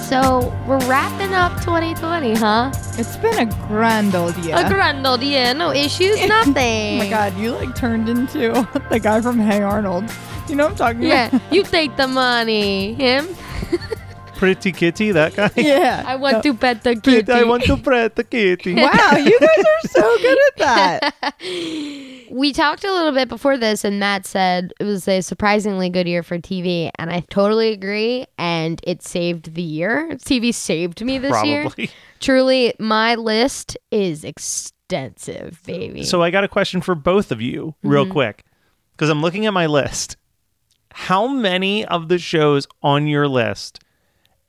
So 0.10 0.52
we're 0.68 0.80
wrapping 0.90 1.34
up 1.36 1.54
2020, 1.62 2.34
huh? 2.34 2.72
It's 2.98 3.16
been 3.18 3.38
a 3.48 3.68
grand 3.68 4.16
old 4.16 4.36
year. 4.38 4.56
A 4.58 4.68
grand 4.68 5.06
old 5.06 5.22
year, 5.22 5.54
no 5.54 5.72
issues, 5.72 6.20
nothing. 6.28 6.96
Oh 7.00 7.04
my 7.04 7.10
god, 7.10 7.38
you 7.38 7.52
like 7.52 7.76
turned 7.76 8.10
into 8.10 8.68
the 8.90 9.00
guy 9.00 9.22
from 9.22 9.38
Hey 9.40 9.62
Arnold. 9.62 10.06
You 10.48 10.56
know 10.56 10.64
what 10.66 10.72
I'm 10.72 10.78
talking 10.78 11.04
Yeah, 11.04 11.28
about? 11.28 11.42
Yeah, 11.42 11.54
you 11.54 11.64
take 11.64 11.96
the 11.96 12.08
money. 12.08 12.96
Him? 12.96 13.28
Pretty 14.36 14.72
kitty, 14.72 15.12
that 15.12 15.36
guy. 15.36 15.52
Yeah. 15.56 16.02
I 16.08 16.16
want 16.16 16.42
to 16.44 16.54
pet 16.56 16.82
the 16.84 16.96
kitty. 16.96 17.32
I 17.32 17.44
want 17.44 17.64
to 17.66 17.78
pet 17.78 18.16
the 18.16 18.24
kitty. 18.24 18.74
Wow, 18.74 19.16
you 19.18 19.38
guys 19.40 19.60
are 19.60 19.88
so 19.90 20.18
good 20.18 20.38
at 20.48 20.58
that. 20.58 21.36
We 22.40 22.54
talked 22.54 22.84
a 22.86 22.92
little 22.94 23.12
bit 23.12 23.28
before 23.28 23.58
this, 23.58 23.84
and 23.84 24.00
Matt 24.00 24.26
said 24.26 24.72
it 24.80 24.86
was 24.86 25.08
a 25.08 25.22
surprisingly 25.22 25.90
good 25.90 26.08
year 26.08 26.24
for 26.24 26.38
TV, 26.40 26.90
and 26.98 27.12
I 27.12 27.20
totally 27.30 27.74
agree. 27.74 28.26
And 28.38 28.80
it 28.84 29.04
saved 29.04 29.54
the 29.56 29.62
year. 29.62 30.10
TV 30.24 30.54
saved 30.54 31.04
me 31.04 31.18
this 31.18 31.44
year. 31.44 31.64
Probably. 31.64 31.92
Truly, 32.20 32.74
my 32.80 33.16
list 33.16 33.78
is 33.92 34.24
extensive, 34.24 35.62
baby. 35.66 36.04
So 36.04 36.22
I 36.24 36.32
got 36.32 36.44
a 36.44 36.48
question 36.48 36.82
for 36.82 36.96
both 36.96 37.32
of 37.32 37.42
you, 37.42 37.76
real 37.84 38.04
Mm-hmm. 38.06 38.14
quick, 38.14 38.46
because 38.94 39.10
I'm 39.10 39.22
looking 39.22 39.46
at 39.46 39.54
my 39.54 39.66
list. 39.66 40.16
How 40.92 41.28
many 41.28 41.86
of 41.86 42.08
the 42.08 42.18
shows 42.18 42.68
on 42.82 43.06
your 43.08 43.28
list 43.28 43.80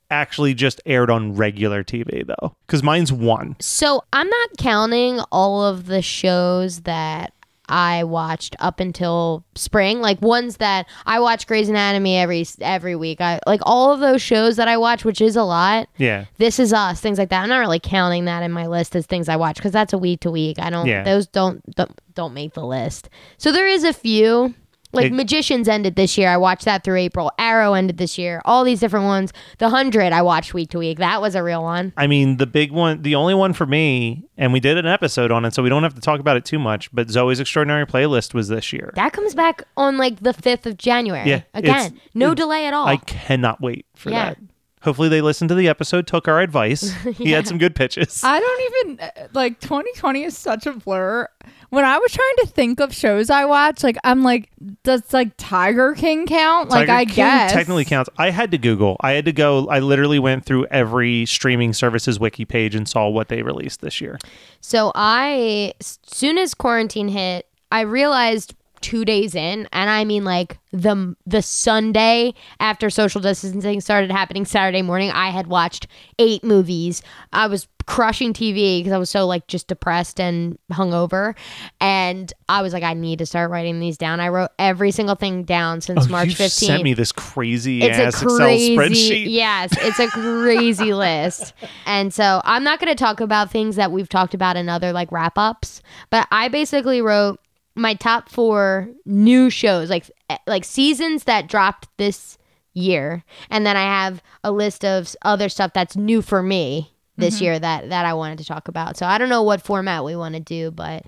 actually 0.09 0.53
just 0.53 0.81
aired 0.85 1.09
on 1.09 1.35
regular 1.35 1.83
TV 1.83 2.25
though? 2.25 2.55
Because 2.65 2.83
mine's 2.83 3.11
one. 3.13 3.55
So 3.59 4.03
I'm 4.11 4.27
not 4.29 4.49
counting 4.57 5.19
all 5.31 5.63
of 5.65 5.85
the 5.85 6.01
shows 6.01 6.81
that 6.81 7.33
I 7.71 8.03
watched 8.03 8.55
up 8.59 8.79
until 8.79 9.45
spring, 9.55 10.01
like 10.01 10.21
ones 10.21 10.57
that 10.57 10.87
I 11.05 11.19
watch 11.21 11.47
Grey's 11.47 11.69
Anatomy 11.69 12.17
every 12.17 12.45
every 12.59 12.95
week. 12.95 13.21
I 13.21 13.39
like 13.47 13.61
all 13.63 13.93
of 13.93 14.01
those 14.01 14.21
shows 14.21 14.57
that 14.57 14.67
I 14.67 14.77
watch, 14.77 15.05
which 15.05 15.21
is 15.21 15.35
a 15.35 15.43
lot. 15.43 15.87
Yeah. 15.97 16.25
This 16.37 16.59
is 16.59 16.73
Us, 16.73 16.99
things 16.99 17.17
like 17.17 17.29
that. 17.29 17.41
I'm 17.41 17.49
not 17.49 17.59
really 17.59 17.79
counting 17.79 18.25
that 18.25 18.43
in 18.43 18.51
my 18.51 18.67
list 18.67 18.95
as 18.95 19.05
things 19.05 19.29
I 19.29 19.37
watch 19.37 19.55
because 19.55 19.71
that's 19.71 19.93
a 19.93 19.97
week 19.97 20.19
to 20.21 20.31
week. 20.31 20.59
I 20.59 20.69
don't. 20.69 20.85
Yeah. 20.85 21.03
Those 21.03 21.27
don't, 21.27 21.63
don't 21.75 21.91
don't 22.13 22.33
make 22.33 22.53
the 22.53 22.65
list. 22.65 23.09
So 23.37 23.51
there 23.51 23.67
is 23.67 23.83
a 23.83 23.93
few. 23.93 24.53
Like 24.93 25.05
It- 25.07 25.13
Magicians 25.13 25.67
ended 25.67 25.95
this 25.95 26.17
year. 26.17 26.29
I 26.29 26.37
watched 26.37 26.65
that 26.65 26.83
through 26.83 26.97
April. 26.97 27.31
Arrow 27.39 27.73
ended 27.73 27.97
this 27.97 28.17
year. 28.17 28.41
All 28.45 28.63
these 28.63 28.79
different 28.79 29.05
ones. 29.05 29.31
The 29.57 29.69
Hundred 29.69 30.11
I 30.13 30.21
watched 30.21 30.53
week 30.53 30.69
to 30.71 30.79
week. 30.79 30.97
That 30.99 31.21
was 31.21 31.35
a 31.35 31.41
real 31.43 31.63
one. 31.63 31.93
I 31.97 32.07
mean, 32.07 32.37
the 32.37 32.47
big 32.47 32.71
one, 32.71 33.01
the 33.01 33.15
only 33.15 33.33
one 33.33 33.53
for 33.53 33.65
me, 33.65 34.23
and 34.37 34.51
we 34.51 34.59
did 34.59 34.77
an 34.77 34.85
episode 34.87 35.31
on 35.31 35.45
it, 35.45 35.53
so 35.53 35.63
we 35.63 35.69
don't 35.69 35.83
have 35.83 35.95
to 35.95 36.01
talk 36.01 36.19
about 36.19 36.35
it 36.37 36.45
too 36.45 36.59
much. 36.59 36.91
But 36.93 37.07
Zoey's 37.07 37.39
Extraordinary 37.39 37.85
Playlist 37.85 38.33
was 38.33 38.47
this 38.49 38.73
year. 38.73 38.91
That 38.95 39.13
comes 39.13 39.33
back 39.33 39.63
on 39.77 39.97
like 39.97 40.19
the 40.21 40.33
5th 40.33 40.65
of 40.65 40.77
January. 40.77 41.29
Yeah, 41.29 41.41
Again, 41.53 41.99
no 42.13 42.31
it- 42.31 42.35
delay 42.35 42.65
at 42.67 42.73
all. 42.73 42.87
I 42.87 42.97
cannot 42.97 43.61
wait 43.61 43.85
for 43.95 44.09
Yeah. 44.09 44.25
that. 44.29 44.37
Hopefully, 44.83 45.09
they 45.09 45.21
listened 45.21 45.47
to 45.49 45.53
the 45.53 45.67
episode, 45.67 46.07
took 46.07 46.27
our 46.27 46.39
advice. 46.41 46.91
He 47.15 47.29
had 47.31 47.47
some 47.47 47.59
good 47.59 47.75
pitches. 47.75 48.23
I 48.23 48.39
don't 48.39 48.87
even 48.89 48.99
uh, 48.99 49.27
like 49.31 49.59
2020 49.59 50.23
is 50.23 50.35
such 50.35 50.65
a 50.65 50.73
blur. 50.73 51.27
When 51.71 51.85
I 51.85 51.97
was 51.97 52.11
trying 52.11 52.35
to 52.39 52.47
think 52.47 52.81
of 52.81 52.93
shows 52.93 53.29
I 53.29 53.45
watch, 53.45 53.81
like 53.81 53.97
I'm 54.03 54.23
like, 54.23 54.49
does 54.83 55.13
like 55.13 55.31
Tiger 55.37 55.93
King 55.93 56.27
count? 56.27 56.69
like 56.69 56.89
I 56.89 57.05
King 57.05 57.15
guess 57.15 57.53
technically 57.53 57.85
counts. 57.85 58.09
I 58.17 58.29
had 58.29 58.51
to 58.51 58.57
Google. 58.57 58.97
I 58.99 59.11
had 59.11 59.23
to 59.23 59.31
go. 59.31 59.67
I 59.67 59.79
literally 59.79 60.19
went 60.19 60.45
through 60.45 60.65
every 60.65 61.25
streaming 61.25 61.71
services 61.71 62.19
wiki 62.19 62.43
page 62.43 62.75
and 62.75 62.87
saw 62.87 63.07
what 63.07 63.29
they 63.29 63.41
released 63.41 63.79
this 63.79 64.01
year. 64.01 64.19
so 64.59 64.91
I, 64.95 65.73
as 65.79 65.97
soon 66.05 66.37
as 66.37 66.53
quarantine 66.53 67.07
hit, 67.07 67.47
I 67.71 67.81
realized 67.81 68.53
two 68.81 69.05
days 69.05 69.35
in, 69.35 69.67
and 69.71 69.89
I 69.89 70.03
mean 70.05 70.23
like 70.23 70.57
the 70.71 71.15
the 71.25 71.41
Sunday 71.41 72.33
after 72.59 72.89
social 72.89 73.21
distancing 73.21 73.81
started 73.81 74.11
happening, 74.11 74.45
Saturday 74.45 74.81
morning, 74.81 75.11
I 75.11 75.29
had 75.29 75.47
watched 75.47 75.87
eight 76.19 76.43
movies. 76.43 77.01
I 77.33 77.47
was 77.47 77.67
crushing 77.87 78.31
TV 78.31 78.79
because 78.79 78.93
I 78.93 78.97
was 78.97 79.09
so 79.09 79.25
like 79.25 79.47
just 79.47 79.67
depressed 79.67 80.19
and 80.19 80.57
hungover, 80.71 81.35
and 81.79 82.31
I 82.47 82.61
was 82.61 82.73
like, 82.73 82.83
I 82.83 82.93
need 82.93 83.19
to 83.19 83.25
start 83.25 83.51
writing 83.51 83.79
these 83.79 83.97
down. 83.97 84.19
I 84.19 84.29
wrote 84.29 84.51
every 84.59 84.91
single 84.91 85.15
thing 85.15 85.43
down 85.43 85.81
since 85.81 86.05
oh, 86.05 86.09
March 86.09 86.29
you 86.29 86.35
fifteenth. 86.35 86.71
sent 86.71 86.83
me 86.83 86.93
this 86.93 87.11
crazy 87.11 87.81
it's 87.81 87.97
ass 87.97 88.21
a 88.21 88.25
crazy 88.25 88.73
Excel 88.73 88.87
spreadsheet. 88.87 89.25
yes 89.29 89.71
it's 89.79 89.99
a 89.99 90.07
crazy 90.07 90.93
list 91.01 91.53
and 91.85 92.13
so 92.13 92.41
i'm 92.43 92.63
not 92.63 92.79
going 92.79 92.89
to 92.89 92.95
talk 92.95 93.19
about 93.19 93.51
things 93.51 93.75
that 93.75 93.91
we've 93.91 94.09
talked 94.09 94.33
about 94.33 94.57
in 94.57 94.69
other 94.69 94.91
like 94.91 95.11
wrap 95.11 95.37
ups 95.37 95.81
but 96.09 96.27
i 96.31 96.47
basically 96.47 97.01
wrote 97.01 97.39
my 97.75 97.93
top 97.93 98.29
four 98.29 98.89
new 99.05 99.49
shows 99.49 99.89
like 99.89 100.09
eh, 100.29 100.37
like 100.47 100.63
seasons 100.65 101.23
that 101.25 101.47
dropped 101.47 101.87
this 101.97 102.37
year 102.73 103.23
and 103.49 103.65
then 103.65 103.75
i 103.77 103.81
have 103.83 104.21
a 104.43 104.51
list 104.51 104.83
of 104.85 105.15
other 105.23 105.49
stuff 105.49 105.71
that's 105.73 105.95
new 105.95 106.21
for 106.21 106.41
me 106.43 106.91
this 107.17 107.35
Mm-hmm. 107.35 107.43
year 107.43 107.59
that 107.59 107.89
that 107.89 108.05
i 108.05 108.13
wanted 108.13 108.37
to 108.39 108.45
talk 108.45 108.67
about 108.67 108.97
so 108.97 109.05
i 109.05 109.17
don't 109.17 109.29
know 109.29 109.43
what 109.43 109.61
format 109.61 110.03
we 110.05 110.15
want 110.15 110.33
to 110.35 110.39
do 110.41 110.71
but 110.71 111.03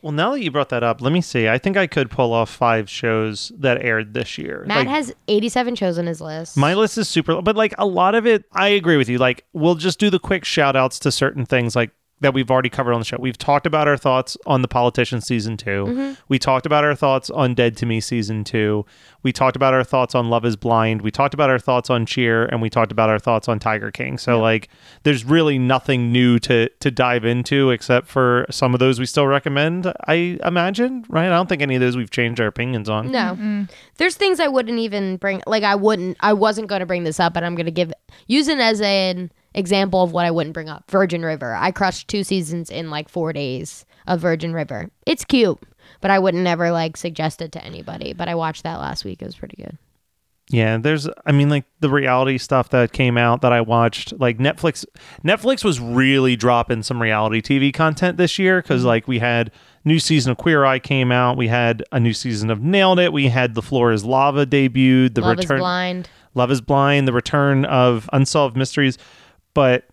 Well, 0.00 0.12
now 0.12 0.30
that 0.32 0.40
you 0.40 0.52
brought 0.52 0.68
that 0.68 0.84
up, 0.84 1.00
let 1.00 1.12
me 1.12 1.20
see. 1.20 1.48
I 1.48 1.58
think 1.58 1.76
I 1.76 1.88
could 1.88 2.08
pull 2.08 2.32
off 2.32 2.48
five 2.48 2.88
shows 2.88 3.50
that 3.58 3.82
aired 3.84 4.14
this 4.14 4.38
year. 4.38 4.62
matt 4.64 4.86
Like, 4.86 4.88
has 4.88 5.12
87 5.26 5.74
shows 5.74 5.98
on 5.98 6.06
his 6.06 6.20
list 6.20 6.56
My 6.56 6.74
list 6.74 6.96
is 6.98 7.08
super, 7.08 7.42
but 7.42 7.56
like 7.56 7.74
a 7.78 7.84
lot 7.84 8.14
of 8.14 8.24
it, 8.24 8.44
I 8.52 8.68
agree 8.68 8.96
with 8.96 9.08
you. 9.08 9.18
Like, 9.18 9.44
we'll 9.52 9.74
just 9.74 9.98
do 9.98 10.08
the 10.08 10.20
quick 10.20 10.44
shout 10.44 10.76
outs 10.76 11.00
to 11.00 11.10
certain 11.10 11.44
things 11.44 11.74
like 11.74 11.90
that 12.20 12.34
we've 12.34 12.50
already 12.50 12.68
covered 12.68 12.92
on 12.92 13.00
the 13.00 13.04
show. 13.04 13.16
We've 13.18 13.38
talked 13.38 13.66
about 13.66 13.88
our 13.88 13.96
thoughts 13.96 14.36
on 14.46 14.62
The 14.62 14.68
Politician 14.68 15.20
season 15.20 15.56
2 15.56 15.68
Mm-hmm. 15.68 16.14
We 16.28 16.38
talked 16.38 16.66
about 16.66 16.84
our 16.84 16.94
thoughts 16.94 17.30
on 17.30 17.54
Dead 17.54 17.76
to 17.78 17.86
Me 17.86 18.00
season 18.00 18.44
two. 18.44 18.84
We 19.22 19.32
talked 19.32 19.56
about 19.56 19.74
our 19.74 19.84
thoughts 19.84 20.14
on 20.14 20.30
Love 20.30 20.44
is 20.44 20.56
Blind. 20.56 21.02
We 21.02 21.10
talked 21.10 21.34
about 21.34 21.50
our 21.50 21.58
thoughts 21.58 21.90
on 21.90 22.06
Cheer, 22.06 22.46
and 22.46 22.62
we 22.62 22.70
talked 22.70 22.92
about 22.92 23.10
our 23.10 23.18
thoughts 23.18 23.48
on 23.48 23.58
Tiger 23.58 23.90
King. 23.90 24.18
So 24.18 24.40
like, 24.40 24.68
there's 25.02 25.24
really 25.24 25.58
nothing 25.58 26.12
new 26.12 26.38
to 26.40 26.68
to 26.68 26.90
dive 26.90 27.24
into 27.24 27.70
except 27.70 28.06
for 28.06 28.46
some 28.50 28.74
of 28.74 28.80
those 28.80 28.98
we 28.98 29.06
still 29.06 29.26
recommend. 29.26 29.92
I 30.06 30.38
imagine, 30.44 31.04
right? 31.08 31.26
I 31.26 31.30
don't 31.30 31.48
think 31.48 31.62
any 31.62 31.74
of 31.74 31.80
those 31.80 31.96
we've 31.96 32.10
changed 32.10 32.40
our 32.40 32.46
opinions 32.46 32.88
on. 32.88 33.10
No. 33.10 33.66
There's 33.96 34.16
things 34.16 34.40
I 34.40 34.48
wouldn't 34.48 34.78
even 34.78 35.16
bring 35.16 35.42
like 35.46 35.64
I 35.64 35.74
wouldn't 35.74 36.16
I 36.20 36.32
wasn't 36.32 36.68
going 36.68 36.80
to 36.80 36.86
bring 36.86 37.04
this 37.04 37.18
up 37.20 37.34
but 37.34 37.44
I'm 37.44 37.54
going 37.54 37.66
to 37.66 37.72
give 37.72 37.92
use 38.26 38.48
it 38.48 38.58
as 38.58 38.80
an 38.80 39.30
example 39.58 40.02
of 40.02 40.12
what 40.12 40.24
I 40.24 40.30
wouldn't 40.30 40.54
bring 40.54 40.68
up. 40.68 40.90
Virgin 40.90 41.22
River. 41.24 41.54
I 41.54 41.70
crushed 41.70 42.08
two 42.08 42.24
seasons 42.24 42.70
in 42.70 42.90
like 42.90 43.08
4 43.08 43.32
days 43.32 43.84
of 44.06 44.20
Virgin 44.20 44.54
River. 44.54 44.90
It's 45.06 45.24
cute, 45.24 45.58
but 46.00 46.10
I 46.10 46.18
wouldn't 46.18 46.46
ever 46.46 46.70
like 46.70 46.96
suggest 46.96 47.42
it 47.42 47.52
to 47.52 47.64
anybody, 47.64 48.12
but 48.12 48.28
I 48.28 48.34
watched 48.34 48.62
that 48.62 48.76
last 48.76 49.04
week. 49.04 49.20
It 49.20 49.26
was 49.26 49.36
pretty 49.36 49.56
good. 49.56 49.76
Yeah, 50.50 50.78
there's 50.78 51.06
I 51.26 51.32
mean 51.32 51.50
like 51.50 51.66
the 51.80 51.90
reality 51.90 52.38
stuff 52.38 52.70
that 52.70 52.92
came 52.92 53.18
out 53.18 53.42
that 53.42 53.52
I 53.52 53.60
watched 53.60 54.18
like 54.18 54.38
Netflix 54.38 54.86
Netflix 55.22 55.62
was 55.62 55.78
really 55.78 56.36
dropping 56.36 56.82
some 56.84 57.02
reality 57.02 57.42
TV 57.42 57.70
content 57.74 58.16
this 58.16 58.38
year 58.38 58.62
cuz 58.62 58.80
Mm-hmm. 58.80 58.86
like 58.86 59.06
we 59.06 59.18
had 59.18 59.50
new 59.84 59.98
season 59.98 60.32
of 60.32 60.38
Queer 60.38 60.64
Eye 60.64 60.78
came 60.78 61.12
out, 61.12 61.36
we 61.36 61.48
had 61.48 61.84
a 61.92 62.00
new 62.00 62.14
season 62.14 62.48
of 62.48 62.62
Nailed 62.62 62.98
It, 62.98 63.12
we 63.12 63.28
had 63.28 63.54
The 63.54 63.60
Floor 63.60 63.92
is 63.92 64.06
Lava 64.06 64.46
debuted, 64.46 65.14
the 65.14 65.20
Love 65.20 65.36
return 65.36 65.58
is 65.58 65.60
blind. 65.60 66.10
Love 66.34 66.50
is 66.50 66.60
Blind, 66.62 67.06
the 67.08 67.12
return 67.12 67.64
of 67.66 68.08
Unsolved 68.12 68.56
Mysteries, 68.56 68.96
but 69.54 69.84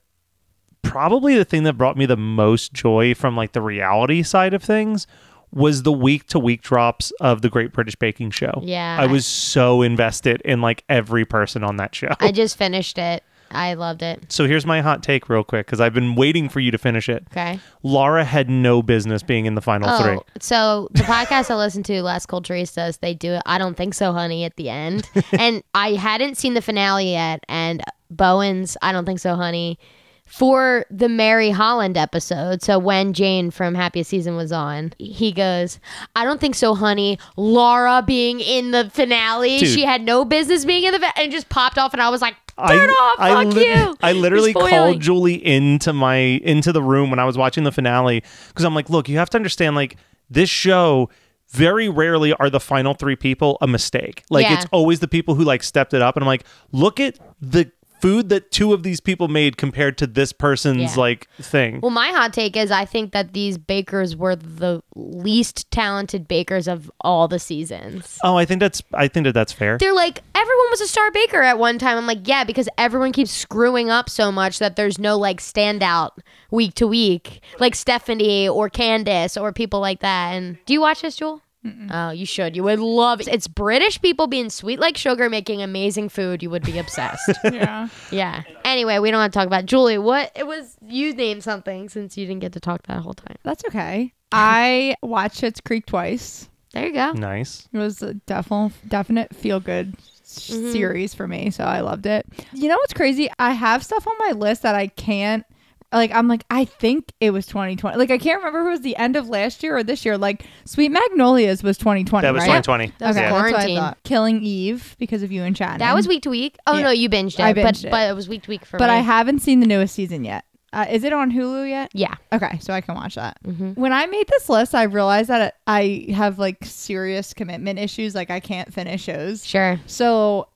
probably 0.82 1.36
the 1.36 1.46
thing 1.46 1.64
that 1.64 1.74
brought 1.74 1.98
me 1.98 2.06
the 2.06 2.18
most 2.18 2.74
joy 2.74 3.14
from 3.14 3.36
like 3.36 3.54
the 3.54 3.62
reality 3.62 4.24
side 4.24 4.54
of 4.54 4.64
things 4.64 5.08
was 5.52 5.84
the 5.84 5.92
week 5.92 6.28
to 6.28 6.38
week 6.38 6.62
drops 6.62 7.12
of 7.22 7.42
the 7.42 7.50
Great 7.50 7.72
British 7.72 7.96
Baking 7.96 8.32
Show. 8.32 8.62
Yeah. 8.62 8.98
I 9.00 9.08
was 9.08 9.26
so 9.26 9.82
invested 9.82 10.42
in 10.42 10.62
like 10.62 10.84
every 10.90 11.26
person 11.26 11.64
on 11.64 11.78
that 11.78 11.96
show. 11.96 12.12
I 12.20 12.32
just 12.32 12.58
finished 12.58 12.98
it. 12.98 13.24
I 13.52 13.76
loved 13.76 14.02
it. 14.02 14.32
so 14.32 14.48
here's 14.48 14.66
my 14.66 14.82
hot 14.82 15.02
take 15.02 15.30
real 15.30 15.44
quick 15.44 15.68
because 15.68 15.80
I've 15.80 15.94
been 15.94 16.16
waiting 16.16 16.50
for 16.50 16.60
you 16.60 16.72
to 16.72 16.78
finish 16.78 17.08
it. 17.08 17.26
Okay. 17.32 17.60
Laura 17.84 18.26
had 18.26 18.50
no 18.50 18.82
business 18.82 19.24
being 19.24 19.46
in 19.46 19.56
the 19.56 19.62
final 19.62 19.90
oh, 19.90 20.04
three. 20.04 20.20
so 20.40 20.90
the 20.92 21.04
podcast 21.04 21.50
I 21.52 21.56
listened 21.56 21.86
to, 21.86 22.02
Las 22.02 22.26
Culturistas, 22.26 23.00
they 23.00 23.14
do 23.14 23.34
it. 23.34 23.44
I 23.46 23.58
don't 23.58 23.78
think 23.78 23.94
so, 23.94 24.12
honey, 24.12 24.44
at 24.44 24.56
the 24.58 24.70
end. 24.70 25.10
and 25.32 25.64
I 25.74 25.94
hadn't 25.94 26.36
seen 26.36 26.54
the 26.54 26.62
finale 26.62 27.12
yet. 27.12 27.44
And 27.48 27.84
Bowen's, 28.16 28.78
I 28.82 28.92
don't 28.92 29.06
think 29.06 29.20
so, 29.20 29.36
honey, 29.36 29.78
for 30.26 30.86
the 30.90 31.08
Mary 31.08 31.52
Holland 31.52 31.98
episode. 31.98 32.62
So 32.64 32.80
when 32.80 33.14
Jane 33.14 33.52
from 33.52 33.76
Happiest 33.76 34.10
Season 34.10 34.36
was 34.36 34.52
on, 34.52 34.92
he 34.98 35.32
goes, 35.32 35.80
I 36.16 36.26
don't 36.26 36.42
think 36.42 36.56
so, 36.56 36.74
honey. 36.74 37.20
Laura 37.38 38.04
being 38.06 38.40
in 38.40 38.72
the 38.72 38.90
finale, 38.90 39.60
Dude. 39.60 39.70
she 39.70 39.84
had 39.84 40.02
no 40.02 40.26
business 40.26 40.66
being 40.66 40.84
in 40.84 40.94
the, 41.00 41.20
and 41.20 41.32
just 41.32 41.50
popped 41.50 41.78
off. 41.78 41.94
And 41.94 42.02
I 42.02 42.10
was 42.10 42.22
like, 42.22 42.36
turn 42.58 42.90
off, 42.90 43.16
I 43.20 43.44
fuck 43.44 43.54
lit- 43.54 43.68
you. 43.68 43.98
I 44.02 44.14
literally 44.14 44.54
called 44.54 45.00
Julie 45.00 45.46
into 45.46 45.94
my 45.94 46.16
into 46.16 46.72
the 46.72 46.82
room 46.82 47.10
when 47.12 47.20
I 47.20 47.26
was 47.26 47.38
watching 47.38 47.64
the 47.64 47.72
finale 47.72 48.24
because 48.48 48.66
I'm 48.66 48.74
like, 48.74 48.90
look, 48.90 49.08
you 49.08 49.18
have 49.18 49.30
to 49.32 49.38
understand, 49.38 49.76
like 49.76 49.98
this 50.30 50.50
show. 50.50 51.10
Very 51.52 51.88
rarely 51.88 52.34
are 52.34 52.50
the 52.50 52.60
final 52.60 52.96
three 52.96 53.16
people 53.16 53.60
a 53.62 53.68
mistake. 53.68 54.24
Like 54.32 54.44
Yeah. 54.46 54.56
it's 54.56 54.66
always 54.72 55.00
the 55.00 55.08
people 55.08 55.36
who 55.36 55.44
like 55.44 55.62
stepped 55.62 55.94
it 55.94 56.02
up, 56.02 56.16
and 56.18 56.24
I'm 56.24 56.28
like, 56.28 56.44
look 56.72 57.00
at 57.00 57.20
the 57.40 57.72
food 58.02 58.30
that 58.30 58.52
two 58.52 58.74
of 58.74 58.84
these 58.84 59.00
people 59.00 59.28
made 59.28 59.58
compared 59.58 59.98
to 59.98 60.08
this 60.08 60.32
person's 60.34 60.96
Yeah. 60.96 61.02
like 61.02 61.28
thing. 61.42 61.80
Well, 61.82 61.92
my 61.92 62.10
hot 62.10 62.34
take 62.34 62.56
is 62.56 62.70
I 62.72 62.86
think 62.86 63.12
that 63.14 63.34
these 63.34 63.58
bakers 63.58 64.16
were 64.16 64.36
the 64.36 64.82
least 64.96 65.70
talented 65.72 66.28
bakers 66.28 66.68
of 66.68 66.92
all 67.02 67.28
the 67.28 67.40
seasons. 67.40 68.20
oh, 68.24 68.36
I 68.38 68.46
think 68.46 68.60
that's 68.60 68.82
I 68.94 69.08
think 69.08 69.24
that 69.26 69.34
that's 69.34 69.54
fair. 69.54 69.78
They're 69.78 69.94
like, 69.94 70.22
everyone 70.36 70.68
was 70.70 70.82
a 70.82 70.88
star 70.88 71.10
baker 71.12 71.42
at 71.42 71.58
one 71.58 71.80
time. 71.80 71.98
I'm 71.98 72.08
like, 72.08 72.28
yeah, 72.28 72.44
because 72.44 72.70
everyone 72.78 73.12
keeps 73.12 73.32
screwing 73.32 73.90
up 73.90 74.10
so 74.10 74.32
much 74.32 74.60
that 74.60 74.76
there's 74.76 75.00
no 75.00 75.18
like 75.18 75.40
standout 75.40 76.12
week 76.52 76.74
to 76.76 76.88
week, 76.88 77.42
like 77.60 77.76
Stephanie 77.76 78.48
or 78.48 78.70
Candice 78.70 79.42
or 79.42 79.52
people 79.52 79.80
like 79.80 80.02
that. 80.02 80.34
And 80.34 80.58
do 80.66 80.74
you 80.74 80.82
watch 80.82 81.02
this, 81.02 81.16
Jewel? 81.16 81.42
Oh, 81.92 82.12
you 82.12 82.26
should. 82.26 82.56
You 82.56 82.64
would 82.64 82.80
love 82.80 83.22
it. 83.22 83.28
It's 83.28 83.48
British 83.48 84.02
people 84.02 84.28
being 84.28 84.50
sweet 84.50 84.80
like 84.80 84.98
sugar, 84.98 85.30
making 85.30 85.62
amazing 85.62 86.10
food. 86.10 86.44
You 86.44 86.50
would 86.50 86.64
be 86.64 86.78
obsessed. 86.80 87.32
Yeah. 87.46 87.88
yeah. 88.12 88.44
Anyway, 88.66 89.00
we 89.00 89.12
don't 89.12 89.20
want 89.20 89.32
to 89.32 89.40
talk 89.40 89.48
about 89.48 89.66
Julie. 89.66 89.98
What 89.98 90.32
it 90.36 90.46
was? 90.46 90.76
You 90.86 91.14
named 91.14 91.44
something 91.44 91.88
since 91.90 92.18
you 92.18 92.26
didn't 92.26 92.42
get 92.42 92.54
to 92.54 92.60
talk 92.60 92.84
that 92.88 93.02
whole 93.02 93.14
time. 93.14 93.38
That's 93.44 93.64
okay. 93.66 94.14
I 94.32 94.96
watched 95.02 95.42
Schitt's 95.42 95.62
Creek 95.62 95.86
twice. 95.86 96.50
There 96.74 96.88
you 96.88 96.94
go. 96.94 97.14
nice. 97.14 97.70
It 97.72 97.78
was 97.78 98.02
a 98.02 98.16
definite, 98.16 98.74
definite 98.88 99.34
feel 99.34 99.62
good 99.62 99.96
mm-hmm. 99.96 100.72
series 100.72 101.14
for 101.14 101.28
me, 101.28 101.50
so 101.52 101.64
I 101.64 101.80
loved 101.80 102.06
it. 102.06 102.26
You 102.52 102.68
know 102.68 102.76
what's 102.76 102.94
crazy? 102.94 103.30
I 103.40 103.52
have 103.52 103.84
stuff 103.84 104.06
on 104.08 104.16
my 104.20 104.32
list 104.34 104.64
that 104.64 104.76
I 104.76 104.88
can't. 104.88 105.46
Like 105.94 106.12
I'm 106.14 106.28
like 106.28 106.44
I 106.50 106.66
think 106.66 107.12
it 107.22 107.32
was 107.32 107.46
2020. 107.46 107.98
Like 107.98 108.12
I 108.12 108.18
can't 108.18 108.40
remember 108.44 108.62
if 108.62 108.68
it 108.68 108.70
was 108.72 108.82
the 108.82 108.96
end 108.98 109.16
of 109.16 109.30
last 109.30 109.64
year 109.64 109.78
or 109.78 109.84
this 109.84 110.04
year. 110.06 110.18
Like 110.18 110.46
Sweet 110.66 110.90
Magnolias 110.92 111.64
was 111.64 111.78
2020. 111.78 112.26
That 112.26 112.34
was 112.34 112.42
right? 112.42 112.64
2020. 112.64 112.94
That 113.00 113.08
was 113.08 113.16
Okay, 113.18 113.26
yeah. 113.26 113.32
that's 113.32 113.42
what 113.42 113.46
I 113.46 113.50
quarantine. 113.52 113.78
thought. 113.78 113.98
Killing 114.04 114.42
Eve 114.44 114.96
because 115.00 115.24
of 115.24 115.32
you 115.32 115.44
and 115.44 115.56
Shannon. 115.58 115.80
That 115.80 115.96
was 115.96 116.08
week 116.08 116.24
to 116.24 116.30
week. 116.30 116.58
Oh 116.68 116.76
Yeah. 116.78 116.84
no, 116.86 116.90
you 116.92 117.10
binged 117.10 117.36
it, 117.36 117.40
I 117.42 117.54
but 117.54 117.64
binged 117.66 117.86
it. 117.86 117.92
but 117.92 118.10
it 118.10 118.14
was 118.14 118.28
week 118.28 118.44
to 118.44 118.50
week 118.50 118.66
for 118.66 118.78
but 118.78 118.86
me. 118.86 118.90
But 118.90 118.94
I 118.94 119.00
haven't 119.02 119.40
seen 119.40 119.60
the 119.62 119.68
newest 119.68 119.96
season 119.96 120.24
yet. 120.26 120.44
Uh, 120.74 120.86
is 120.90 121.06
it 121.06 121.14
on 121.14 121.32
Hulu 121.32 121.70
yet? 121.70 121.90
yeah. 121.94 122.16
Okay, 122.34 122.60
so 122.60 122.74
I 122.74 122.82
can 122.82 122.96
watch 122.96 123.16
that. 123.16 123.38
Mhm. 123.48 123.78
When 123.78 123.94
I 123.94 124.08
made 124.08 124.28
this 124.28 124.50
list, 124.50 124.76
I 124.76 124.84
realized 124.84 125.30
that 125.30 125.56
I 125.66 126.08
have 126.14 126.38
like 126.38 126.66
serious 126.66 127.34
commitment 127.34 127.80
issues. 127.80 128.14
Like 128.14 128.30
I 128.30 128.42
can't 128.42 128.74
finish 128.74 129.04
shows. 129.04 129.46
Sure. 129.46 129.80
So 129.86 130.50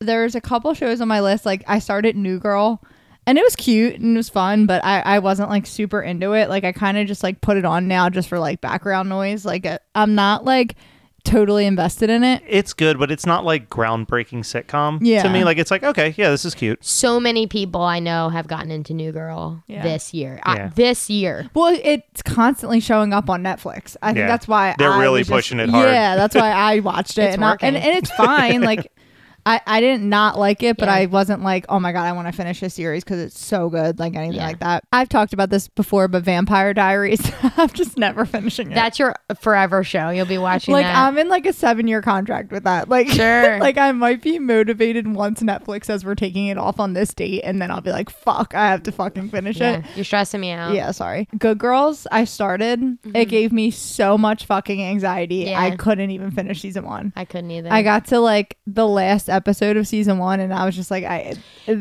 there's 0.00 0.34
a 0.34 0.40
couple 0.40 0.74
shows 0.74 1.00
on 1.00 1.06
my 1.06 1.20
list. 1.20 1.46
Like 1.46 1.62
I 1.68 1.78
started 1.78 2.16
New 2.16 2.40
Girl, 2.40 2.82
and 3.26 3.38
it 3.38 3.44
was 3.44 3.54
cute 3.56 3.94
and 4.00 4.14
it 4.14 4.18
was 4.18 4.28
fun, 4.28 4.66
but 4.66 4.84
I 4.84 5.00
I 5.00 5.18
wasn't 5.20 5.50
like 5.50 5.66
super 5.66 6.02
into 6.02 6.32
it. 6.32 6.48
Like 6.48 6.64
I 6.64 6.72
kind 6.72 6.98
of 6.98 7.06
just 7.06 7.22
like 7.22 7.40
put 7.40 7.56
it 7.56 7.64
on 7.64 7.88
now 7.88 8.08
just 8.08 8.28
for 8.28 8.38
like 8.38 8.60
background 8.60 9.08
noise. 9.08 9.44
Like 9.44 9.64
uh, 9.66 9.78
I'm 9.94 10.14
not 10.14 10.44
like 10.44 10.76
totally 11.24 11.66
invested 11.66 12.10
in 12.10 12.24
it. 12.24 12.42
It's 12.48 12.72
good, 12.72 12.98
but 12.98 13.12
it's 13.12 13.24
not 13.24 13.44
like 13.44 13.70
groundbreaking 13.70 14.40
sitcom. 14.40 14.98
Yeah. 15.02 15.22
To 15.22 15.28
me, 15.30 15.44
like 15.44 15.56
it's 15.56 15.70
like 15.70 15.84
okay, 15.84 16.14
yeah, 16.18 16.30
this 16.30 16.44
is 16.44 16.52
cute. 16.52 16.84
So 16.84 17.20
many 17.20 17.46
people 17.46 17.80
I 17.82 18.00
know 18.00 18.28
have 18.28 18.48
gotten 18.48 18.72
into 18.72 18.92
New 18.92 19.12
Girl 19.12 19.62
Yeah. 19.68 19.84
this 19.84 20.12
year. 20.12 20.40
Uh, 20.44 20.54
Yeah. 20.56 20.70
this 20.74 21.08
year. 21.08 21.48
Well, 21.54 21.78
it's 21.84 22.22
constantly 22.22 22.80
showing 22.80 23.12
up 23.12 23.30
on 23.30 23.42
Netflix. 23.44 23.96
I 24.02 24.08
think 24.08 24.18
Yeah. 24.18 24.26
that's 24.26 24.48
why 24.48 24.74
They're 24.78 24.90
I 24.90 25.00
really 25.00 25.20
was 25.20 25.28
just- 25.28 25.36
pushing 25.36 25.60
it 25.60 25.68
hard. 25.70 25.88
Yeah, 25.88 26.16
that's 26.16 26.34
why 26.34 26.50
I 26.50 26.80
watched 26.80 27.16
it, 27.18 27.22
It's 27.26 27.34
and, 27.36 27.44
I, 27.44 27.52
and 27.60 27.76
working. 27.76 27.88
and 27.88 27.98
it's 27.98 28.10
fine. 28.10 28.60
like, 28.62 28.90
I 29.44 29.60
I 29.66 29.80
didn't 29.80 30.08
not 30.08 30.38
like 30.38 30.62
it, 30.62 30.76
but 30.76 30.86
Yeah. 30.88 30.94
I 30.94 31.06
wasn't 31.06 31.42
like, 31.42 31.66
oh 31.68 31.80
my 31.80 31.92
god, 31.92 32.04
I 32.04 32.12
want 32.12 32.28
to 32.28 32.32
finish 32.32 32.60
this 32.60 32.74
series 32.74 33.04
because 33.04 33.20
it's 33.20 33.38
so 33.38 33.68
good. 33.68 33.98
Like 33.98 34.14
anything 34.14 34.36
Yeah. 34.36 34.46
like 34.46 34.60
that. 34.60 34.84
I've 34.92 35.08
talked 35.08 35.32
about 35.32 35.50
this 35.50 35.68
before, 35.68 36.08
but 36.08 36.22
Vampire 36.22 36.74
Diaries, 36.74 37.20
I'm 37.56 37.68
just 37.70 37.96
never 37.98 38.24
finishing 38.24 38.70
it. 38.70 38.74
That's 38.74 38.98
your 38.98 39.14
forever 39.40 39.82
show. 39.84 40.10
You'll 40.10 40.26
be 40.26 40.38
watching 40.38 40.72
like 40.72 40.84
that. 40.84 40.96
I'm 40.96 41.18
in 41.18 41.28
like 41.28 41.46
a 41.46 41.52
seven 41.52 41.86
year 41.88 42.02
contract 42.02 42.52
with 42.52 42.64
that. 42.64 42.88
Like, 42.88 43.08
Sure. 43.08 43.58
like 43.60 43.78
I 43.78 43.92
might 43.92 44.22
be 44.22 44.38
motivated 44.38 45.06
once 45.12 45.40
Netflix 45.42 45.86
says 45.86 46.04
we're 46.04 46.14
taking 46.14 46.46
it 46.46 46.58
off 46.58 46.78
on 46.80 46.92
this 46.92 47.12
date, 47.14 47.42
and 47.44 47.60
then 47.60 47.70
I'll 47.70 47.80
be 47.80 47.90
like, 47.90 48.10
fuck, 48.10 48.54
I 48.54 48.68
have 48.68 48.82
to 48.84 48.92
fucking 48.92 49.30
finish 49.30 49.58
yeah. 49.58 49.78
it. 49.78 49.84
You're 49.96 50.04
stressing 50.04 50.40
me 50.40 50.50
out. 50.50 50.74
Yeah, 50.74 50.90
sorry. 50.92 51.28
Good 51.38 51.58
Girls, 51.58 52.06
I 52.10 52.24
started. 52.24 52.98
It 53.14 53.26
gave 53.26 53.52
me 53.52 53.70
so 53.70 54.16
much 54.18 54.46
fucking 54.46 54.82
anxiety. 54.82 55.40
Mm-hmm. 55.42 55.50
Yeah. 55.50 55.60
I 55.60 55.76
couldn't 55.76 56.10
even 56.10 56.30
finish 56.30 56.60
season 56.60 56.84
one. 56.84 57.12
I 57.16 57.24
couldn't 57.24 57.50
either. 57.50 57.72
I 57.72 57.82
got 57.82 58.06
to 58.06 58.18
like 58.20 58.58
the 58.66 58.86
last 58.86 59.28
episode 59.32 59.76
of 59.76 59.86
season 59.86 60.18
one, 60.18 60.40
and 60.40 60.52
I 60.52 60.64
was 60.64 60.76
just 60.76 60.90
like, 60.90 61.04
I, 61.04 61.34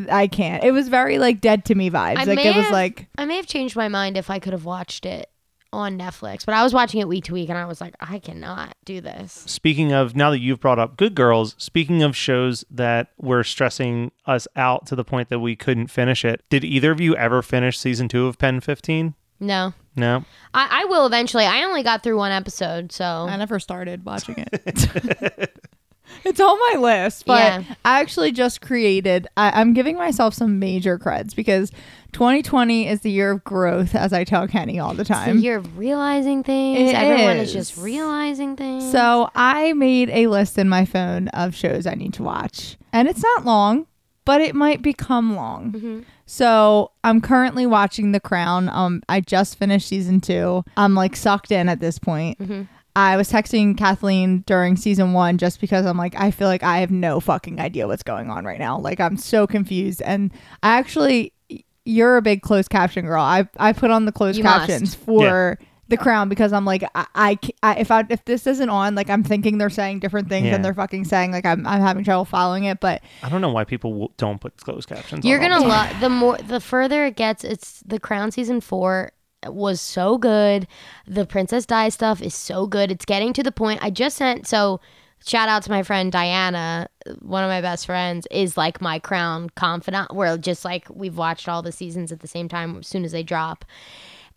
I 0.10 0.28
can't. 0.28 0.64
It 0.64 0.72
was 0.72 0.88
very 0.88 1.20
like 1.20 1.42
dead 1.42 1.66
to 1.66 1.76
me 1.76 1.90
vibes. 1.90 2.18
I 2.18 2.24
like 2.24 2.40
it 2.40 2.56
was 2.56 2.66
have- 2.66 2.72
like, 2.72 3.08
I 3.18 3.26
may 3.26 3.36
have 3.36 3.48
changed 3.48 3.76
my 3.76 3.88
mind 3.88 4.18
if 4.18 4.30
I 4.30 4.40
could 4.40 4.54
have 4.54 4.66
watched 4.66 5.06
it 5.06 5.30
on 5.74 5.98
Netflix, 5.98 6.46
but 6.46 6.54
I 6.54 6.64
was 6.64 6.74
watching 6.74 7.00
it 7.00 7.08
week 7.08 7.26
to 7.26 7.34
week 7.34 7.50
and 7.50 7.58
I 7.58 7.66
was 7.66 7.80
like, 7.80 7.96
I 8.00 8.20
cannot 8.20 8.76
do 8.84 9.00
this. 9.00 9.44
Speaking 9.48 9.94
of 9.94 10.16
now 10.16 10.30
that 10.32 10.40
you've 10.40 10.60
brought 10.60 10.80
up 10.80 10.98
Good 10.98 11.16
Girls, 11.16 11.56
speaking 11.58 12.04
of 12.04 12.16
shows 12.16 12.66
that 12.70 13.12
were 13.18 13.44
stressing 13.44 14.12
us 14.26 14.48
out 14.56 14.86
to 14.88 14.96
the 14.96 15.06
point 15.06 15.30
that 15.30 15.40
we 15.40 15.56
couldn't 15.56 15.88
finish 15.88 16.26
it, 16.26 16.44
did 16.50 16.66
either 16.66 16.92
of 16.92 17.00
you 17.00 17.16
ever 17.16 17.42
finish 17.42 17.80
season 17.80 18.10
two 18.10 18.28
of 18.28 18.38
Pen 18.38 18.60
15? 18.60 19.14
No. 19.40 19.74
No. 19.96 20.24
I, 20.54 20.84
I 20.84 20.86
will 20.86 21.06
eventually. 21.06 21.46
I 21.46 21.64
only 21.64 21.84
got 21.84 22.04
through 22.04 22.18
one 22.18 22.32
episode, 22.32 22.92
so 22.92 23.06
I 23.06 23.36
never 23.38 23.60
started 23.60 24.06
watching 24.06 24.36
it. 24.38 25.52
it's 26.26 26.40
on 26.40 26.58
my 26.74 26.80
list, 26.80 27.26
but 27.26 27.40
Yeah. 27.40 27.76
I 27.86 28.00
actually 28.02 28.32
just 28.32 28.62
created. 28.62 29.28
I, 29.38 29.60
I'm 29.60 29.74
giving 29.74 29.96
myself 29.98 30.34
some 30.34 30.60
major 30.60 30.98
creds 31.00 31.36
because 31.36 31.72
2020 32.14 32.88
is 32.88 33.02
the 33.02 33.12
year 33.12 33.32
of 33.32 33.44
growth, 33.44 33.96
as 33.96 34.12
I 34.14 34.24
tell 34.24 34.48
Kenny 34.48 34.80
all 34.80 34.94
the 34.94 35.02
it's 35.02 35.10
the 35.10 35.14
time. 35.16 35.40
year 35.40 35.58
of 35.58 35.78
realizing 35.78 36.44
things. 36.44 36.90
It 36.92 36.96
Everyone 36.96 37.38
is 37.38 37.50
is. 37.50 37.54
just 37.54 37.78
realizing 37.78 38.56
things. 38.56 38.92
So 38.92 39.30
I 39.34 39.74
made 39.74 40.10
a 40.10 40.28
list 40.28 40.58
in 40.58 40.68
my 40.68 40.86
phone 40.86 41.30
of 41.30 41.56
shows 41.56 41.88
I 41.88 41.94
need 41.96 42.14
to 42.16 42.24
watch. 42.24 42.78
And 42.92 43.08
it's 43.08 43.24
not 43.24 43.46
long, 43.46 43.88
but 44.26 44.42
it 44.42 44.54
might 44.56 44.82
become 44.82 45.36
long. 45.36 45.72
Mhm. 45.72 46.06
So 46.26 46.92
I'm 47.04 47.22
currently 47.22 47.66
watching 47.66 48.12
The 48.12 48.20
Crown. 48.20 48.70
Um, 48.70 49.02
I 49.10 49.22
just 49.22 49.58
finished 49.58 49.88
season 49.88 50.22
two. 50.22 50.64
I'm 50.78 50.96
like 50.96 51.16
sucked 51.16 51.52
in 51.52 51.68
at 51.70 51.80
this 51.80 51.98
point. 52.00 52.40
Mhm. 52.40 52.68
I 52.96 53.16
was 53.18 53.32
texting 53.32 53.78
Kathleen 53.78 54.44
during 54.48 54.76
season 54.76 55.14
one 55.14 55.38
just 55.38 55.62
because 55.62 55.86
I'm 55.86 55.98
like, 55.98 56.14
I 56.20 56.32
feel 56.32 56.48
like 56.48 56.64
I 56.64 56.80
have 56.80 56.92
no 56.92 57.20
fucking 57.20 57.60
idea 57.60 57.88
what's 57.88 58.04
going 58.04 58.30
on 58.30 58.44
right 58.46 58.60
now. 58.60 58.78
Like 58.80 59.00
I'm 59.00 59.18
so 59.18 59.48
confused. 59.48 60.02
And 60.02 60.32
I 60.64 60.78
actually, 60.78 61.34
you're 61.86 62.18
a 62.18 62.22
big 62.22 62.42
closed 62.42 62.70
caption 62.70 63.06
girl. 63.06 63.22
I 63.24 63.48
I 63.58 63.74
put 63.74 63.92
on 63.92 64.06
the 64.06 64.12
closed 64.12 64.38
You 64.38 64.44
must. 64.44 64.68
captions 64.68 64.94
for 64.96 65.58
the 65.88 65.98
crown 65.98 66.30
because 66.30 66.54
I'm 66.54 66.64
like 66.64 66.84
I, 66.96 67.06
I, 67.16 67.36
ca- 67.36 67.52
I- 67.64 67.76
if 67.76 67.92
I 67.92 68.06
if 68.10 68.24
this 68.24 68.48
isn't 68.48 68.70
on 68.70 68.96
like 68.96 69.10
I'm 69.10 69.24
thinking 69.24 69.58
they're 69.58 69.70
saying 69.70 70.00
different 70.00 70.30
things 70.30 70.46
Yeah. 70.46 70.52
than 70.54 70.62
they're 70.62 70.74
fucking 70.74 71.04
saying 71.04 71.32
like 71.34 71.46
I'm 71.46 71.68
I'm 71.68 71.82
having 71.82 72.06
trouble 72.06 72.24
following 72.24 72.64
it 72.64 72.80
but 72.80 73.02
I 73.24 73.28
don't 73.30 73.42
know 73.42 73.52
why 73.52 73.66
people 73.66 73.92
w- 73.92 74.08
don't 74.16 74.40
put 74.40 74.56
closed 74.58 74.88
captions. 74.88 75.26
You're 75.26 75.44
on 75.44 75.52
all 75.52 75.60
gonna 75.60 75.66
this. 75.88 75.94
love 75.94 76.00
the 76.02 76.10
more 76.10 76.38
the 76.38 76.60
further 76.62 77.06
it 77.08 77.18
gets. 77.18 77.44
It's 77.44 77.82
the 77.86 78.00
Crown 78.00 78.32
season 78.32 78.62
four 78.62 79.12
was 79.48 79.82
so 79.82 80.18
good. 80.18 80.68
The 81.08 81.26
Princess 81.26 81.66
Di 81.66 81.90
stuff 81.90 82.22
is 82.22 82.36
so 82.36 82.68
good. 82.68 82.92
It's 82.92 83.06
getting 83.06 83.34
to 83.34 83.44
the 83.44 83.52
point. 83.52 83.84
I 83.84 83.90
just 83.90 84.18
sent 84.18 84.48
so 84.48 84.80
shout 85.26 85.50
out 85.50 85.64
to 85.64 85.70
my 85.70 85.84
friend 85.84 86.12
Diana, 86.12 86.88
one 87.20 87.44
of 87.44 87.50
my 87.50 87.62
best 87.62 87.86
friends, 87.86 88.28
is 88.32 88.58
like 88.58 88.82
my 88.82 89.00
Crown 89.00 89.50
confidant. 89.52 90.14
We're 90.14 90.38
just 90.38 90.66
like 90.66 90.88
we've 90.90 91.18
watched 91.18 91.48
all 91.48 91.62
the 91.62 91.72
seasons 91.72 92.12
at 92.12 92.20
the 92.20 92.28
same 92.28 92.48
time 92.48 92.78
as 92.78 92.88
soon 92.88 93.06
as 93.06 93.12
they 93.12 93.24
drop. 93.24 93.66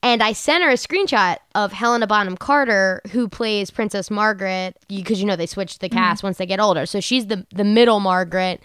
And 0.02 0.22
I 0.22 0.34
sent 0.34 0.62
her 0.62 0.68
a 0.68 0.74
screenshot 0.74 1.38
of 1.54 1.72
Helena 1.72 2.06
Bonham 2.06 2.36
Carter, 2.36 3.00
who 3.10 3.26
plays 3.26 3.70
Princess 3.70 4.10
Margaret, 4.10 4.76
because 4.86 5.18
you 5.18 5.26
know 5.26 5.36
they 5.36 5.46
switched 5.46 5.80
the 5.80 5.88
mm-hmm. 5.88 5.98
cast 5.98 6.22
once 6.22 6.36
they 6.36 6.46
get 6.46 6.60
older. 6.60 6.86
So 6.86 7.00
she's 7.00 7.26
the 7.26 7.46
the 7.54 7.64
middle 7.64 8.00
Margaret. 8.00 8.62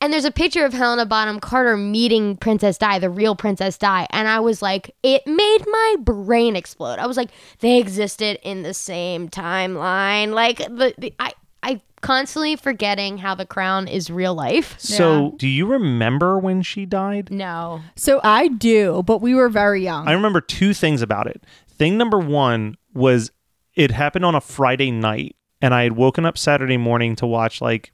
And 0.00 0.12
there's 0.12 0.24
a 0.24 0.30
picture 0.30 0.64
of 0.64 0.72
Helena 0.72 1.06
Bonham 1.06 1.40
Carter 1.40 1.76
meeting 1.76 2.36
Princess 2.36 2.76
Di, 2.78 2.98
the 2.98 3.10
real 3.10 3.34
Princess 3.34 3.78
Di. 3.78 4.06
And 4.10 4.28
I 4.28 4.40
was 4.40 4.60
like, 4.60 4.94
it 5.02 5.26
made 5.26 5.58
my 5.66 5.96
brain 6.00 6.54
explode. 6.54 6.98
I 6.98 7.06
was 7.06 7.16
like, 7.16 7.30
they 7.60 7.78
existed 7.78 8.38
in 8.42 8.62
the 8.62 8.74
same 8.74 9.28
timeline. 9.28 10.32
Like, 10.32 10.58
the, 10.58 10.94
the 10.98 11.14
I, 11.18 11.32
I 11.62 11.80
constantly 12.02 12.56
forgetting 12.56 13.18
how 13.18 13.34
the 13.34 13.46
crown 13.46 13.88
is 13.88 14.10
real 14.10 14.34
life. 14.34 14.76
So, 14.86 15.34
do 15.38 15.48
you 15.48 15.66
remember 15.66 16.38
when 16.38 16.62
she 16.62 16.86
died? 16.86 17.30
No. 17.30 17.80
so 17.96 18.20
I 18.22 18.48
do 18.48 19.02
but 19.04 19.20
we 19.20 19.34
were 19.34 19.48
very 19.48 19.82
young 19.82 20.06
I 20.08 20.12
remember 20.12 20.40
two 20.40 20.72
things 20.72 21.02
about 21.02 21.26
it. 21.26 21.42
Thing 21.68 21.98
number 21.98 22.18
one 22.18 22.76
was 22.94 23.30
it 23.74 23.90
happened 23.90 24.24
on 24.24 24.34
a 24.34 24.40
Friday 24.40 24.90
night, 24.90 25.36
and 25.60 25.74
I 25.74 25.82
had 25.82 25.92
woken 25.92 26.24
up 26.24 26.38
Saturday 26.38 26.78
morning 26.78 27.14
to 27.16 27.26
watch 27.26 27.60
like 27.60 27.92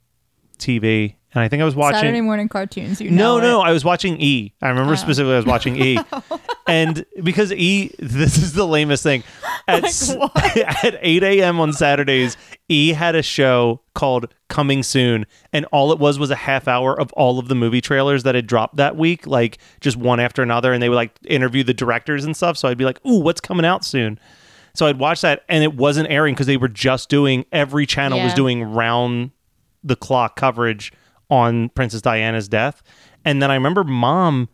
TV, 0.57 1.15
and 1.33 1.43
I 1.43 1.47
think 1.47 1.61
I 1.61 1.65
was 1.65 1.75
watching. 1.75 1.99
Saturday 1.99 2.21
morning 2.21 2.47
cartoons 2.47 3.01
you 3.01 3.09
no, 3.09 3.39
know 3.39 3.41
no, 3.41 3.61
it. 3.61 3.67
I 3.69 3.71
was 3.71 3.83
watching 3.83 4.21
E. 4.21 4.53
I 4.61 4.69
remember 4.69 4.93
oh. 4.93 4.95
specifically 4.95 5.33
I 5.33 5.37
was 5.37 5.45
watching 5.45 5.75
E, 5.75 5.99
and 6.67 7.05
because 7.23 7.51
E, 7.51 7.91
this 7.99 8.37
is 8.37 8.53
the 8.53 8.65
lamest 8.65 9.03
thing. 9.03 9.23
At 9.67 9.85
s- 9.85 10.15
at 10.35 10.97
eight 11.01 11.23
a.m. 11.23 11.59
on 11.59 11.73
Saturdays, 11.73 12.37
E 12.69 12.93
had 12.93 13.15
a 13.15 13.23
show 13.23 13.81
called 13.95 14.33
Coming 14.47 14.83
Soon, 14.83 15.25
and 15.51 15.65
all 15.71 15.91
it 15.91 15.99
was 15.99 16.19
was 16.19 16.29
a 16.29 16.35
half 16.35 16.67
hour 16.67 16.99
of 16.99 17.11
all 17.13 17.39
of 17.39 17.47
the 17.47 17.55
movie 17.55 17.81
trailers 17.81 18.23
that 18.23 18.35
had 18.35 18.47
dropped 18.47 18.75
that 18.75 18.95
week, 18.95 19.25
like 19.25 19.57
just 19.81 19.97
one 19.97 20.19
after 20.19 20.41
another, 20.43 20.71
and 20.71 20.83
they 20.83 20.89
would 20.89 20.95
like 20.95 21.17
interview 21.25 21.63
the 21.63 21.73
directors 21.73 22.25
and 22.25 22.35
stuff. 22.35 22.57
So 22.57 22.67
I'd 22.67 22.77
be 22.77 22.85
like, 22.85 23.03
"Ooh, 23.05 23.19
what's 23.19 23.41
coming 23.41 23.65
out 23.65 23.83
soon?" 23.83 24.19
So 24.75 24.87
I'd 24.87 24.99
watch 24.99 25.21
that, 25.21 25.43
and 25.49 25.63
it 25.63 25.75
wasn't 25.75 26.09
airing 26.09 26.33
because 26.33 26.47
they 26.47 26.57
were 26.57 26.67
just 26.67 27.09
doing 27.09 27.45
every 27.51 27.85
channel 27.85 28.19
was 28.19 28.33
doing 28.33 28.63
round 28.63 29.31
the 29.83 29.95
clock 29.95 30.35
coverage 30.35 30.91
on 31.33 31.69
Princess 31.69 32.01
Diana's 32.01 32.47
death. 32.47 32.83
And 33.25 33.41
then 33.41 33.49
I 33.49 33.55
remember 33.55 33.83
mom 33.83 34.49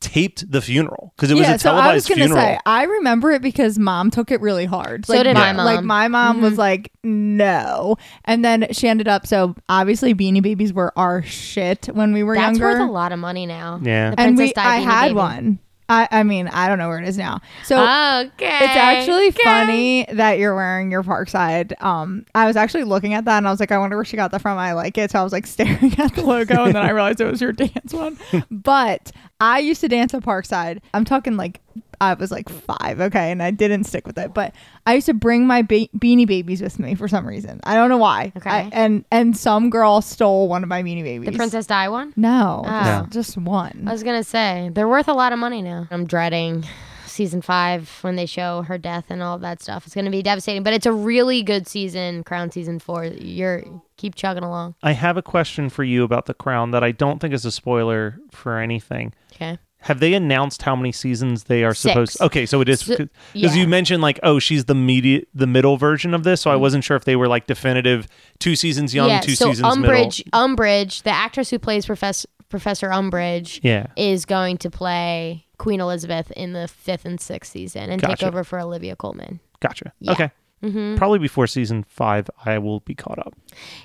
taped 0.00 0.50
the 0.50 0.60
funeral 0.60 1.14
because 1.16 1.30
it 1.30 1.34
was 1.34 1.46
yeah, 1.46 1.54
a 1.54 1.58
so 1.58 1.70
televised 1.70 1.90
I 1.90 1.94
was 1.94 2.08
gonna 2.08 2.20
funeral. 2.26 2.40
say 2.40 2.58
I 2.66 2.82
remember 2.84 3.30
it 3.30 3.40
because 3.40 3.78
mom 3.78 4.10
took 4.10 4.30
it 4.30 4.40
really 4.40 4.66
hard. 4.66 5.06
So 5.06 5.22
did 5.22 5.34
my 5.34 5.52
mom. 5.52 5.64
Like 5.64 5.76
mom. 5.76 5.86
my 5.86 6.08
mom 6.08 6.40
was 6.42 6.52
mm-hmm. 6.52 6.60
like, 6.60 6.92
no, 7.02 7.96
and 8.24 8.44
then 8.44 8.66
she 8.72 8.88
ended 8.88 9.08
up. 9.08 9.26
So 9.26 9.54
obviously, 9.68 10.14
Beanie 10.14 10.42
Babies 10.42 10.72
were 10.72 10.92
our 10.96 11.22
shit 11.22 11.86
when 11.86 12.12
we 12.12 12.22
were 12.22 12.34
That's 12.34 12.58
younger. 12.58 12.80
worth 12.80 12.88
a 12.88 12.92
lot 12.92 13.12
of 13.12 13.18
money 13.18 13.46
now. 13.46 13.80
Yeah. 13.82 14.10
The 14.10 14.20
and 14.20 14.36
Princess 14.36 14.48
we, 14.48 14.52
Di 14.52 14.62
I 14.62 14.80
Beanie 14.80 14.84
had 14.84 15.02
Baby. 15.04 15.14
one. 15.14 15.58
I, 15.94 16.08
I 16.10 16.22
mean, 16.24 16.48
I 16.48 16.66
don't 16.68 16.78
know 16.78 16.88
where 16.88 16.98
it 16.98 17.06
is 17.06 17.16
now. 17.16 17.40
So 17.64 17.76
Okay. 17.80 18.58
It's 18.64 18.76
actually 18.76 19.28
okay. 19.28 19.42
funny 19.44 20.06
that 20.12 20.38
you're 20.38 20.54
wearing 20.54 20.90
your 20.90 21.02
Parkside. 21.02 21.80
Um, 21.82 22.26
I 22.34 22.46
was 22.46 22.56
actually 22.56 22.84
looking 22.84 23.14
at 23.14 23.24
that 23.26 23.38
and 23.38 23.46
I 23.46 23.50
was 23.50 23.60
like, 23.60 23.70
I 23.70 23.78
wonder 23.78 23.96
where 23.96 24.04
she 24.04 24.16
got 24.16 24.30
that 24.32 24.42
from. 24.42 24.58
I 24.58 24.72
like 24.72 24.98
it, 24.98 25.10
so 25.12 25.20
I 25.20 25.22
was 25.22 25.32
like 25.32 25.46
staring 25.54 25.94
at 25.98 26.14
the 26.14 26.22
logo, 26.22 26.64
and 26.64 26.74
then 26.74 26.82
I 26.84 26.90
realized 26.90 27.20
it 27.20 27.30
was 27.30 27.40
your 27.40 27.52
dance 27.64 27.92
one. 27.92 28.18
but 28.50 29.12
I 29.40 29.58
used 29.60 29.80
to 29.82 29.88
dance 29.88 30.14
at 30.14 30.22
Parkside. 30.22 30.80
I'm 30.92 31.04
talking 31.04 31.36
like 31.36 31.60
I 32.00 32.14
was 32.14 32.30
like 32.30 32.48
five, 32.48 33.00
okay, 33.00 33.30
and 33.30 33.42
I 33.42 33.50
didn't 33.50 33.84
stick 33.84 34.06
with 34.06 34.18
it. 34.18 34.32
But 34.34 34.54
I 34.86 34.94
used 34.94 35.06
to 35.06 35.14
bring 35.14 35.46
my 35.46 35.62
ba- 35.62 35.88
Beanie 35.96 36.26
Babies 36.26 36.60
with 36.62 36.78
me 36.78 36.94
for 36.94 37.08
some 37.08 37.26
reason. 37.26 37.60
I 37.64 37.74
don't 37.74 37.88
know 37.88 37.96
why. 37.98 38.32
Okay. 38.36 38.50
I- 38.50 38.70
and 38.72 39.04
and 39.10 39.36
some 39.36 39.70
girl 39.70 40.00
stole 40.00 40.48
one 40.48 40.62
of 40.62 40.68
my 40.68 40.82
Beanie 40.82 41.02
Babies. 41.02 41.30
The 41.30 41.36
Princess 41.36 41.66
Di 41.66 41.88
one? 41.88 42.12
No, 42.16 42.62
Oh. 42.66 43.06
just, 43.10 43.12
just 43.12 43.36
one. 43.38 43.84
I 43.86 43.92
was 43.92 44.02
gonna 44.02 44.24
say 44.24 44.70
they're 44.72 44.88
worth 44.88 45.08
a 45.08 45.12
lot 45.14 45.32
of 45.32 45.38
money 45.38 45.62
now. 45.62 45.86
I'm 45.90 46.06
dreading 46.06 46.64
season 47.06 47.40
five 47.42 47.88
when 48.02 48.16
they 48.16 48.26
show 48.26 48.62
her 48.62 48.76
death 48.76 49.04
and 49.08 49.22
all 49.22 49.38
that 49.38 49.62
stuff. 49.62 49.86
It's 49.86 49.94
gonna 49.94 50.10
be 50.10 50.20
devastating, 50.22 50.64
but 50.64 50.72
it's 50.72 50.86
a 50.86 50.92
really 50.92 51.42
good 51.44 51.68
season. 51.68 52.24
Crown 52.24 52.50
season 52.50 52.80
four. 52.80 53.04
You're 53.04 53.62
keep 53.96 54.16
chugging 54.16 54.42
along. 54.42 54.74
I 54.82 54.92
have 54.92 55.16
a 55.16 55.22
question 55.22 55.68
for 55.68 55.84
you 55.84 56.02
about 56.02 56.26
The 56.26 56.34
Crown 56.34 56.72
that 56.72 56.82
I 56.82 56.90
don't 56.90 57.20
think 57.20 57.32
is 57.32 57.44
a 57.44 57.52
spoiler 57.52 58.18
for 58.32 58.58
anything. 58.58 59.12
Okay. 59.32 59.58
Have 59.84 60.00
they 60.00 60.14
announced 60.14 60.62
how 60.62 60.74
many 60.74 60.92
seasons 60.92 61.44
they 61.44 61.62
are 61.62 61.74
supposed? 61.74 62.12
Six. 62.12 62.20
Okay, 62.22 62.46
so 62.46 62.62
it 62.62 62.70
is 62.70 62.80
So- 62.80 62.96
because 62.96 63.10
yeah. 63.34 63.52
you 63.52 63.68
mentioned 63.68 64.00
like, 64.02 64.18
oh, 64.22 64.38
she's 64.38 64.64
the 64.64 64.74
media, 64.74 65.20
the 65.34 65.46
middle 65.46 65.76
version 65.76 66.14
of 66.14 66.24
this. 66.24 66.40
So 66.40 66.50
I 66.50 66.54
mm-hmm. 66.54 66.62
wasn't 66.62 66.84
sure 66.84 66.96
if 66.96 67.04
they 67.04 67.16
were 67.16 67.28
like 67.28 67.46
definitive 67.46 68.08
two 68.38 68.56
seasons 68.56 68.94
young, 68.94 69.10
yeah. 69.10 69.20
two 69.20 69.34
so 69.34 69.50
seasons 69.50 69.74
Umbridge, 69.76 70.22
Umbridge, 70.32 71.02
the 71.02 71.10
actress 71.10 71.50
who 71.50 71.58
plays 71.58 71.84
Professor 71.84 72.26
Professor 72.48 72.88
Umbridge. 72.88 73.60
Yeah, 73.62 73.88
is 73.94 74.24
going 74.24 74.56
to 74.58 74.70
play 74.70 75.44
Queen 75.58 75.80
Elizabeth 75.80 76.30
in 76.30 76.54
the 76.54 76.66
fifth 76.66 77.04
and 77.04 77.20
sixth 77.20 77.52
season 77.52 77.90
and 77.90 78.02
take 78.02 78.22
over 78.22 78.42
for 78.42 78.58
Olivia 78.58 78.96
Colman. 78.96 79.40
gotcha. 79.60 79.92
Yeah. 80.00 80.12
Okay, 80.12 80.30
hmm 80.70 80.94
probably 80.96 81.18
before 81.18 81.46
season 81.46 81.84
five, 81.84 82.28
I 82.44 82.58
will 82.58 82.80
be 82.80 82.94
caught 82.94 83.18
up. 83.18 83.34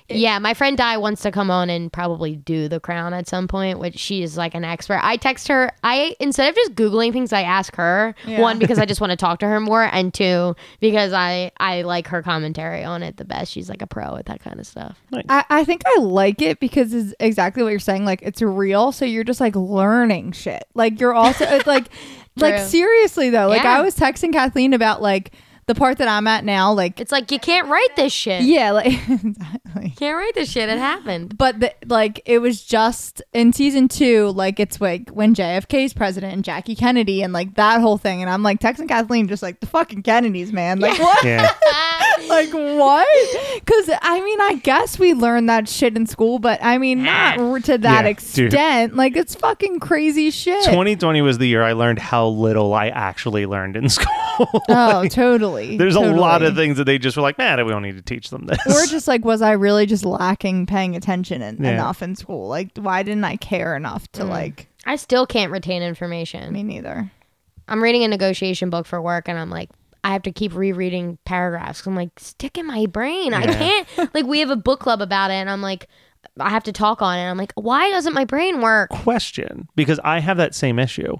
Yeah, 0.07 0.39
my 0.39 0.53
friend 0.53 0.77
Di 0.77 0.97
wants 0.97 1.21
to 1.23 1.31
come 1.31 1.51
on 1.51 1.69
and 1.69 1.91
probably 1.93 2.35
do 2.35 2.67
the 2.67 2.79
crown 2.79 3.13
at 3.13 3.27
some 3.27 3.47
point, 3.47 3.79
which 3.79 3.97
she 3.97 4.23
is 4.23 4.37
like 4.37 4.55
an 4.55 4.63
expert. 4.63 4.99
I 5.03 5.17
text 5.17 5.47
her. 5.47 5.71
I 5.83 6.15
instead 6.19 6.49
of 6.49 6.55
just 6.55 6.75
googling 6.75 7.11
things, 7.13 7.31
I 7.33 7.43
ask 7.43 7.75
her. 7.75 8.15
Yeah. 8.25 8.41
One 8.41 8.57
because 8.59 8.79
I 8.79 8.85
just 8.85 9.01
want 9.01 9.11
to 9.11 9.17
talk 9.17 9.39
to 9.39 9.47
her 9.47 9.59
more, 9.59 9.83
and 9.83 10.13
two 10.13 10.55
because 10.79 11.13
I 11.13 11.51
I 11.59 11.83
like 11.83 12.07
her 12.07 12.21
commentary 12.23 12.83
on 12.83 13.03
it 13.03 13.17
the 13.17 13.25
best. 13.25 13.51
She's 13.51 13.69
like 13.69 13.81
a 13.81 13.87
pro 13.87 14.15
at 14.15 14.25
that 14.25 14.39
kind 14.41 14.59
of 14.59 14.65
stuff. 14.65 14.99
I, 15.29 15.45
I 15.49 15.63
think 15.65 15.83
I 15.85 15.99
like 15.99 16.41
it 16.41 16.59
because 16.59 16.93
it's 16.93 17.13
exactly 17.19 17.61
what 17.63 17.69
you're 17.69 17.79
saying. 17.79 18.05
Like 18.05 18.21
it's 18.21 18.41
real, 18.41 18.91
so 18.91 19.05
you're 19.05 19.23
just 19.23 19.41
like 19.41 19.55
learning 19.55 20.31
shit. 20.31 20.63
Like 20.73 20.99
you're 20.99 21.13
also 21.13 21.45
it's 21.45 21.67
like 21.67 21.89
like 22.37 22.55
True. 22.55 22.65
seriously 22.65 23.29
though. 23.29 23.47
Like 23.47 23.63
Yeah. 23.63 23.77
I 23.79 23.81
was 23.81 23.95
texting 23.95 24.31
Kathleen 24.33 24.73
about 24.73 25.01
like 25.01 25.33
the 25.69 25.75
part 25.75 25.99
that 25.99 26.07
I'm 26.07 26.25
at 26.25 26.43
now. 26.43 26.73
Like 26.73 26.99
It's 26.99 27.11
like 27.11 27.31
you 27.31 27.37
can't 27.37 27.67
write 27.67 27.95
this 27.95 28.11
shit. 28.11 28.41
yeah, 28.41 28.71
like 28.79 28.87
exactly. 29.09 29.93
Can't 29.97 30.17
write 30.17 30.33
this 30.33 30.49
shit. 30.51 30.67
It 30.67 30.79
happened. 30.79 31.37
But 31.37 31.59
the, 31.59 31.73
like 31.85 32.21
it 32.25 32.39
was 32.39 32.63
just 32.63 33.21
in 33.33 33.53
season 33.53 33.87
two, 33.87 34.29
like 34.31 34.59
it's 34.59 34.81
like 34.81 35.09
when 35.11 35.35
JFK's 35.35 35.93
president 35.93 36.33
and 36.33 36.43
Jackie 36.43 36.75
Kennedy 36.75 37.21
and 37.21 37.33
like 37.33 37.53
that 37.55 37.81
whole 37.81 37.97
thing, 37.99 38.21
and 38.21 38.29
I'm 38.31 38.41
like 38.43 38.59
texting 38.59 38.87
Kathleen 38.87 39.27
just 39.27 39.43
like 39.43 39.59
the 39.59 39.67
fucking 39.67 40.01
Kennedys, 40.03 40.51
man. 40.51 40.79
Like 40.79 40.99
what? 40.99 41.23
Yeah, 41.23 41.47
like 42.27 42.51
what? 42.51 43.07
Because 43.63 43.91
I 44.01 44.21
mean, 44.21 44.41
I 44.41 44.55
guess 44.55 44.97
we 44.97 45.13
learned 45.13 45.49
that 45.49 45.69
shit 45.69 45.95
in 45.95 46.07
school, 46.07 46.39
but 46.39 46.59
I 46.63 46.77
mean, 46.79 47.03
not 47.03 47.37
r- 47.39 47.59
to 47.59 47.77
that 47.77 48.05
Yeah, 48.05 48.13
dude. 48.13 48.47
extent. 48.53 48.95
Like 48.95 49.15
it's 49.15 49.35
fucking 49.35 49.79
crazy 49.79 50.31
shit. 50.31 50.63
2020 50.65 51.21
was 51.21 51.37
the 51.37 51.47
year 51.47 51.61
I 51.61 51.73
learned 51.73 51.99
how 51.99 52.27
little 52.27 52.73
I 52.73 52.87
actually 52.87 53.45
learned 53.45 53.75
in 53.77 53.87
school. 53.89 54.07
oh, 54.69 55.05
totally. 55.09 55.58
There's 55.77 55.95
a 55.95 55.99
lot 55.99 56.41
of 56.41 56.55
things 56.55 56.77
that 56.77 56.85
they 56.85 56.97
just 56.97 57.17
were 57.17 57.23
like, 57.23 57.37
man, 57.37 57.63
we 57.65 57.71
don't 57.71 57.83
need 57.83 57.97
to 57.97 58.01
teach 58.01 58.29
them 58.29 58.45
this. 58.45 58.59
Or 58.67 58.85
just 58.87 59.07
like, 59.07 59.25
was 59.25 59.41
I 59.41 59.51
really 59.51 59.85
just 59.85 60.05
lacking 60.05 60.65
paying 60.65 60.95
attention 60.95 61.41
en- 61.41 61.57
Yeah. 61.59 61.71
enough 61.71 62.01
in 62.01 62.15
school? 62.15 62.47
Like, 62.47 62.77
why 62.77 63.03
didn't 63.03 63.23
I 63.23 63.35
care 63.35 63.75
enough 63.75 64.11
to 64.13 64.23
mm. 64.23 64.29
like? 64.29 64.67
I 64.85 64.95
still 64.95 65.25
can't 65.25 65.51
retain 65.51 65.81
information. 65.81 66.51
Me 66.53 66.63
neither. 66.63 67.11
I'm 67.67 67.83
reading 67.83 68.03
a 68.03 68.07
negotiation 68.07 68.69
book 68.69 68.85
for 68.85 69.01
work, 69.01 69.29
and 69.29 69.37
I'm 69.37 69.49
like, 69.49 69.69
I 70.03 70.13
have 70.13 70.23
to 70.23 70.31
keep 70.31 70.55
rereading 70.55 71.17
paragraphs. 71.25 71.85
I'm 71.85 71.95
like, 71.95 72.17
stick 72.19 72.57
in 72.57 72.65
my 72.65 72.85
brain. 72.85 73.33
I 73.33 73.45
can't. 73.45 73.87
Like, 74.13 74.25
we 74.25 74.39
have 74.39 74.49
a 74.49 74.55
book 74.55 74.79
club 74.79 75.01
about 75.01 75.29
it, 75.29 75.35
and 75.35 75.49
I'm 75.49 75.61
like, 75.61 75.87
I 76.39 76.49
have 76.49 76.63
to 76.63 76.71
talk 76.71 77.01
on 77.01 77.17
it. 77.17 77.29
I'm 77.29 77.37
like, 77.37 77.53
why 77.55 77.89
doesn't 77.89 78.13
my 78.13 78.25
brain 78.25 78.61
work? 78.61 78.89
question 78.89 79.67
because 79.75 79.99
I 80.03 80.19
have 80.19 80.37
that 80.37 80.55
same 80.55 80.79
issue. 80.79 81.17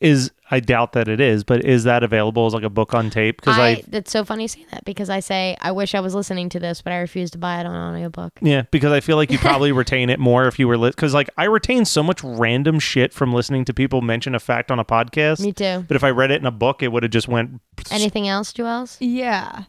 Is 0.00 0.30
I 0.50 0.60
doubt 0.60 0.92
that 0.92 1.08
it 1.08 1.20
is, 1.20 1.44
but 1.44 1.64
is 1.64 1.84
that 1.84 2.02
available 2.02 2.46
as 2.46 2.54
like 2.54 2.62
a 2.62 2.70
book 2.70 2.94
on 2.94 3.10
tape? 3.10 3.36
Because 3.40 3.58
I, 3.58 3.68
I, 3.68 3.82
that's 3.88 4.10
so 4.10 4.24
funny 4.24 4.44
you 4.44 4.48
say 4.48 4.64
that 4.70 4.84
because 4.84 5.10
I 5.10 5.20
say 5.20 5.56
I 5.60 5.72
wish 5.72 5.94
I 5.94 6.00
was 6.00 6.14
listening 6.14 6.48
to 6.50 6.60
this, 6.60 6.82
but 6.82 6.92
I 6.92 6.98
refuse 6.98 7.30
to 7.32 7.38
buy 7.38 7.60
it 7.60 7.66
on 7.66 7.74
audiobook. 7.74 8.32
yeah, 8.40 8.62
because 8.70 8.92
I 8.92 9.00
feel 9.00 9.16
like 9.16 9.30
you 9.30 9.38
probably 9.38 9.72
retain 9.72 10.10
it 10.10 10.20
more 10.20 10.46
if 10.46 10.58
you 10.58 10.68
were 10.68 10.78
lit. 10.78 10.94
Because 10.94 11.14
like 11.14 11.30
I 11.36 11.44
retain 11.44 11.84
so 11.84 12.02
much 12.02 12.22
random 12.22 12.78
shit 12.78 13.12
from 13.12 13.32
listening 13.32 13.64
to 13.66 13.74
people 13.74 14.02
mention 14.02 14.34
a 14.34 14.40
fact 14.40 14.70
on 14.70 14.78
a 14.78 14.84
podcast. 14.84 15.40
Me 15.40 15.52
too. 15.52 15.84
But 15.88 15.96
if 15.96 16.04
I 16.04 16.10
read 16.10 16.30
it 16.30 16.40
in 16.40 16.46
a 16.46 16.52
book, 16.52 16.82
it 16.82 16.88
would 16.88 17.02
have 17.02 17.12
just 17.12 17.28
went. 17.28 17.60
Anything 17.90 18.28
else, 18.28 18.52
Joels? 18.52 18.96
Yeah. 19.00 19.64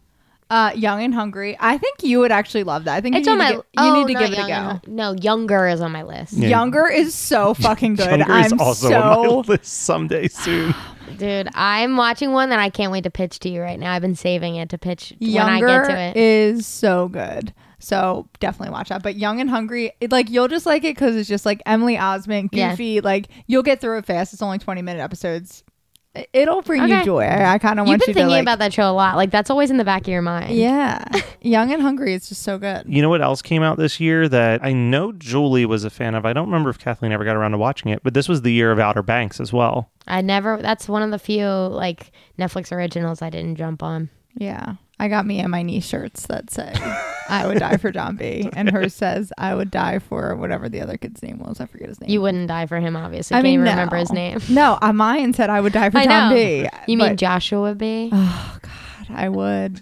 Uh, 0.50 0.72
Young 0.76 1.04
and 1.04 1.14
Hungry. 1.14 1.58
I 1.60 1.78
think 1.78 2.04
you 2.04 2.20
would 2.20 2.32
actually 2.32 2.64
love 2.64 2.86
that. 2.86 2.96
I 2.96 3.02
think 3.02 3.16
It's 3.18 3.26
you 3.28 3.34
on 3.34 3.40
need 3.40 3.44
my. 3.44 3.52
to, 3.52 3.58
gi- 3.58 3.62
you 3.62 3.66
oh, 3.78 3.94
need 4.06 4.08
to 4.08 4.14
not 4.14 4.20
give 4.24 4.32
it 4.34 4.38
a 4.44 4.48
Young 4.48 4.64
go. 4.64 4.80
and 4.86 4.88
No, 4.96 5.12
younger 5.14 5.68
is 5.68 5.82
on 5.82 5.92
my 5.92 6.04
list. 6.04 6.34
Yeah. 6.34 6.48
Younger 6.50 6.88
is 6.88 7.14
so 7.14 7.54
fucking 7.56 7.96
good. 7.96 8.10
Younger 8.20 8.32
I'm 8.32 8.46
is 8.46 8.54
also 8.54 8.90
so 8.90 9.02
on 9.02 9.28
my 9.28 9.34
list 9.54 9.66
someday 9.66 10.28
soon. 10.30 10.74
Dude, 11.18 11.50
I'm 11.54 11.98
watching 11.98 12.32
one 12.32 12.50
that 12.50 12.60
I 12.60 12.70
can't 12.70 12.92
wait 12.92 13.04
to 13.06 13.10
pitch 13.10 13.40
to 13.40 13.50
you 13.50 13.62
right 13.62 13.80
now. 13.80 13.94
I've 13.94 14.02
been 14.02 14.16
saving 14.16 14.56
it 14.56 14.70
to 14.70 14.78
pitch 14.78 15.14
Younger 15.20 15.66
when 15.68 15.76
I 15.82 15.88
get 15.88 15.90
to 15.94 16.00
it. 16.00 16.18
is 16.18 16.66
so 16.68 17.08
good. 17.08 17.54
So 17.80 18.28
definitely 18.40 18.72
watch 18.74 18.90
that. 18.90 19.04
But 19.04 19.16
Young 19.18 19.40
and 19.40 19.50
Hungry, 19.50 19.92
it, 20.02 20.12
like 20.12 20.30
you'll 20.30 20.48
just 20.48 20.66
like 20.66 20.84
it 20.84 20.96
because 20.96 21.16
it's 21.16 21.30
just 21.30 21.46
like 21.46 21.62
Emily 21.66 21.96
Osment, 21.96 22.50
Yeah. 22.52 22.72
goofy. 22.72 23.02
Like 23.02 23.28
you'll 23.48 23.64
get 23.64 23.80
through 23.82 24.00
it 24.00 24.06
fast. 24.06 24.34
It's 24.34 24.42
only 24.42 24.58
twenty 24.58 24.82
minute 24.82 25.00
episodes. 25.02 25.64
It- 26.18 26.30
It'll 26.34 26.62
bring 26.62 26.88
you 26.88 27.04
joy. 27.04 27.22
I, 27.24 27.54
I 27.54 27.58
kind 27.58 27.80
of 27.80 27.86
You've 27.88 27.94
want 27.94 28.02
been 28.02 28.10
you 28.10 28.14
thinking 28.14 28.30
like, 28.30 28.42
about 28.42 28.60
that 28.60 28.74
show 28.74 28.90
a 28.90 28.94
lot. 28.94 29.16
Like 29.16 29.32
that's 29.32 29.50
always 29.50 29.70
in 29.72 29.78
the 29.78 29.84
back 29.86 30.02
of 30.02 30.08
your 30.08 30.22
mind. 30.22 30.56
Yeah, 30.56 31.04
Young 31.42 31.72
and 31.72 31.82
Hungry 31.82 32.14
is 32.14 32.30
just 32.30 32.42
so 32.44 32.58
good. 32.58 32.86
You 32.88 33.02
know 33.02 33.10
what 33.10 33.22
else 33.22 33.42
came 33.42 33.64
out 33.64 33.78
this 33.78 34.00
year 34.00 34.28
that 34.30 34.64
I 34.64 34.74
know 34.74 35.12
Julie 35.12 35.66
was 35.66 35.84
a 35.84 35.90
fan 35.90 36.16
of? 36.16 36.26
I 36.26 36.34
don't 36.34 36.46
remember 36.48 36.70
if 36.70 36.80
Kathleen 36.80 37.12
ever 37.12 37.24
got 37.26 37.36
around 37.36 37.52
to 37.52 37.58
watching 37.58 37.92
it, 37.92 38.02
but 38.04 38.14
this 38.14 38.28
was 38.28 38.42
the 38.42 38.52
year 38.52 38.72
of 38.72 38.80
Outer 38.80 39.04
Banks 39.04 39.40
as 39.40 39.52
well. 39.54 39.90
I 40.08 40.22
never. 40.22 40.62
That's 40.62 40.88
one 40.88 41.02
of 41.04 41.12
the 41.12 41.20
few 41.20 41.46
like 41.48 42.12
Netflix 42.40 42.72
originals 42.72 43.22
I 43.22 43.30
didn't 43.30 43.56
jump 43.56 43.84
on. 43.84 44.10
Yeah, 44.36 44.76
I 45.00 45.08
got 45.10 45.26
me 45.26 45.40
and 45.40 45.52
my 45.52 45.62
niece 45.62 45.86
shirts 45.86 46.26
that 46.28 46.50
say 46.50 46.74
"I 47.30 47.46
would 47.46 47.60
die 47.60 47.78
for 47.78 47.92
John 47.92 48.16
B." 48.16 48.50
and 48.54 48.70
hers 48.70 48.94
says 48.96 49.32
"I 49.38 49.54
would 49.54 49.70
die 49.70 50.00
for 50.00 50.36
whatever 50.36 50.70
the 50.70 50.82
other 50.82 50.98
kid's 50.98 51.22
name 51.22 51.38
was. 51.40 51.60
I 51.62 51.66
forget 51.68 51.90
his 51.90 52.02
name. 52.02 52.10
You 52.10 52.22
wouldn't 52.22 52.48
die 52.48 52.66
for 52.66 52.80
him, 52.80 52.96
obviously. 52.96 53.36
I 53.36 53.38
Can't 53.38 53.44
mean, 53.46 53.54
even 53.56 53.66
no. 53.66 53.72
remember 53.72 53.98
his 53.98 54.12
name. 54.12 54.40
No, 54.50 54.78
uh, 54.82 54.94
mine 54.94 55.34
said 55.34 55.50
I 55.50 55.62
would 55.62 55.74
die 55.74 55.90
for 55.92 56.00
I 56.00 56.06
John 56.06 56.30
know. 56.32 56.36
B. 56.36 56.68
You 56.88 56.98
mean 56.98 57.10
but- 57.10 57.18
Joshua 57.18 57.76
B? 57.76 58.10
Oh 58.12 58.58
God, 58.62 59.16
I 59.16 59.30
would. 59.30 59.82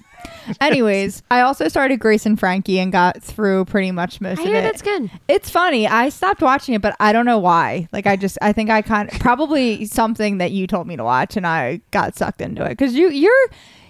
Anyways, 0.61 1.23
I 1.31 1.41
also 1.41 1.67
started 1.67 1.99
Grace 1.99 2.25
and 2.25 2.39
Frankie 2.39 2.79
and 2.79 2.91
got 2.91 3.21
through 3.23 3.65
pretty 3.65 3.91
much 3.91 4.21
most 4.21 4.39
I 4.39 4.43
of 4.43 4.49
it. 4.49 4.61
that's 4.61 4.81
good. 4.83 5.09
It's 5.27 5.49
funny. 5.49 5.87
I 5.87 6.09
stopped 6.09 6.41
watching 6.41 6.75
it, 6.75 6.81
but 6.83 6.95
I 6.99 7.13
don't 7.13 7.25
know 7.25 7.39
why. 7.39 7.87
Like 7.91 8.05
I 8.05 8.15
just 8.15 8.37
I 8.43 8.53
think 8.53 8.69
I 8.69 8.81
kind 8.83 9.11
of 9.11 9.19
probably 9.19 9.85
something 9.85 10.37
that 10.37 10.51
you 10.51 10.67
told 10.67 10.87
me 10.87 10.97
to 10.97 11.03
watch 11.03 11.35
and 11.35 11.47
I 11.47 11.81
got 11.91 12.15
sucked 12.15 12.41
into 12.41 12.63
it 12.63 12.77
cuz 12.77 12.93
you 12.93 13.09
you're 13.09 13.49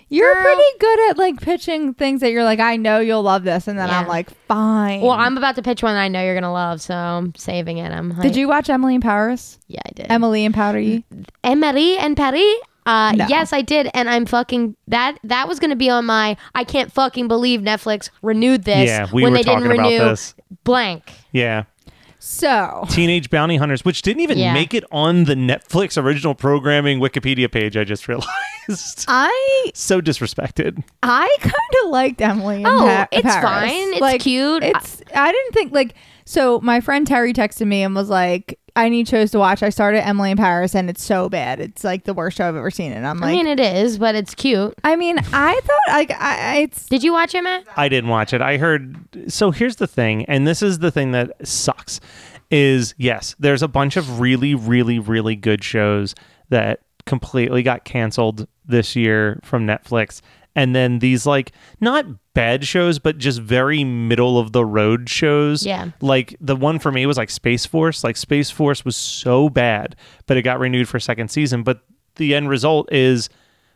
you're 0.10 0.34
Girl. 0.34 0.44
pretty 0.44 0.64
good 0.80 1.10
at 1.10 1.18
like 1.18 1.42
pitching 1.42 1.94
things 1.94 2.22
that 2.22 2.32
you're 2.32 2.44
like 2.44 2.60
I 2.60 2.76
know 2.78 3.00
you'll 3.00 3.24
love 3.24 3.44
this 3.44 3.68
and 3.68 3.78
then 3.80 3.90
I'm 3.90 4.08
like 4.08 4.30
fine. 4.48 5.02
Well, 5.02 5.12
I'm 5.12 5.38
about 5.38 5.56
to 5.56 5.62
pitch 5.62 5.82
one 5.84 5.94
that 5.96 6.02
I 6.02 6.08
know 6.08 6.24
you're 6.24 6.36
gonna 6.36 6.54
love, 6.54 6.82
so 6.82 6.94
I'm 6.96 7.34
saving 7.36 7.78
it. 7.80 7.92
I'm. 7.92 8.20
Did 8.22 8.36
you 8.36 8.48
watch 8.48 8.70
Emily 8.70 8.96
in 8.96 9.02
Paris? 9.02 9.60
Yeah, 9.68 9.82
I 9.86 9.90
did. 9.94 10.06
Emily 10.10 10.46
in 10.46 10.54
Powdery? 10.54 11.04
Emery 11.44 11.98
and 11.98 12.16
Paris. 12.16 12.44
Uh, 12.88 13.14
No. 13.14 13.26
yes, 13.28 13.52
I 13.52 13.64
did, 13.64 13.90
and 13.96 14.08
I'm 14.08 14.28
fucking 14.28 14.76
that. 14.90 15.18
That 15.24 15.48
was 15.48 15.60
gonna 15.60 15.76
be 15.76 15.90
on 15.90 16.06
my. 16.06 16.38
I 16.54 16.64
can't 16.64 16.92
fucking 16.92 17.28
believe 17.28 17.62
Netflix 17.62 18.12
renewed 18.22 18.64
this. 18.64 18.88
yeah, 18.88 19.08
we 19.12 19.24
when 19.24 19.32
were 19.32 19.40
they 19.40 19.44
talking 19.44 19.64
didn't 19.64 19.80
about 19.80 19.90
renew 19.92 19.98
this. 20.06 20.36
blank. 20.64 21.12
Yeah. 21.32 21.64
So, 22.28 22.86
Teenage 22.90 23.30
Bounty 23.30 23.56
Hunters, 23.58 23.86
which 23.86 24.02
didn't 24.02 24.24
even 24.24 24.40
Yeah. 24.40 24.52
make 24.52 24.74
it 24.74 24.84
on 24.92 25.26
the 25.26 25.36
Netflix 25.36 25.96
original 26.02 26.34
programming 26.34 27.00
Wikipedia 27.00 27.52
page, 27.52 27.78
I 27.78 27.84
just 27.84 28.08
realized. 28.08 29.06
I 29.08 29.70
so 29.76 30.02
disrespected. 30.02 30.84
I 31.04 31.36
kind 31.40 31.54
of 31.84 31.92
liked 31.92 32.20
Emily 32.22 32.62
in 32.62 32.66
Oh, 32.66 32.80
Pa- 32.80 33.08
it's 33.12 33.22
Paris. 33.22 33.44
fine. 33.46 33.92
It's 33.94 34.02
Like, 34.02 34.22
cute. 34.22 34.64
It's 34.64 35.04
I 35.14 35.32
didn't 35.32 35.52
think 35.54 35.72
like 35.72 35.94
so 36.26 36.60
my 36.62 36.82
friend 36.82 37.06
Terry 37.06 37.32
texted 37.32 37.68
me 37.68 37.84
and 37.84 37.94
was 37.94 38.10
like 38.10 38.58
I 38.76 38.90
need 38.90 39.08
shows 39.08 39.32
to 39.32 39.40
watch. 39.40 39.64
I 39.64 39.70
started 39.70 40.06
Emily 40.06 40.32
in 40.32 40.38
Paris 40.38 40.76
and 40.76 40.90
it's 40.90 41.04
so 41.04 41.30
bad. 41.30 41.62
It's 41.62 41.84
like 41.84 42.04
the 42.04 42.14
worst 42.14 42.38
show 42.38 42.48
I've 42.48 42.56
ever 42.56 42.72
seen. 42.72 42.92
And 42.92 43.08
I'm 43.08 43.20
like, 43.20 43.30
I 43.30 43.34
mean, 43.34 43.48
it 43.48 43.60
is, 43.60 43.98
but 43.98 44.16
it's 44.16 44.36
cute. 44.36 44.74
I 44.84 44.96
mean, 44.96 45.18
I 45.20 45.60
thought 45.64 45.80
like 45.88 46.12
I, 46.12 46.56
I 46.56 46.58
it's 46.64 46.88
Did 46.88 47.04
you 47.04 47.14
watch 47.14 47.34
it, 47.34 47.42
Matt? 47.42 47.66
I 47.78 47.88
didn't 47.88 48.10
watch 48.10 48.34
it. 48.34 48.42
I 48.42 48.58
heard. 48.58 49.32
So 49.32 49.52
here's 49.52 49.78
the 49.78 49.88
thing, 49.88 50.26
and 50.26 50.46
this 50.46 50.62
is 50.62 50.80
the 50.80 50.92
thing 50.92 51.12
that 51.12 51.48
sucks. 51.48 52.00
Is 52.52 52.94
yes, 52.98 53.36
there's 53.40 53.64
a 53.64 53.68
bunch 53.68 53.98
of 53.98 54.20
really, 54.20 54.54
really, 54.54 55.00
really 55.00 55.36
good 55.36 55.64
shows 55.64 56.14
that 56.50 56.82
completely 57.06 57.64
got 57.64 57.86
canceled 57.86 58.48
this 58.66 58.96
year 58.96 59.40
from 59.44 59.66
Netflix, 59.66 60.22
and 60.56 60.76
then 60.76 61.00
these 61.00 61.26
like 61.26 61.52
not 61.80 62.06
bad 62.34 62.66
shows, 62.66 63.00
but 63.00 63.18
just 63.18 63.40
very 63.40 63.84
middle 63.84 64.40
of 64.40 64.52
the 64.52 64.66
road 64.66 65.10
shows. 65.10 65.66
Yeah. 65.66 65.92
Like 66.02 66.36
the 66.40 66.56
one 66.56 66.80
for 66.80 66.92
me 66.92 67.06
was 67.06 67.18
like 67.18 67.30
Space 67.30 67.66
Force. 67.66 68.04
Like 68.04 68.18
Space 68.18 68.50
Force 68.50 68.86
was 68.86 68.96
so 68.96 69.50
bad, 69.50 69.96
but 70.26 70.38
it 70.38 70.44
got 70.44 70.60
renewed 70.60 70.88
for 70.88 71.00
second 71.00 71.30
season. 71.30 71.64
But 71.64 71.82
the 72.16 72.34
end 72.34 72.50
result 72.50 72.92
is 72.92 73.30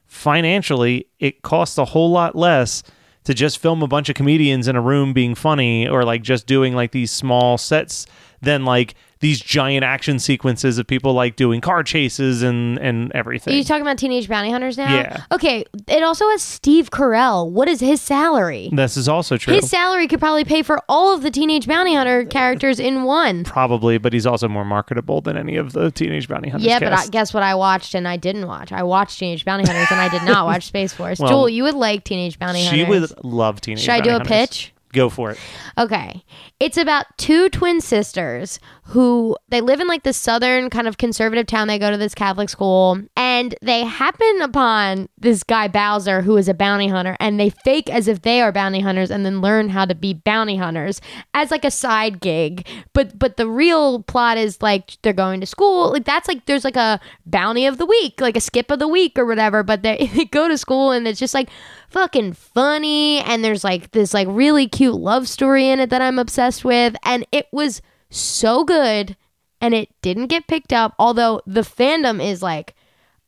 financially 0.06 1.08
it 1.20 1.42
costs 1.42 1.78
a 1.78 1.86
whole 1.86 2.12
lot 2.12 2.36
less 2.36 2.82
to 3.26 3.34
just 3.34 3.60
film 3.60 3.84
a 3.84 3.88
bunch 3.88 4.10
of 4.10 4.16
comedians 4.16 4.68
in 4.68 4.76
a 4.76 4.82
room 4.82 5.14
being 5.14 5.36
funny 5.36 5.88
or 5.88 6.04
like 6.04 6.24
just 6.24 6.48
doing 6.48 6.74
like 6.74 6.92
these 6.92 7.12
small 7.12 7.58
sets 7.58 8.08
than 8.42 8.66
like 8.66 8.96
these 9.22 9.42
giant 9.42 9.84
action 9.84 10.18
sequences 10.18 10.78
of 10.78 10.88
people 10.88 11.12
like 11.14 11.36
doing 11.36 11.60
car 11.60 11.84
chases 11.84 12.42
and 12.42 12.78
and 12.80 13.12
everything. 13.12 13.54
Are 13.54 13.58
you 13.58 13.64
talking 13.66 13.82
about 13.82 13.98
Teenage 13.98 14.30
Bounty 14.30 14.50
Hunters 14.50 14.78
now? 14.78 14.94
Yeah. 14.94 15.24
Okay. 15.32 15.66
It 15.88 16.04
also 16.04 16.26
has 16.30 16.42
Steve 16.42 16.90
Carell. 16.90 17.50
What 17.50 17.68
is 17.68 17.82
his 17.82 18.00
salary? 18.02 18.70
this 18.72 18.96
is 18.96 19.10
also 19.10 19.36
true. 19.36 19.54
His 19.54 19.70
salary 19.70 20.08
could 20.08 20.20
probably 20.20 20.46
pay 20.46 20.62
for 20.62 20.80
all 20.88 21.14
of 21.14 21.22
the 21.22 21.32
Teenage 21.32 21.68
Bounty 21.68 21.94
Hunter 21.96 22.24
characters 22.26 22.80
in 22.80 23.04
one. 23.04 23.44
Probably, 23.44 23.98
but 23.98 24.14
he's 24.14 24.26
also 24.26 24.48
more 24.48 24.64
marketable 24.66 25.20
than 25.20 25.36
any 25.36 25.58
of 25.58 25.74
the 25.74 25.92
Teenage 25.92 26.30
Bounty 26.30 26.50
Hunters. 26.50 26.68
Yeah, 26.68 26.80
but 26.80 26.94
I, 26.94 27.08
guess 27.08 27.34
what 27.34 27.44
I 27.44 27.56
watched 27.56 27.96
and 27.96 28.08
I 28.08 28.16
didn't 28.16 28.48
watch? 28.48 28.72
I 28.72 28.84
watched 28.84 29.20
Teenage 29.20 29.44
Bounty 29.44 29.66
Hunters 29.66 29.88
and 29.92 30.00
I 30.00 30.08
did 30.08 30.24
not 30.24 30.46
watch 30.46 30.66
Space 30.68 30.94
Force. 30.94 31.20
Well, 31.20 31.30
Joel, 31.30 31.50
you 31.50 31.64
would 31.64 31.76
like 31.76 32.06
Teenage 32.06 32.40
Bounty 32.40 32.64
Hunters. 32.64 32.80
she 32.80 32.90
would 32.90 33.24
love 33.26 33.60
Teenage. 33.60 33.86
Bounty 33.86 33.86
Hunters. 33.86 33.86
Should 33.86 33.92
I 33.92 34.02
do 34.02 34.10
a 34.10 34.36
Hunters. 34.36 34.48
pitch? 34.48 34.74
Go 34.92 35.10
for 35.10 35.32
it. 35.32 35.38
Okay. 35.78 36.24
It's 36.60 36.78
about 36.78 37.06
two 37.18 37.48
twin 37.50 37.80
sisters 37.80 38.60
who 38.86 39.38
they 39.50 39.62
live 39.62 39.80
in 39.80 39.88
like 39.88 40.02
the 40.02 40.14
southern 40.14 40.72
kind 40.72 40.88
of 40.88 40.98
conservative 40.98 41.46
town. 41.46 41.68
They 41.68 41.78
go 41.78 41.92
to 41.92 41.98
this 41.98 42.16
Catholic 42.16 42.50
school 42.50 43.00
and 43.16 43.54
they 43.62 43.84
happen 43.84 44.42
upon 44.42 45.08
this 45.16 45.44
guy 45.44 45.68
Bowser 45.68 46.24
who 46.24 46.38
is 46.38 46.50
a 46.50 46.56
bounty 46.56 46.88
hunter 46.88 47.16
and 47.20 47.40
they 47.40 47.52
fake 47.52 47.88
as 47.88 48.08
if 48.08 48.24
they 48.24 48.42
are 48.42 48.52
bounty 48.52 48.80
hunters 48.80 49.12
and 49.12 49.24
then 49.24 49.42
learn 49.42 49.70
how 49.70 49.86
to 49.86 49.94
be 49.94 50.16
bounty 50.16 50.56
hunters 50.56 51.02
as 51.36 51.52
like 51.52 51.66
a 51.66 51.72
side 51.72 52.20
gig. 52.20 52.68
But 52.94 53.20
but 53.20 53.38
the 53.38 53.48
real 53.48 54.02
plot 54.02 54.40
is 54.40 54.60
like 54.60 54.98
they're 55.04 55.14
going 55.14 55.40
to 55.42 55.46
school. 55.46 55.92
Like 55.92 56.06
that's 56.06 56.28
like 56.28 56.48
there's 56.48 56.66
like 56.66 56.76
a 56.76 57.00
bounty 57.28 57.68
of 57.68 57.78
the 57.78 57.86
week, 57.86 58.20
like 58.20 58.36
a 58.36 58.42
skip 58.42 58.72
of 58.72 58.80
the 58.80 58.88
week 58.88 59.20
or 59.20 59.26
whatever, 59.26 59.62
but 59.62 59.84
they, 59.84 60.10
they 60.16 60.26
go 60.26 60.48
to 60.48 60.58
school 60.58 60.92
and 60.92 61.08
it's 61.08 61.20
just 61.20 61.36
like 61.36 61.50
fucking 61.90 62.34
funny 62.34 63.20
and 63.22 63.44
there's 63.44 63.64
like 63.64 63.92
this 63.92 64.14
like 64.14 64.28
really 64.30 64.68
cute 64.68 64.79
love 64.88 65.28
story 65.28 65.68
in 65.68 65.80
it 65.80 65.90
that 65.90 66.02
I'm 66.02 66.18
obsessed 66.18 66.64
with 66.64 66.96
and 67.04 67.26
it 67.32 67.48
was 67.52 67.82
so 68.10 68.64
good 68.64 69.18
and 69.62 69.74
it 69.74 69.90
didn't 70.02 70.28
get 70.28 70.48
picked 70.48 70.72
up 70.72 70.96
although 70.98 71.42
the 71.46 71.62
fandom 71.62 72.24
is 72.26 72.42
like 72.42 72.76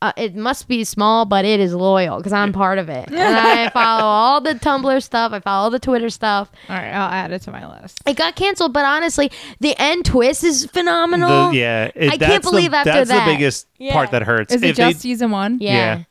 uh, 0.00 0.12
it 0.16 0.34
must 0.34 0.66
be 0.66 0.82
small 0.82 1.24
but 1.24 1.44
it 1.44 1.60
is 1.60 1.72
loyal 1.74 2.16
because 2.16 2.32
I'm 2.32 2.52
part 2.52 2.78
of 2.78 2.88
it 2.88 3.08
and 3.08 3.16
I 3.20 3.68
follow 3.72 4.02
all 4.04 4.40
the 4.40 4.54
Tumblr 4.54 5.00
stuff 5.02 5.32
I 5.32 5.38
follow 5.38 5.64
all 5.64 5.70
the 5.70 5.78
Twitter 5.78 6.10
stuff 6.10 6.50
all 6.68 6.74
right. 6.76 6.88
I'll 6.90 7.12
add 7.12 7.30
it 7.32 7.42
to 7.42 7.52
my 7.52 7.80
list. 7.80 8.00
it 8.06 8.16
got 8.16 8.34
canceled 8.34 8.72
but 8.72 8.84
honestly 8.84 9.30
the 9.60 9.76
end 9.78 10.04
twist 10.06 10.42
is 10.42 10.66
phenomenal 10.66 11.50
The, 11.50 11.56
yeah, 11.58 11.90
it, 11.94 12.10
I 12.12 12.16
can't 12.16 12.42
believe 12.42 12.72
the, 12.72 12.78
after 12.78 12.92
that's 12.92 13.10
that. 13.10 13.26
the 13.26 13.32
biggest 13.34 13.68
Yeah. 13.78 13.92
part 13.92 14.10
that 14.10 14.22
hurts. 14.22 14.52
Is 14.52 14.62
it 14.62 14.70
If 14.70 14.76
they- 14.76 14.90
just 14.90 15.00
season 15.02 15.30
one? 15.30 15.58
yeah, 15.60 15.70
yeah. 15.72 16.02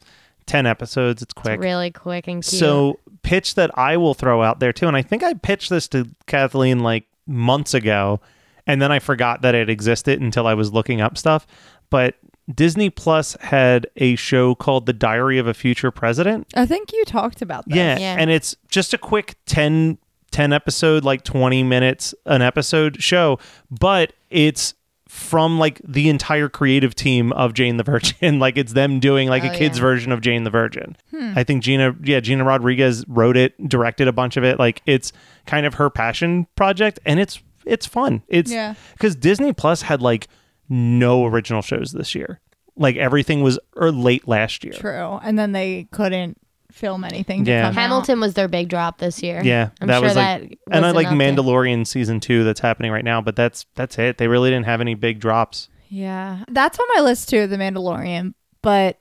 ten 0.45 0.65
episodes? 0.65 1.21
It's 1.21 1.33
quick. 1.33 1.55
It's 1.55 1.61
really 1.61 1.91
quick 1.91 2.27
and 2.29 2.41
cute 2.43 2.59
So 2.59 2.97
pitch 3.23 3.55
that 3.55 3.77
I 3.77 3.97
will 3.97 4.13
throw 4.13 4.43
out 4.43 4.59
there 4.59 4.73
too, 4.73 4.87
and 4.87 4.97
I 4.97 5.01
think 5.01 5.23
I 5.23 5.33
pitched 5.33 5.69
this 5.69 5.87
to 5.89 6.07
Kathleen 6.27 6.79
like 6.79 7.05
months 7.27 7.73
ago, 7.73 8.19
and 8.67 8.81
then 8.81 8.91
I 8.91 8.99
forgot 8.99 9.41
that 9.41 9.55
it 9.55 9.69
existed 9.69 10.21
until 10.21 10.47
I 10.47 10.53
was 10.53 10.71
looking 10.73 11.01
up 11.01 11.17
stuff. 11.17 11.45
But 11.89 12.15
Disney 12.53 12.89
Plus 12.89 13.37
had 13.41 13.87
a 13.97 14.15
show 14.15 14.55
called 14.55 14.85
The 14.85 14.93
Diary 14.93 15.37
of 15.37 15.47
a 15.47 15.53
Future 15.53 15.91
President. 15.91 16.47
I 16.55 16.65
think 16.65 16.91
you 16.91 17.03
talked 17.05 17.41
about 17.41 17.67
that. 17.69 17.75
Yeah, 17.75 17.97
Yeah. 17.99 18.15
and 18.17 18.29
it's 18.31 18.55
just 18.69 18.93
a 18.93 18.97
quick 18.97 19.35
10, 19.45 19.97
10 20.31 20.51
episode, 20.53 21.03
like 21.05 21.23
20 21.23 21.63
minutes 21.63 22.13
an 22.25 22.41
episode 22.41 23.01
show, 23.01 23.39
but 23.69 24.13
it's 24.29 24.73
from 25.13 25.59
like 25.59 25.81
the 25.85 26.07
entire 26.07 26.47
creative 26.47 26.95
team 26.95 27.33
of 27.33 27.53
Jane 27.53 27.75
the 27.75 27.83
Virgin. 27.83 28.39
like 28.39 28.55
it's 28.57 28.71
them 28.71 29.01
doing 29.01 29.27
like 29.27 29.43
Oh, 29.43 29.47
a 29.47 29.49
kid's 29.57 29.77
yeah. 29.77 29.81
version 29.81 30.13
of 30.13 30.21
Jane 30.21 30.45
the 30.45 30.49
Virgin. 30.49 30.95
Hmm. 31.11 31.33
I 31.35 31.43
think 31.43 31.63
Gina, 31.63 31.93
yeah, 32.01 32.21
Gina 32.21 32.45
Rodriguez 32.45 33.03
wrote 33.09 33.35
it, 33.35 33.53
directed 33.67 34.07
a 34.07 34.13
bunch 34.13 34.37
of 34.37 34.45
it. 34.45 34.57
Like 34.57 34.81
it's 34.85 35.11
kind 35.45 35.65
of 35.65 35.73
her 35.73 35.89
passion 35.89 36.47
project, 36.55 36.99
and 37.05 37.19
it's 37.19 37.41
it's 37.65 37.85
fun. 37.85 38.23
It's 38.29 38.49
Yeah. 38.49 38.75
because 38.93 39.17
Disney 39.17 39.51
Plus 39.51 39.81
had 39.81 40.01
like 40.01 40.29
no 40.69 41.25
original 41.25 41.61
shows 41.61 41.91
this 41.91 42.15
year. 42.15 42.39
Like 42.77 42.95
everything 42.95 43.41
was 43.43 43.59
or 43.75 43.91
late 43.91 44.29
last 44.29 44.63
year. 44.63 44.73
True. 44.73 45.19
And 45.23 45.37
then 45.37 45.51
they 45.51 45.89
couldn't 45.91 46.37
film 46.71 47.03
anything. 47.03 47.45
To 47.45 47.51
Yeah. 47.51 47.61
come 47.63 47.69
out. 47.77 47.81
Hamilton 47.81 48.19
was 48.19 48.33
their 48.33 48.47
big 48.47 48.69
drop 48.69 48.97
this 48.97 49.21
year 49.21 49.41
Yeah, 49.43 49.69
I'm 49.79 49.87
that 49.87 49.95
sure 49.95 50.03
was 50.03 50.13
that 50.15 50.41
like, 50.41 50.59
and 50.71 50.85
I 50.85 50.87
was 50.89 50.95
like 50.95 51.07
enough 51.11 51.35
to- 51.35 51.41
Mandalorian 51.43 51.85
season 51.87 52.19
two 52.19 52.43
that's 52.43 52.59
happening 52.59 52.91
right 52.91 53.05
now, 53.05 53.21
but 53.21 53.35
that's 53.35 53.65
that's 53.75 53.97
it. 53.99 54.17
They 54.17 54.27
really 54.27 54.49
didn't 54.49 54.65
have 54.65 54.81
any 54.81 54.95
big 54.95 55.19
drops. 55.19 55.69
Yeah, 55.89 56.43
that's 56.47 56.79
on 56.79 56.85
my 56.95 57.01
list 57.01 57.29
too, 57.29 57.47
The 57.47 57.57
Mandalorian. 57.57 58.33
But 58.61 58.99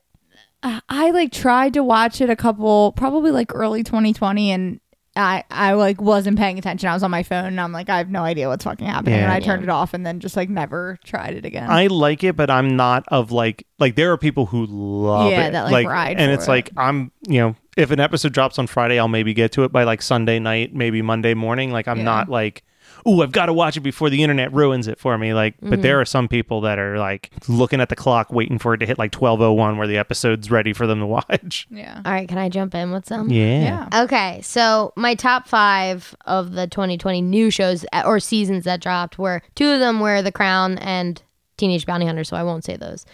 I, 0.63 0.81
I 0.89 1.11
like 1.13 1.33
tried 1.33 1.75
to 1.75 1.83
watch 1.85 2.21
it 2.21 2.29
a 2.31 2.37
couple, 2.37 2.93
probably 2.93 3.31
like 3.31 3.55
early 3.55 3.83
2020, 3.83 4.51
and 4.51 4.81
I 5.17 5.43
I 5.51 5.73
like 5.73 6.01
wasn't 6.01 6.39
paying 6.39 6.59
attention. 6.59 6.89
I 6.89 6.95
was 6.95 7.03
on 7.03 7.11
my 7.11 7.23
phone, 7.25 7.47
and 7.47 7.61
I'm 7.61 7.73
like, 7.73 7.89
I 7.89 7.99
have 7.99 8.11
no 8.11 8.23
idea 8.23 8.49
what's 8.49 8.65
fucking 8.65 8.87
happening, 8.87 9.15
Yeah. 9.17 9.25
and 9.25 9.33
I 9.33 9.39
Yeah. 9.39 9.45
turned 9.47 9.63
it 9.65 9.69
off, 9.69 9.93
and 9.93 10.07
then 10.07 10.21
just 10.21 10.37
like 10.37 10.49
never 10.49 10.99
tried 11.05 11.35
it 11.35 11.45
again. 11.45 11.69
I 11.69 11.89
like 11.89 12.23
it, 12.23 12.37
but 12.37 12.49
I'm 12.51 12.77
not 12.77 13.05
of 13.09 13.33
like 13.33 13.67
like 13.79 13.97
there 13.97 14.13
are 14.13 14.17
people 14.19 14.47
who 14.47 14.67
love 14.67 15.31
Yeah, 15.33 15.49
it, 15.49 15.53
that, 15.53 15.71
like, 15.73 15.87
ride 15.89 16.17
and 16.19 16.29
for 16.31 16.35
it's 16.35 16.45
it. 16.47 16.51
like 16.51 16.71
I'm 16.77 17.11
you 17.27 17.41
know 17.41 17.57
if 17.77 17.91
an 17.91 17.99
episode 18.01 18.33
drops 18.33 18.59
on 18.59 18.67
Friday, 18.69 18.99
I'll 19.01 19.09
maybe 19.09 19.35
get 19.35 19.53
to 19.53 19.65
it 19.65 19.73
by 19.73 19.83
like 19.85 20.01
Sunday 20.03 20.39
night, 20.39 20.75
maybe 20.75 21.03
Monday 21.03 21.35
morning. 21.35 21.71
Like 21.73 21.89
I'm 21.89 21.99
Yeah. 21.99 22.05
not 22.05 22.29
like. 22.29 22.63
Ooh, 23.09 23.23
I've 23.23 23.33
got 23.33 23.47
to 23.47 23.53
watch 23.53 23.77
it 23.77 23.81
before 23.81 24.11
the 24.11 24.23
internet 24.23 24.53
ruins 24.53 24.89
it 24.89 24.99
for 24.99 25.17
me. 25.19 25.33
Like, 25.35 25.57
Mm-hmm. 25.57 25.71
but 25.71 25.83
there 25.83 26.01
are 26.01 26.05
some 26.05 26.29
people 26.29 26.61
that 26.63 26.79
are 26.79 26.99
like 26.99 27.31
looking 27.49 27.81
at 27.81 27.89
the 27.89 27.97
clock, 27.97 28.33
waiting 28.33 28.59
for 28.59 28.75
it 28.75 28.79
to 28.79 28.87
hit 28.87 28.99
like 28.99 29.11
twelve 29.13 29.41
oh 29.41 29.53
one, 29.53 29.77
where 29.79 29.87
the 29.87 29.99
episode's 29.99 30.51
ready 30.51 30.73
for 30.73 30.87
them 30.87 31.01
to 31.01 31.07
watch. 31.19 31.67
yeah, 31.71 32.01
all 32.05 32.13
right 32.13 32.29
can 32.29 32.39
I 32.39 32.49
jump 32.49 32.75
in 32.75 32.91
with 32.93 33.07
some 33.07 33.29
Yeah, 33.31 33.89
yeah. 33.93 34.03
Okay, 34.05 34.41
so 34.43 34.93
my 34.97 35.15
top 35.15 35.49
five 35.49 36.15
of 36.27 36.53
the 36.53 36.67
2020 36.67 37.21
new 37.23 37.51
shows 37.51 37.85
uh, 37.93 38.03
or 38.07 38.21
seasons 38.21 38.65
that 38.65 38.81
dropped 38.81 39.19
were 39.19 39.43
two 39.55 39.69
of 39.69 39.81
them 39.81 40.01
were 40.01 40.23
The 40.23 40.33
Crown 40.33 40.79
and 40.79 41.23
Teenage 41.57 41.87
Bounty 41.87 42.07
Hunter, 42.07 42.25
so 42.25 42.37
I 42.37 42.43
won't 42.43 42.65
say 42.65 42.77
those. 42.77 43.05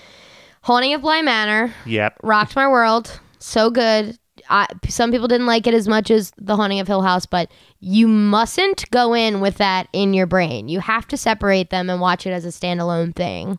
Haunting 0.62 0.94
of 0.94 1.00
Bly 1.02 1.22
Manor 1.22 1.72
yep. 1.84 2.16
rocked 2.22 2.56
my 2.56 2.68
world, 2.68 3.20
so 3.38 3.70
good. 3.70 4.18
I, 4.48 4.66
some 4.88 5.10
people 5.10 5.26
didn't 5.28 5.46
like 5.46 5.66
it 5.66 5.74
as 5.74 5.88
much 5.88 6.10
as 6.10 6.32
The 6.38 6.54
Haunting 6.56 6.78
of 6.80 6.86
Hill 6.86 7.02
House, 7.02 7.26
but 7.26 7.50
you 7.80 8.08
mustn't 8.08 8.90
go 8.90 9.14
in 9.14 9.40
with 9.40 9.56
that 9.58 9.88
in 9.92 10.14
your 10.14 10.26
brain. 10.26 10.68
You 10.68 10.80
have 10.80 11.06
to 11.08 11.16
separate 11.16 11.70
them 11.70 11.90
and 11.90 12.00
watch 12.00 12.26
it 12.26 12.30
as 12.30 12.44
a 12.44 12.48
standalone 12.48 13.14
thing. 13.14 13.58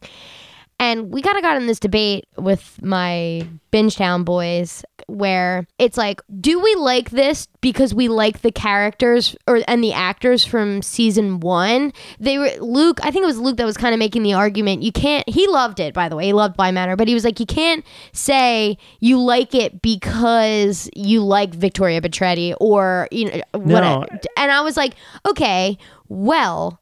And 0.80 1.12
we 1.12 1.24
kind 1.24 1.38
of 1.38 1.44
got 1.44 1.58
in 1.58 1.66
this 1.66 1.80
debate 1.80 2.28
with 2.38 2.80
my 2.84 3.48
Bingetown 3.72 4.24
boys 4.24 4.84
where 5.08 5.66
it's 5.80 5.98
like, 5.98 6.22
do 6.40 6.60
we 6.60 6.76
like 6.76 7.10
this 7.10 7.48
because 7.62 7.96
we 7.96 8.08
like 8.08 8.42
the 8.42 8.52
characters 8.52 9.36
or 9.48 9.62
and 9.68 9.84
the 9.84 9.94
actors 9.94 10.46
from 10.46 10.84
season 10.84 11.40
one? 11.40 11.94
They 12.20 12.38
were 12.38 12.52
Luke, 12.60 13.00
I 13.02 13.10
think 13.10 13.24
it 13.24 13.28
was 13.28 13.40
Luke 13.40 13.58
that 13.58 13.66
was 13.66 13.78
kind 13.78 13.94
of 13.94 14.00
making 14.00 14.22
the 14.22 14.34
argument. 14.34 14.84
You 14.84 14.92
can't 14.92 15.28
he 15.28 15.48
loved 15.48 15.80
it, 15.80 15.96
by 15.96 16.10
the 16.10 16.16
way. 16.16 16.28
He 16.28 16.34
loved 16.34 16.56
Bly 16.56 16.70
Manor, 16.70 16.96
but 16.96 17.08
he 17.08 17.16
was 17.16 17.24
like, 17.24 17.40
you 17.40 17.48
can't 17.48 17.84
say 18.12 18.78
you 19.00 19.20
like 19.20 19.56
it 19.56 19.82
because 19.82 20.90
you 20.96 21.24
like 21.24 21.56
Victoria 21.56 22.02
Pedretti 22.02 22.56
or 22.60 23.08
you 23.12 23.32
know 23.32 23.42
whatever. 23.54 24.06
And 24.38 24.52
I 24.52 24.62
was 24.62 24.78
like, 24.78 24.94
okay, 25.28 25.80
well, 26.08 26.80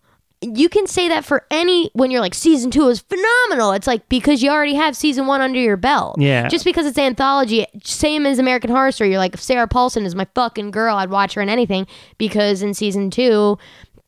you 0.53 0.69
can 0.69 0.88
say 0.88 1.10
that 1.10 1.25
for 1.25 1.45
any 1.49 1.89
when 1.93 2.12
you're 2.12 2.21
like 2.21 2.34
season 2.34 2.71
two 2.71 2.88
is 2.88 2.99
phenomenal. 2.99 3.71
It's 3.71 3.88
like 3.88 4.08
because 4.10 4.43
you 4.43 4.49
already 4.49 4.75
have 4.75 4.95
season 4.95 5.27
one 5.27 5.41
under 5.41 5.60
your 5.60 5.77
belt. 5.77 6.19
Yeah. 6.19 6.47
Just 6.47 6.65
because 6.65 6.86
it's 6.86 6.97
anthology, 6.97 7.65
same 7.84 8.25
as 8.25 8.39
American 8.39 8.69
Horror 8.69 8.91
Story. 8.91 9.10
You're 9.10 9.19
like, 9.19 9.34
if 9.34 9.41
Sarah 9.41 9.67
Paulson 9.67 10.05
is 10.05 10.15
my 10.15 10.27
fucking 10.36 10.71
girl, 10.71 10.95
I'd 10.97 11.10
watch 11.10 11.34
her 11.34 11.41
in 11.41 11.49
anything 11.49 11.88
because 12.17 12.62
in 12.62 12.73
season 12.73 13.10
two, 13.10 13.58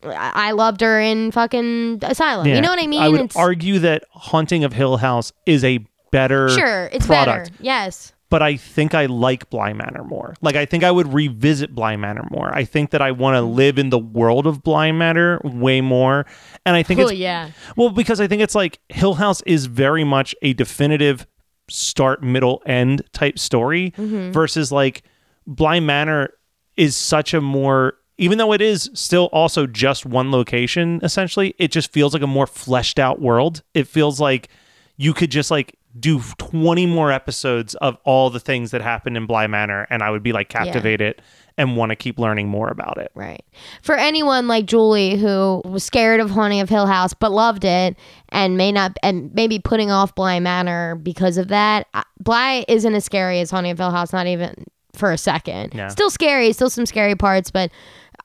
I 0.03 0.51
loved 0.51 0.81
her 0.81 0.99
in 1.01 1.31
fucking 1.31 1.99
Asylum. 2.03 2.47
Yeah. 2.47 2.55
You 2.55 2.61
know 2.61 2.69
what 2.69 2.81
I 2.81 2.87
mean? 2.87 3.01
I 3.01 3.09
would 3.09 3.21
it's 3.21 3.35
argue 3.35 3.79
that 3.79 4.03
Haunting 4.11 4.63
of 4.63 4.73
Hill 4.73 4.97
House 4.97 5.33
is 5.45 5.63
a 5.63 5.79
better 6.11 6.49
sure 6.49 6.89
it's 6.91 7.05
product. 7.05 7.51
better. 7.51 7.63
Yes. 7.63 8.13
But 8.29 8.41
I 8.41 8.57
think 8.57 8.93
I 8.93 9.05
like 9.05 9.49
Bly 9.49 9.73
Manor 9.73 10.03
more. 10.03 10.35
Like 10.41 10.55
I 10.55 10.65
think 10.65 10.83
I 10.83 10.91
would 10.91 11.13
revisit 11.13 11.73
Bly 11.73 11.95
Manor 11.95 12.27
more. 12.29 12.53
I 12.53 12.65
think 12.65 12.91
that 12.91 13.01
I 13.01 13.11
want 13.11 13.35
to 13.35 13.41
mm-hmm. 13.41 13.55
live 13.55 13.79
in 13.79 13.89
the 13.89 13.99
world 13.99 14.47
of 14.47 14.63
Bly 14.63 14.91
Manor 14.91 15.39
way 15.43 15.81
more. 15.81 16.25
And 16.65 16.75
I 16.75 16.83
think 16.83 16.99
Oh 16.99 17.03
it's 17.03 17.13
yeah. 17.13 17.51
well 17.75 17.89
because 17.89 18.19
I 18.19 18.27
think 18.27 18.41
it's 18.41 18.55
like 18.55 18.79
Hill 18.89 19.15
House 19.15 19.41
is 19.43 19.65
very 19.67 20.03
much 20.03 20.35
a 20.41 20.53
definitive 20.53 21.25
start, 21.69 22.21
middle, 22.21 22.61
end 22.65 23.03
type 23.13 23.39
story 23.39 23.91
mm-hmm. 23.91 24.31
versus 24.31 24.71
like 24.71 25.03
Bly 25.45 25.79
Manor 25.79 26.33
is 26.75 26.95
such 26.95 27.33
a 27.33 27.41
more 27.41 27.95
even 28.19 28.39
though 28.39 28.51
it 28.51 28.61
is 28.61 28.89
still 28.93 29.25
also 29.31 29.67
just 29.67 30.05
one 30.05 30.31
location 30.31 30.99
essentially, 31.03 31.53
it 31.59 31.71
just 31.71 31.93
feels 31.93 32.13
like 32.13 32.23
a 32.23 32.27
more 32.27 32.47
fleshed 32.47 32.99
out 32.99 33.21
world. 33.21 33.61
It 33.73 33.87
feels 33.87 34.19
like 34.19 34.49
you 34.97 35.13
could 35.13 35.29
just 35.29 35.51
like 35.51 35.77
do 35.99 36.21
20 36.37 36.85
more 36.85 37.11
episodes 37.11 37.75
of 37.75 37.97
all 38.03 38.29
the 38.29 38.39
things 38.39 38.71
that 38.71 38.81
happened 38.81 39.17
in 39.17 39.25
Bly 39.25 39.47
Manor 39.47 39.87
and 39.89 40.03
I 40.03 40.11
would 40.11 40.23
be 40.23 40.31
like 40.33 40.49
captivated 40.49 41.21
and 41.57 41.75
want 41.75 41.89
to 41.89 41.95
keep 41.95 42.19
learning 42.19 42.47
more 42.47 42.67
about 42.69 42.97
it. 42.97 43.11
Right. 43.15 43.43
For 43.81 43.95
anyone 43.95 44.47
like 44.47 44.65
Julie 44.65 45.17
who 45.17 45.61
was 45.65 45.83
scared 45.83 46.19
of 46.19 46.29
Haunting 46.29 46.59
of 46.59 46.69
Hill 46.69 46.85
House 46.85 47.13
but 47.13 47.31
loved 47.31 47.65
it 47.65 47.95
and 48.29 48.57
may 48.57 48.71
not 48.71 48.97
and 49.01 49.33
maybe 49.33 49.57
putting 49.59 49.89
off 49.89 50.13
Bly 50.13 50.39
Manor 50.39 50.95
because 50.95 51.37
of 51.37 51.47
that, 51.47 51.87
I- 51.93 52.03
Bly 52.19 52.65
isn't 52.67 52.93
as 52.93 53.05
scary 53.05 53.39
as 53.39 53.49
Haunting 53.49 53.71
of 53.71 53.77
Hill 53.79 53.91
House, 53.91 54.13
not 54.13 54.27
even 54.27 54.65
for 54.93 55.11
a 55.11 55.17
second. 55.17 55.73
Yeah. 55.73 55.87
Still 55.87 56.09
scary, 56.09 56.51
still 56.53 56.69
some 56.69 56.85
scary 56.85 57.15
parts, 57.15 57.49
but 57.51 57.71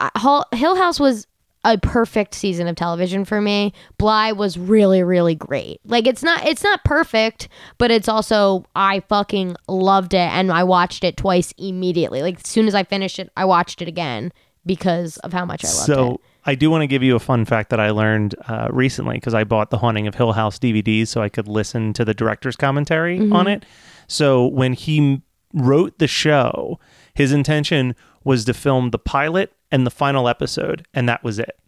uh, 0.01 0.43
Hill 0.53 0.77
House 0.77 0.99
was 0.99 1.27
a 1.65 1.79
perfect 1.79 2.35
season 2.35 2.67
of 2.67 2.75
television 2.77 3.25
for 3.25 3.41
me. 3.41 3.73
Bly 3.99 4.33
was 4.33 4.59
really 4.59 5.03
really 5.03 5.35
great. 5.35 5.81
Like 5.85 6.07
it's 6.07 6.23
not 6.23 6.47
it's 6.47 6.65
not 6.65 6.85
perfect, 6.85 7.49
but 7.79 7.91
it's 7.91 8.09
also 8.09 8.65
I 8.75 9.01
fucking 9.09 9.57
loved 9.69 10.15
it 10.15 10.19
and 10.31 10.51
I 10.51 10.65
watched 10.65 11.05
it 11.05 11.17
twice 11.17 11.53
immediately. 11.59 12.23
Like 12.23 12.37
as 12.41 12.47
soon 12.49 12.67
as 12.67 12.75
I 12.75 12.83
finished 12.85 13.19
it, 13.19 13.31
I 13.37 13.45
watched 13.45 13.81
it 13.81 13.89
again 13.89 14.33
because 14.67 15.17
of 15.19 15.33
how 15.33 15.45
much 15.45 15.65
I 15.65 15.69
loved 15.69 15.79
so 15.87 15.93
it. 15.93 15.97
So 15.97 16.21
I 16.45 16.55
do 16.57 16.71
want 16.71 16.83
to 16.83 16.87
give 16.89 17.03
you 17.05 17.15
a 17.15 17.21
fun 17.21 17.45
fact 17.45 17.71
that 17.71 17.79
I 17.79 17.91
learned 17.91 18.35
uh, 18.49 18.67
recently 18.71 19.15
because 19.15 19.35
I 19.35 19.45
bought 19.45 19.71
the 19.71 19.79
Haunting 19.79 20.09
of 20.09 20.15
Hill 20.17 20.33
House 20.33 20.59
DVDs 20.59 21.07
so 21.09 21.23
I 21.23 21.29
could 21.29 21.47
listen 21.47 21.93
to 21.93 22.05
the 22.05 22.15
director's 22.15 22.57
commentary 22.57 23.19
Mm-hmm. 23.21 23.33
on 23.33 23.47
it. 23.47 23.65
So 24.09 24.47
when 24.47 24.73
he 24.73 24.99
m- 24.99 25.23
wrote 25.55 25.99
the 26.01 26.09
show, 26.09 26.81
his 27.15 27.31
intention 27.33 27.95
was 28.25 28.45
to 28.47 28.55
film 28.55 28.91
the 28.91 28.99
pilot 28.99 29.53
and 29.71 29.87
the 29.87 29.91
final 29.91 30.29
episode, 30.29 30.87
and 30.95 31.09
that 31.09 31.23
was 31.25 31.39
it. 31.39 31.59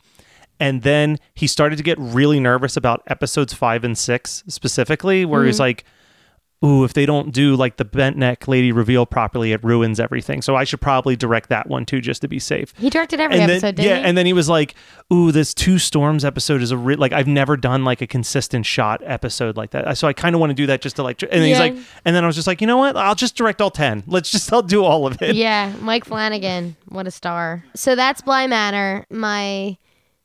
And 0.61 0.83
then 0.83 1.19
he 1.35 1.47
started 1.47 1.77
to 1.77 1.83
get 1.83 1.99
really 1.99 2.39
nervous 2.39 2.77
about 2.77 3.03
episodes 3.09 3.53
five 3.53 3.83
and 3.85 3.97
six 3.99 4.45
specifically, 4.47 5.25
where 5.25 5.41
Mm-hmm. 5.41 5.47
he's 5.49 5.61
like, 5.61 5.85
Ooh, 6.65 6.83
if 6.85 6.95
they 6.95 7.05
don't 7.05 7.31
do 7.33 7.55
like 7.57 7.77
the 7.77 7.85
bent 7.85 8.17
neck 8.17 8.49
lady 8.49 8.73
reveal 8.73 9.05
properly, 9.05 9.53
it 9.53 9.63
ruins 9.63 10.01
everything. 10.01 10.41
So 10.43 10.57
I 10.57 10.65
should 10.65 10.81
probably 10.81 11.15
direct 11.15 11.51
that 11.51 11.69
one 11.69 11.85
too, 11.85 12.01
just 12.01 12.23
to 12.23 12.29
be 12.29 12.39
safe 12.39 12.73
He 12.79 12.89
directed 12.91 13.21
every 13.21 13.39
and 13.39 13.51
episode, 13.51 13.67
then, 13.67 13.75
didn't 13.75 13.89
yeah, 13.89 13.99
he? 13.99 14.05
and 14.05 14.17
then 14.17 14.25
he 14.27 14.33
was 14.33 14.49
like, 14.49 14.75
"Ooh, 15.13 15.31
this 15.31 15.53
two 15.53 15.79
storms 15.79 16.25
episode 16.25 16.63
is 16.63 16.71
a 16.71 16.77
re- 16.77 16.97
like 16.97 17.13
I've 17.13 17.27
never 17.29 17.57
done 17.57 17.85
like 17.85 18.01
a 18.01 18.07
consistent 18.07 18.65
shot 18.67 19.03
episode 19.05 19.57
like 19.57 19.71
that. 19.73 19.99
So 19.99 20.09
I 20.09 20.13
kind 20.15 20.35
of 20.35 20.41
want 20.41 20.51
to 20.51 20.55
do 20.55 20.67
that 20.67 20.81
just 20.81 20.97
to 20.97 21.03
like." 21.03 21.21
And 21.23 21.31
then 21.33 21.43
he's 21.49 21.59
like, 21.59 21.77
and 22.05 22.17
then 22.17 22.25
I 22.25 22.27
was 22.27 22.35
just 22.37 22.47
like, 22.47 22.61
you 22.61 22.67
know 22.67 22.79
what? 22.79 22.97
I'll 22.97 23.15
just 23.15 23.37
direct 23.37 23.61
all 23.61 23.71
ten. 23.71 24.03
Let's 24.07 24.31
just 24.31 24.53
I'll 24.53 24.63
do 24.63 24.85
all 24.85 25.07
of 25.07 25.21
it. 25.21 25.37
yeah, 25.37 25.73
Mike 25.81 26.05
Flanagan, 26.07 26.77
what 26.89 27.07
a 27.07 27.11
star. 27.11 27.63
So 27.75 27.95
that's 27.95 28.23
Bly 28.23 28.47
Manor. 28.47 29.05
My 29.11 29.77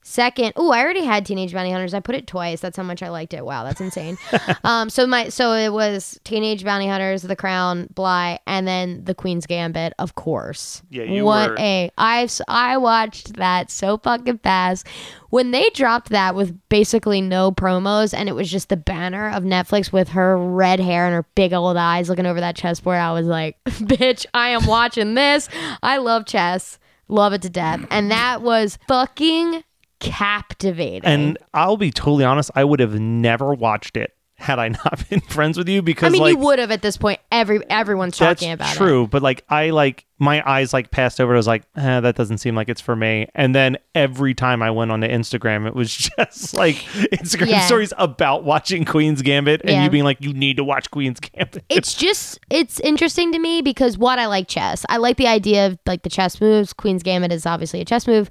second, 0.10 0.54
oh, 0.56 0.72
I 0.72 0.82
already 0.82 1.04
had 1.04 1.26
Teenage 1.26 1.54
Bounty 1.54 1.72
Hunters. 1.72 1.94
I 1.94 2.00
put 2.00 2.16
it 2.16 2.26
twice. 2.28 2.60
That's 2.60 2.76
how 2.76 2.84
much 2.84 3.04
I 3.04 3.10
liked 3.10 3.34
it. 3.34 3.46
Wow, 3.46 3.64
that's 3.64 3.80
insane. 3.80 4.18
um, 4.64 4.90
so 4.90 5.06
my 5.06 5.30
so 5.30 5.54
it 5.54 5.72
was 5.72 6.20
Teenage 6.24 6.64
Bounty 6.64 6.88
Hunters, 6.88 7.22
The 7.22 7.36
Crown, 7.36 7.88
Bly, 7.94 8.40
and 8.48 8.68
then 8.68 9.04
The 9.06 9.14
Queen's 9.14 9.46
Gambit, 9.46 9.94
of 10.00 10.16
course. 10.16 10.82
Yeah, 10.90 11.04
you 11.04 11.24
what 11.26 11.52
were- 11.52 11.56
a 11.60 11.92
I 11.98 12.28
I 12.48 12.78
watched 12.78 13.34
that 13.36 13.70
so 13.70 13.98
fucking 13.98 14.40
fast. 14.40 14.88
When 15.30 15.52
they 15.52 15.70
dropped 15.76 16.10
that 16.10 16.34
with 16.34 16.58
basically 16.70 17.22
no 17.22 17.52
promos 17.52 18.16
and 18.18 18.28
it 18.28 18.34
was 18.34 18.50
just 18.50 18.70
the 18.70 18.78
banner 18.78 19.30
of 19.30 19.44
Netflix 19.44 19.92
with 19.94 20.10
her 20.10 20.36
red 20.36 20.80
hair 20.80 21.06
and 21.06 21.14
her 21.14 21.26
big 21.36 21.54
old 21.54 21.78
eyes 21.78 22.10
looking 22.10 22.26
over 22.26 22.40
that 22.40 22.56
chessboard, 22.56 22.98
I 22.98 23.14
was 23.14 23.28
like, 23.28 23.56
bitch, 23.66 24.26
I 24.34 24.50
am 24.50 24.66
watching 24.66 25.14
this. 25.14 25.48
I 25.84 25.98
love 25.98 26.26
chess. 26.26 26.80
Love 27.08 27.34
it 27.34 27.42
to 27.44 27.50
death. 27.50 27.86
And 27.92 28.10
that 28.12 28.42
was 28.42 28.78
fucking 28.88 29.64
captivating. 30.00 31.06
And 31.06 31.38
I'll 31.54 31.78
be 31.78 31.92
totally 31.92 32.24
honest, 32.26 32.52
I 32.56 32.64
would 32.64 32.80
have 32.80 33.00
never 33.00 33.54
watched 33.54 33.98
it 33.98 34.14
had 34.36 34.58
I 34.58 34.70
not 34.86 35.10
been 35.10 35.20
friends 35.20 35.58
with 35.58 35.68
you 35.68 35.82
because 35.82 36.08
I 36.08 36.10
mean, 36.12 36.22
like 36.22 36.32
you 36.38 36.40
would 36.40 36.60
have 36.60 36.72
at 36.72 36.82
this 36.82 36.96
point. 36.96 37.20
Every 37.32 37.60
everyone's 37.70 38.18
talking 38.18 38.52
about 38.54 38.74
it. 38.74 38.78
true, 38.78 39.06
but 39.06 39.22
like 39.22 39.44
I 39.50 39.72
like 39.72 40.06
my 40.18 40.42
eyes 40.50 40.72
like 40.74 40.92
passed 40.92 41.20
over. 41.20 41.34
I 41.34 41.38
was 41.38 41.46
like, 41.48 41.64
eh, 41.76 42.00
that 42.00 42.16
doesn't 42.16 42.38
seem 42.38 42.56
like 42.56 42.70
it's 42.70 42.80
for 42.80 42.96
me. 42.96 43.28
And 43.36 43.54
then 43.54 43.78
every 43.96 44.34
time 44.34 44.62
I 44.62 44.72
went 44.72 44.92
on 44.92 45.02
to 45.02 45.10
Instagram, 45.10 45.68
it 45.68 45.76
was 45.76 45.94
just 46.18 46.54
like 46.54 46.76
Instagram 46.78 47.48
Yeah. 47.50 47.66
stories 47.66 47.92
about 47.98 48.46
watching 48.46 48.86
Queen's 48.86 49.22
Gambit 49.22 49.60
and 49.62 49.72
Yeah. 49.72 49.84
you 49.84 49.90
being 49.90 50.06
like, 50.06 50.22
you 50.22 50.32
need 50.32 50.56
to 50.56 50.64
watch 50.64 50.90
Queen's 50.90 51.20
Gambit. 51.20 51.64
it's 51.70 51.94
just 51.94 52.40
it's 52.50 52.80
interesting 52.80 53.34
to 53.34 53.40
me 53.40 53.62
because 53.62 53.98
what 53.98 54.20
I 54.20 54.28
like 54.28 54.48
chess. 54.48 54.86
I 54.88 54.98
like 54.98 55.18
the 55.18 55.28
idea 55.28 55.68
of 55.68 55.78
like 55.86 56.04
the 56.04 56.10
chess 56.10 56.40
moves. 56.40 56.72
Queen's 56.72 57.04
Gambit 57.04 57.34
is 57.34 57.46
obviously 57.46 57.82
a 57.82 57.86
chess 57.86 58.08
move. 58.08 58.30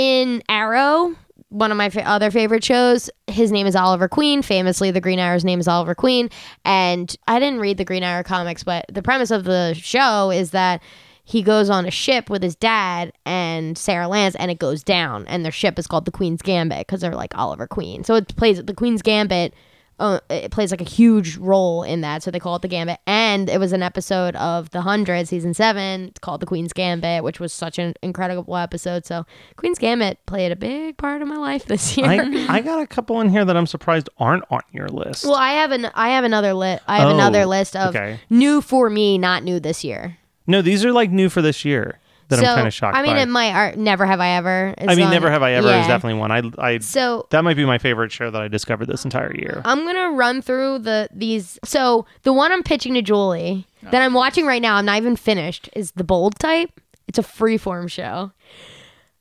In 0.00 0.42
Arrow, 0.48 1.14
one 1.50 1.70
of 1.70 1.76
my 1.76 1.90
fa- 1.90 2.08
other 2.08 2.30
favorite 2.30 2.64
shows, 2.64 3.10
his 3.26 3.52
name 3.52 3.66
is 3.66 3.76
Oliver 3.76 4.08
Queen. 4.08 4.40
Famously, 4.40 4.90
the 4.90 5.00
Green 5.02 5.18
Arrow's 5.18 5.44
name 5.44 5.60
is 5.60 5.68
Oliver 5.68 5.94
Queen. 5.94 6.30
And 6.64 7.14
I 7.28 7.38
didn't 7.38 7.60
read 7.60 7.76
the 7.76 7.84
Green 7.84 8.02
Arrow 8.02 8.22
comics, 8.22 8.64
but 8.64 8.86
the 8.90 9.02
premise 9.02 9.30
of 9.30 9.44
the 9.44 9.74
show 9.74 10.30
is 10.30 10.52
that 10.52 10.82
he 11.24 11.42
goes 11.42 11.68
on 11.68 11.84
a 11.84 11.90
ship 11.90 12.30
with 12.30 12.42
his 12.42 12.56
dad 12.56 13.12
and 13.26 13.76
Sara 13.76 14.08
Lance, 14.08 14.36
and 14.36 14.50
it 14.50 14.58
goes 14.58 14.82
down. 14.82 15.26
And 15.26 15.44
their 15.44 15.52
ship 15.52 15.78
is 15.78 15.86
called 15.86 16.06
the 16.06 16.10
Queen's 16.10 16.40
Gambit 16.40 16.86
because 16.86 17.02
they're 17.02 17.14
like 17.14 17.36
Oliver 17.36 17.66
Queen. 17.66 18.02
So 18.02 18.14
it 18.14 18.34
plays 18.36 18.64
the 18.64 18.72
Queen's 18.72 19.02
Gambit. 19.02 19.52
Uh, 20.00 20.18
it 20.30 20.50
plays 20.50 20.70
like 20.70 20.80
a 20.80 20.84
huge 20.84 21.36
role 21.36 21.82
in 21.82 22.00
that, 22.00 22.22
so 22.22 22.30
they 22.30 22.40
call 22.40 22.56
it 22.56 22.62
the 22.62 22.68
Gambit. 22.68 22.98
And 23.06 23.50
it 23.50 23.60
was 23.60 23.72
an 23.72 23.82
episode 23.82 24.34
of 24.36 24.70
The 24.70 24.80
Hundred, 24.80 25.28
season 25.28 25.52
seven. 25.54 26.04
It's 26.08 26.18
called 26.18 26.40
the 26.40 26.46
Queen's 26.46 26.72
Gambit, 26.72 27.22
which 27.22 27.38
was 27.38 27.52
such 27.52 27.78
an 27.78 27.92
incredible 28.02 28.56
episode. 28.56 29.04
So 29.04 29.26
Queen's 29.56 29.78
Gambit 29.78 30.24
played 30.26 30.52
a 30.52 30.56
big 30.56 30.96
part 30.96 31.20
of 31.20 31.28
my 31.28 31.36
life 31.36 31.66
this 31.66 31.96
year. 31.98 32.06
I, 32.06 32.46
I 32.48 32.60
got 32.62 32.80
a 32.80 32.86
couple 32.86 33.20
in 33.20 33.28
here 33.28 33.44
that 33.44 33.56
I'm 33.56 33.66
surprised 33.66 34.08
aren't 34.18 34.44
on 34.50 34.62
your 34.72 34.88
list. 34.88 35.24
well, 35.26 35.34
I 35.36 35.52
have 35.52 35.70
an 35.70 35.90
I 35.94 36.08
have 36.10 36.24
another 36.24 36.54
list. 36.54 36.82
I 36.88 36.98
have 37.00 37.08
Oh, 37.08 37.14
another 37.14 37.44
list 37.44 37.76
of 37.76 37.94
okay. 37.94 38.20
new 38.30 38.62
for 38.62 38.88
me, 38.88 39.18
not 39.18 39.44
new 39.44 39.60
this 39.60 39.84
year. 39.84 40.16
no, 40.46 40.62
these 40.62 40.84
are 40.84 40.92
like 40.92 41.10
new 41.10 41.28
for 41.28 41.42
this 41.42 41.64
year 41.64 41.98
that 42.30 42.38
so 42.38 42.46
I'm 42.46 42.54
kind 42.56 42.66
of 42.66 42.74
shocked 42.74 42.96
I 42.96 43.02
mean, 43.02 43.12
by. 43.12 43.20
it 43.22 43.28
might. 43.28 43.52
Are, 43.52 43.76
never 43.76 44.06
have 44.06 44.20
I 44.20 44.30
ever. 44.30 44.74
I 44.78 44.94
mean, 44.94 45.10
Never 45.10 45.30
Have 45.30 45.42
I 45.42 45.52
Ever 45.52 45.68
yeah. 45.68 45.82
is 45.82 45.86
definitely 45.86 46.18
one. 46.18 46.32
I, 46.32 46.42
I 46.58 46.78
So 46.78 47.26
that 47.30 47.44
might 47.44 47.56
be 47.56 47.64
my 47.64 47.78
favorite 47.78 48.10
show 48.12 48.30
that 48.30 48.40
I 48.40 48.48
discovered 48.48 48.86
this 48.86 49.04
entire 49.04 49.34
year. 49.34 49.62
I'm 49.64 49.84
gonna 49.84 50.10
run 50.12 50.42
through 50.42 50.80
the 50.80 51.08
these. 51.12 51.58
So 51.64 52.06
the 52.22 52.32
one 52.32 52.52
I'm 52.52 52.62
pitching 52.62 52.94
to 52.94 53.02
Julie 53.02 53.66
that 53.82 54.02
I'm 54.02 54.14
watching 54.14 54.46
right 54.46 54.62
now, 54.62 54.76
I'm 54.76 54.84
not 54.86 54.98
even 54.98 55.16
finished, 55.16 55.68
is 55.74 55.92
the 55.92 56.04
Bold 56.04 56.38
Type. 56.38 56.80
It's 57.08 57.18
a 57.18 57.22
freeform 57.22 57.90
show. 57.90 58.32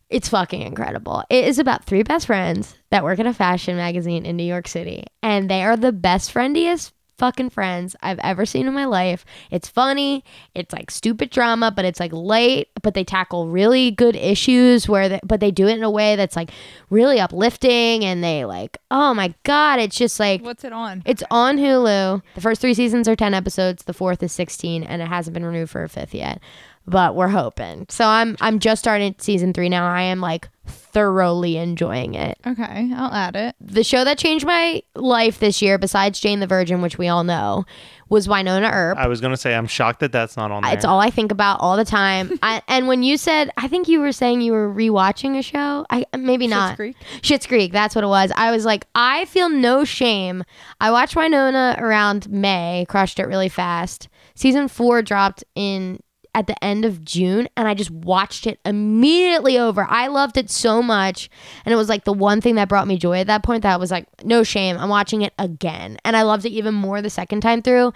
It's 0.09 0.29
fucking 0.29 0.61
incredible. 0.61 1.23
It 1.29 1.45
is 1.45 1.59
about 1.59 1.85
three 1.85 2.03
best 2.03 2.27
friends 2.27 2.75
that 2.89 3.03
work 3.03 3.19
at 3.19 3.27
a 3.27 3.33
fashion 3.33 3.75
magazine 3.75 4.25
in 4.25 4.37
New 4.37 4.43
York 4.43 4.67
City, 4.67 5.05
and 5.21 5.49
they 5.49 5.63
are 5.63 5.77
the 5.77 5.91
best 5.91 6.33
friendiest 6.33 6.91
fucking 7.19 7.51
friends 7.51 7.95
I've 8.01 8.17
ever 8.19 8.45
seen 8.45 8.65
in 8.65 8.73
my 8.73 8.85
life. 8.85 9.25
It's 9.51 9.67
funny, 9.67 10.23
it's 10.55 10.73
like 10.73 10.89
stupid 10.89 11.29
drama, 11.29 11.69
but 11.69 11.85
it's 11.85 11.99
like 11.99 12.11
light, 12.13 12.69
but 12.81 12.93
they 12.95 13.03
tackle 13.03 13.47
really 13.49 13.91
good 13.91 14.15
issues 14.15 14.87
where 14.89 15.09
they, 15.09 15.19
but 15.23 15.39
they 15.41 15.51
do 15.51 15.67
it 15.67 15.77
in 15.77 15.83
a 15.83 15.91
way 15.91 16.15
that's 16.15 16.35
like 16.35 16.49
really 16.89 17.19
uplifting 17.19 18.03
and 18.05 18.23
they 18.23 18.45
like, 18.45 18.77
oh 18.89 19.13
my 19.13 19.33
god, 19.43 19.79
it's 19.79 19.97
just 19.97 20.19
like 20.19 20.41
What's 20.41 20.63
it 20.63 20.73
on? 20.73 21.03
it's 21.05 21.23
on 21.29 21.57
Hulu. 21.57 22.21
The 22.35 22.41
first 22.41 22.61
three 22.61 22.73
seasons 22.73 23.07
are 23.07 23.15
10 23.15 23.33
episodes. 23.33 23.83
The 23.83 23.93
fourth 23.93 24.23
is 24.23 24.31
16, 24.31 24.83
and 24.83 25.01
it 25.01 25.07
hasn't 25.07 25.33
been 25.33 25.45
renewed 25.45 25.69
for 25.69 25.83
a 25.83 25.89
fifth 25.89 26.13
yet. 26.15 26.41
But 26.89 27.15
we're 27.15 27.27
hoping. 27.27 27.85
So 27.89 28.05
I'm 28.05 28.35
I'm 28.41 28.59
just 28.59 28.79
starting 28.79 29.15
season 29.19 29.53
three 29.53 29.69
now. 29.69 29.87
I 29.87 30.01
am 30.03 30.19
like 30.21 30.49
thoroughly 30.65 31.57
enjoying 31.57 32.15
it. 32.15 32.37
Okay, 32.45 32.91
I'll 32.95 33.13
add 33.13 33.35
it. 33.35 33.55
The 33.59 33.83
show 33.83 34.03
that 34.03 34.17
changed 34.17 34.45
my 34.45 34.81
life 34.95 35.39
this 35.39 35.61
year, 35.61 35.77
besides 35.77 36.19
Jane 36.19 36.39
the 36.39 36.47
Virgin, 36.47 36.81
which 36.81 36.97
we 36.97 37.07
all 37.07 37.23
know, 37.23 37.65
was 38.09 38.27
Wynonna 38.27 38.71
Earp. 38.71 38.97
I 38.97 39.07
was 39.07 39.21
gonna 39.21 39.37
say 39.37 39.55
I'm 39.55 39.67
shocked 39.67 39.99
that 39.99 40.11
that's 40.11 40.35
not 40.35 40.51
on 40.51 40.63
there. 40.63 40.73
It's 40.73 40.85
all 40.85 40.99
I 40.99 41.09
think 41.09 41.31
about 41.31 41.59
all 41.59 41.77
the 41.77 41.85
time. 41.85 42.39
I, 42.43 42.61
and 42.67 42.87
when 42.87 43.03
you 43.03 43.17
said, 43.17 43.51
I 43.57 43.67
think 43.67 43.87
you 43.87 43.99
were 43.99 44.11
saying 44.11 44.41
you 44.41 44.51
were 44.51 44.73
rewatching 44.73 45.37
a 45.37 45.43
show. 45.43 45.85
I 45.89 46.05
maybe 46.17 46.47
not. 46.47 46.69
Shit's 46.69 46.75
Creek? 46.77 46.97
Schitt's 47.21 47.47
Creek. 47.47 47.71
That's 47.71 47.93
what 47.95 48.03
it 48.03 48.07
was. 48.07 48.31
I 48.35 48.51
was 48.51 48.65
like, 48.65 48.85
I 48.95 49.25
feel 49.25 49.49
no 49.49 49.83
shame. 49.85 50.43
I 50.81 50.91
watched 50.91 51.15
Wynonna 51.15 51.79
around 51.79 52.29
May, 52.29 52.85
crushed 52.89 53.19
it 53.19 53.27
really 53.27 53.49
fast. 53.49 54.09
Season 54.35 54.67
four 54.67 55.01
dropped 55.01 55.43
in 55.53 55.99
at 56.35 56.47
the 56.47 56.63
end 56.63 56.85
of 56.85 57.03
June, 57.03 57.47
and 57.57 57.67
I 57.67 57.73
just 57.73 57.91
watched 57.91 58.47
it 58.47 58.59
immediately 58.65 59.57
over. 59.57 59.85
I 59.89 60.07
loved 60.07 60.37
it 60.37 60.49
so 60.49 60.81
much, 60.81 61.29
and 61.65 61.73
it 61.73 61.75
was 61.75 61.89
like 61.89 62.03
the 62.03 62.13
one 62.13 62.41
thing 62.41 62.55
that 62.55 62.69
brought 62.69 62.87
me 62.87 62.97
joy 62.97 63.19
at 63.19 63.27
that 63.27 63.43
point. 63.43 63.63
That 63.63 63.73
I 63.73 63.77
was 63.77 63.91
like, 63.91 64.07
no 64.23 64.43
shame. 64.43 64.77
I'm 64.77 64.89
watching 64.89 65.21
it 65.21 65.33
again, 65.39 65.97
and 66.05 66.15
I 66.15 66.21
loved 66.21 66.45
it 66.45 66.51
even 66.51 66.73
more 66.73 67.01
the 67.01 67.09
second 67.09 67.41
time 67.41 67.61
through. 67.61 67.93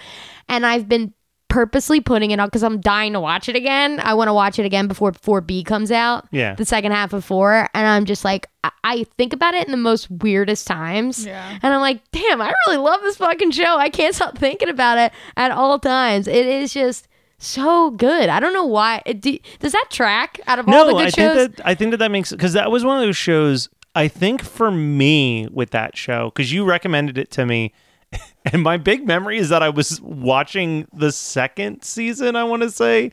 And 0.50 0.66
I've 0.66 0.90
been 0.90 1.14
purposely 1.54 2.02
putting 2.02 2.32
it 2.32 2.40
on 2.40 2.48
because 2.48 2.64
I'm 2.64 2.82
dying 2.82 3.14
to 3.14 3.20
watch 3.20 3.48
it 3.48 3.56
again. 3.56 4.00
I 4.00 4.16
want 4.16 4.28
to 4.28 4.34
watch 4.34 4.58
it 4.58 4.66
again 4.66 4.88
before 4.88 5.12
4B 5.12 5.64
comes 5.68 5.92
out. 5.92 6.28
Yeah. 6.32 6.56
The 6.56 6.66
second 6.66 6.94
half 6.94 7.14
of 7.14 7.24
4. 7.24 7.70
And 7.76 7.88
I'm 7.88 8.06
just 8.06 8.26
like, 8.26 8.48
I, 8.64 8.72
I 8.84 9.04
think 9.20 9.34
about 9.34 9.54
it 9.54 9.68
in 9.68 9.72
the 9.72 9.78
most 9.78 10.10
weirdest 10.10 10.66
times. 10.66 11.28
Yeah. 11.28 11.60
And 11.62 11.72
I'm 11.72 11.80
like, 11.80 12.02
damn, 12.12 12.42
I 12.42 12.52
really 12.66 12.78
love 12.78 13.02
this 13.02 13.18
fucking 13.18 13.52
show. 13.52 13.78
I 13.78 13.90
can't 13.90 14.16
stop 14.16 14.36
thinking 14.36 14.68
about 14.68 14.98
it 14.98 15.12
at 15.38 15.52
all 15.52 15.78
times. 15.78 16.28
It 16.28 16.48
is 16.48 16.74
just 16.74 17.08
so 17.46 17.92
good. 17.92 18.30
I 18.30 18.40
don't 18.40 18.54
know 18.54 18.66
why. 18.66 19.02
Do, 19.02 19.38
does 19.60 19.72
that 19.72 19.86
track 19.90 20.40
out 20.48 20.60
of 20.60 20.68
all 20.68 20.86
the 20.86 20.92
No, 20.92 20.98
good 20.98 21.08
I 21.08 21.10
shows? 21.10 21.38
think 21.38 21.56
that 21.58 21.66
I 21.68 21.76
think 21.76 21.92
that 21.92 21.98
that 21.98 22.12
makes 22.12 22.32
because 22.32 22.54
that 22.54 22.72
was 22.72 22.84
one 22.86 22.98
of 22.98 23.04
those 23.06 23.18
shows. 23.18 23.70
I 23.96 24.08
think 24.08 24.44
for 24.44 24.72
me 24.72 25.48
with 25.52 25.70
that 25.72 25.96
show 25.96 26.32
because 26.34 26.52
you 26.52 26.66
recommended 26.66 27.18
it 27.18 27.30
to 27.32 27.46
me, 27.46 27.74
and 28.46 28.64
my 28.64 28.78
big 28.78 29.06
memory 29.06 29.38
is 29.38 29.50
that 29.50 29.62
I 29.62 29.70
was 29.70 30.02
watching 30.02 30.88
the 30.94 31.12
second 31.12 31.84
season. 31.84 32.36
I 32.36 32.44
want 32.44 32.64
to 32.64 32.72
say 32.72 33.12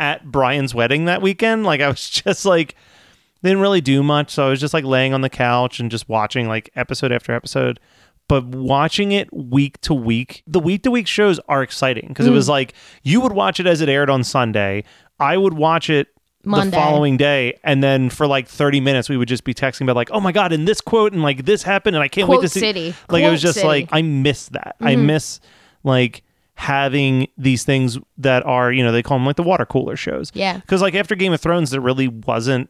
at 0.00 0.30
Brian's 0.30 0.74
wedding 0.74 1.04
that 1.06 1.22
weekend. 1.22 1.64
Like 1.64 1.80
I 1.80 1.88
was 1.88 2.08
just 2.10 2.44
like 2.44 2.74
didn't 3.42 3.60
really 3.60 3.80
do 3.80 4.02
much, 4.02 4.32
so 4.32 4.46
I 4.46 4.50
was 4.50 4.60
just 4.60 4.74
like 4.74 4.84
laying 4.84 5.14
on 5.14 5.20
the 5.20 5.30
couch 5.30 5.78
and 5.78 5.90
just 5.90 6.08
watching 6.08 6.48
like 6.48 6.70
episode 6.74 7.12
after 7.12 7.32
episode. 7.32 7.78
But 8.28 8.44
watching 8.46 9.12
it 9.12 9.32
week 9.32 9.80
to 9.82 9.94
week, 9.94 10.42
the 10.46 10.60
week 10.60 10.82
to 10.82 10.90
week 10.90 11.06
shows 11.06 11.40
are 11.48 11.62
exciting 11.62 12.08
because 12.08 12.26
it 12.26 12.30
Mm. 12.30 12.34
was 12.34 12.48
like 12.48 12.74
you 13.02 13.20
would 13.22 13.32
watch 13.32 13.58
it 13.58 13.66
as 13.66 13.80
it 13.80 13.88
aired 13.88 14.10
on 14.10 14.22
Sunday. 14.22 14.84
I 15.18 15.36
would 15.38 15.54
watch 15.54 15.88
it 15.90 16.08
Monday. 16.44 16.70
the 16.70 16.76
following 16.76 17.16
day, 17.16 17.58
and 17.64 17.82
then 17.82 18.10
for 18.10 18.26
like 18.26 18.46
thirty 18.46 18.80
minutes, 18.80 19.08
we 19.08 19.16
would 19.16 19.28
just 19.28 19.44
be 19.44 19.54
texting 19.54 19.80
about 19.82 19.96
like, 19.96 20.10
"Oh 20.12 20.20
my 20.20 20.30
god!" 20.32 20.52
and 20.52 20.68
this 20.68 20.80
quote, 20.80 21.12
and 21.12 21.22
like 21.22 21.44
this 21.46 21.62
happened, 21.62 21.96
and 21.96 22.02
I 22.02 22.08
can't 22.08 22.26
Quote 22.26 22.38
wait 22.40 22.44
to 22.44 22.48
see. 22.50 22.60
City. 22.60 22.94
Like 23.08 23.24
it 23.24 23.30
was 23.30 23.40
just 23.42 23.54
City. 23.56 23.66
like 23.66 23.88
I 23.92 24.02
miss 24.02 24.46
that. 24.50 24.76
I 24.80 24.94
miss 24.96 25.40
like 25.82 26.22
having 26.54 27.28
these 27.38 27.64
things 27.64 27.98
that 28.18 28.44
are 28.44 28.70
you 28.72 28.82
know 28.82 28.92
they 28.92 29.02
call 29.02 29.16
them 29.18 29.26
like 29.26 29.36
the 29.36 29.42
water 29.42 29.64
cooler 29.64 29.96
shows. 29.96 30.30
Yeah. 30.34 30.58
Because 30.58 30.82
like 30.82 30.94
after 30.94 31.14
Game 31.14 31.32
of 31.32 31.40
Thrones, 31.40 31.70
there 31.70 31.80
really 31.80 32.08
wasn't 32.08 32.68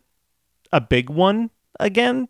a 0.72 0.80
big 0.80 1.10
one 1.10 1.50
again. 1.80 2.28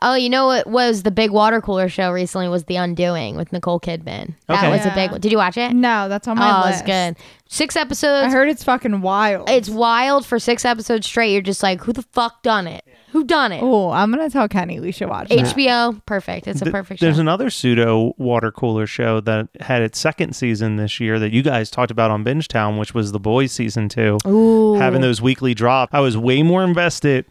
Oh, 0.00 0.14
you 0.14 0.30
know 0.30 0.46
what 0.46 0.66
was 0.66 1.02
the 1.02 1.10
big 1.10 1.30
water 1.30 1.60
cooler 1.60 1.88
show 1.88 2.10
recently 2.10 2.48
was 2.48 2.64
The 2.64 2.76
Undoing 2.76 3.36
with 3.36 3.52
Nicole 3.52 3.78
Kidman. 3.80 4.34
That 4.46 4.58
Okay. 4.64 4.70
was 4.70 4.86
a 4.86 4.92
big 4.94 5.10
one. 5.10 5.20
Did 5.20 5.30
you 5.32 5.38
watch 5.38 5.56
it? 5.56 5.72
No, 5.74 6.08
that's 6.08 6.26
on 6.26 6.38
my 6.38 6.62
oh, 6.62 6.66
list. 6.66 6.80
it's 6.80 6.86
good. 6.86 7.16
Six 7.48 7.76
episodes. 7.76 8.04
I 8.04 8.18
episodes. 8.20 8.34
heard 8.34 8.48
it's 8.48 8.64
fucking 8.64 9.00
wild. 9.02 9.48
It's 9.50 9.68
wild 9.68 10.24
for 10.26 10.38
six 10.38 10.64
episodes 10.64 11.06
straight. 11.06 11.32
You're 11.32 11.42
just 11.42 11.62
like, 11.62 11.82
who 11.82 11.92
the 11.92 12.02
fuck 12.12 12.42
done 12.42 12.66
it? 12.66 12.84
Who 13.12 13.24
done 13.24 13.52
it? 13.52 13.62
Oh, 13.62 13.90
I'm 13.90 14.10
gonna 14.10 14.28
tell 14.28 14.48
Kenny 14.48 14.80
we 14.80 14.92
should 14.92 15.08
watch 15.08 15.28
that. 15.30 15.38
HBO, 15.38 16.04
perfect. 16.04 16.46
It's 16.46 16.60
a 16.60 16.64
Th- 16.64 16.72
perfect 16.72 17.00
There's 17.00 17.16
show. 17.16 17.20
another 17.22 17.48
pseudo 17.48 18.12
water 18.18 18.52
cooler 18.52 18.86
show 18.86 19.20
that 19.20 19.48
had 19.60 19.80
its 19.80 19.98
second 19.98 20.36
season 20.36 20.76
this 20.76 21.00
year 21.00 21.18
that 21.18 21.32
you 21.32 21.42
guys 21.42 21.70
talked 21.70 21.90
about 21.90 22.10
on 22.10 22.22
Binge 22.22 22.48
Town, 22.48 22.76
which 22.76 22.92
was 22.92 23.12
The 23.12 23.18
Boys 23.20 23.50
season 23.52 23.88
two. 23.88 24.18
Ooh. 24.26 24.74
Having 24.74 25.00
those 25.00 25.22
weekly 25.22 25.54
drops, 25.54 25.94
I 25.94 26.00
was 26.00 26.18
way 26.18 26.42
more 26.42 26.62
invested 26.62 27.24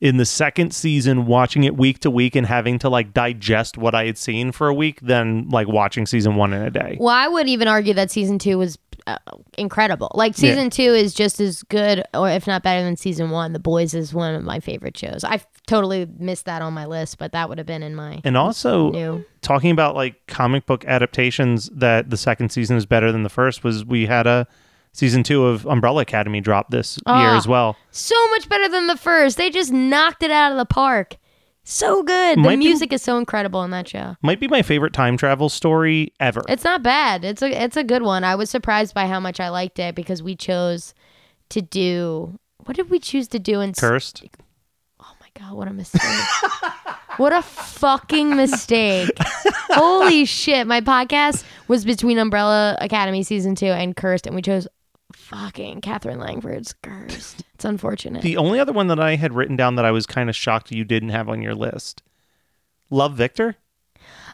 in 0.00 0.16
the 0.16 0.24
second 0.24 0.72
season, 0.72 1.26
watching 1.26 1.64
it 1.64 1.76
week 1.76 1.98
to 2.00 2.10
week 2.10 2.34
and 2.34 2.46
having 2.46 2.78
to 2.78 2.88
like 2.88 3.12
digest 3.12 3.76
what 3.76 3.94
I 3.94 4.06
had 4.06 4.16
seen 4.16 4.50
for 4.50 4.66
a 4.68 4.74
week 4.74 5.00
than 5.02 5.48
like 5.50 5.68
watching 5.68 6.06
season 6.06 6.36
one 6.36 6.52
in 6.54 6.62
a 6.62 6.70
day. 6.70 6.96
Well, 6.98 7.14
I 7.14 7.28
would 7.28 7.48
even 7.48 7.68
argue 7.68 7.92
that 7.94 8.10
season 8.10 8.38
two 8.38 8.56
was 8.56 8.78
uh, 9.06 9.16
incredible. 9.58 10.10
Like 10.14 10.34
season 10.36 10.64
Yeah. 10.64 10.68
two 10.70 10.94
is 10.94 11.12
just 11.14 11.40
as 11.40 11.62
good, 11.64 12.02
or 12.14 12.30
if 12.30 12.46
not 12.46 12.62
better 12.62 12.82
than 12.82 12.96
season 12.96 13.30
one. 13.30 13.52
The 13.52 13.58
Boys 13.58 13.92
is 13.94 14.14
one 14.14 14.34
of 14.34 14.42
my 14.42 14.60
favorite 14.60 14.96
shows. 14.96 15.22
I 15.24 15.40
totally 15.66 16.06
missed 16.18 16.46
that 16.46 16.62
on 16.62 16.72
my 16.72 16.86
list, 16.86 17.18
but 17.18 17.32
that 17.32 17.48
would 17.48 17.58
have 17.58 17.66
been 17.66 17.82
in 17.82 17.94
my 17.94 18.20
And 18.24 18.36
also, 18.36 18.90
new. 18.92 19.24
talking 19.42 19.70
about 19.70 19.94
like 19.94 20.26
comic 20.26 20.64
book 20.66 20.84
adaptations 20.86 21.68
that 21.74 22.08
the 22.10 22.16
second 22.16 22.50
season 22.50 22.76
is 22.76 22.86
better 22.86 23.12
than 23.12 23.22
the 23.22 23.28
first 23.28 23.64
was 23.64 23.84
we 23.84 24.06
had 24.06 24.26
a 24.26 24.46
season 24.92 25.22
two 25.22 25.46
of 25.46 25.66
Umbrella 25.66 26.02
Academy 26.02 26.40
dropped 26.40 26.70
this 26.70 26.96
year 27.06 27.14
Ah. 27.16 27.36
as 27.36 27.46
well. 27.48 27.76
So 27.90 28.14
much 28.30 28.48
better 28.48 28.68
than 28.68 28.86
the 28.86 28.96
first. 28.96 29.36
They 29.36 29.50
just 29.50 29.72
knocked 29.72 30.22
it 30.22 30.30
out 30.30 30.52
of 30.52 30.58
the 30.58 30.64
park. 30.66 31.16
So 31.62 32.02
good. 32.02 32.38
The 32.38 32.42
Might 32.42 32.58
be- 32.58 32.64
music 32.64 32.92
is 32.92 33.02
so 33.02 33.18
incredible 33.18 33.62
in 33.64 33.70
that 33.70 33.86
show. 33.86 34.16
Might 34.22 34.40
be 34.40 34.48
my 34.48 34.62
favorite 34.62 34.92
time 34.92 35.16
travel 35.16 35.48
story 35.48 36.12
ever. 36.18 36.42
It's 36.48 36.64
not 36.64 36.82
bad. 36.82 37.24
It's 37.24 37.42
a 37.42 37.62
it's 37.64 37.76
a 37.76 37.84
good 37.84 38.02
one. 38.02 38.24
I 38.24 38.34
was 38.34 38.50
surprised 38.50 38.94
by 38.94 39.06
how 39.06 39.20
much 39.20 39.38
I 39.40 39.50
liked 39.50 39.78
it 39.78 39.94
because 39.94 40.22
we 40.22 40.34
chose 40.34 40.94
to 41.50 41.60
do 41.62 42.38
what 42.64 42.76
did 42.76 42.90
we 42.90 42.98
choose 42.98 43.28
to 43.28 43.38
do 43.38 43.60
in 43.60 43.72
Cursed. 43.74 44.24
Oh 45.00 45.12
my 45.20 45.28
god, 45.38 45.52
what 45.54 45.68
a 45.68 45.72
mistake. 45.72 46.00
what 47.18 47.32
a 47.32 47.42
fucking 47.42 48.34
mistake. 48.36 49.10
Holy 49.70 50.24
shit. 50.24 50.66
My 50.66 50.80
podcast 50.80 51.44
was 51.68 51.84
between 51.84 52.18
Umbrella 52.18 52.76
Academy 52.80 53.22
season 53.22 53.54
2 53.54 53.66
and 53.66 53.94
Cursed 53.96 54.26
and 54.26 54.34
we 54.34 54.42
chose 54.42 54.66
fucking 55.30 55.80
Katherine 55.80 56.18
Langford's 56.18 56.74
Cursed. 56.82 57.44
It's 57.54 57.64
unfortunate. 57.66 58.22
The 58.22 58.38
only 58.38 58.58
other 58.58 58.72
one 58.72 58.86
that 58.86 58.98
I 58.98 59.16
had 59.16 59.34
written 59.34 59.54
down 59.54 59.74
that 59.74 59.84
I 59.84 59.90
was 59.90 60.06
kind 60.06 60.30
of 60.30 60.34
shocked 60.34 60.72
you 60.72 60.82
didn't 60.82 61.10
have 61.10 61.28
on 61.28 61.42
your 61.42 61.54
list. 61.54 62.02
Love 62.88 63.12
Victor? 63.12 63.56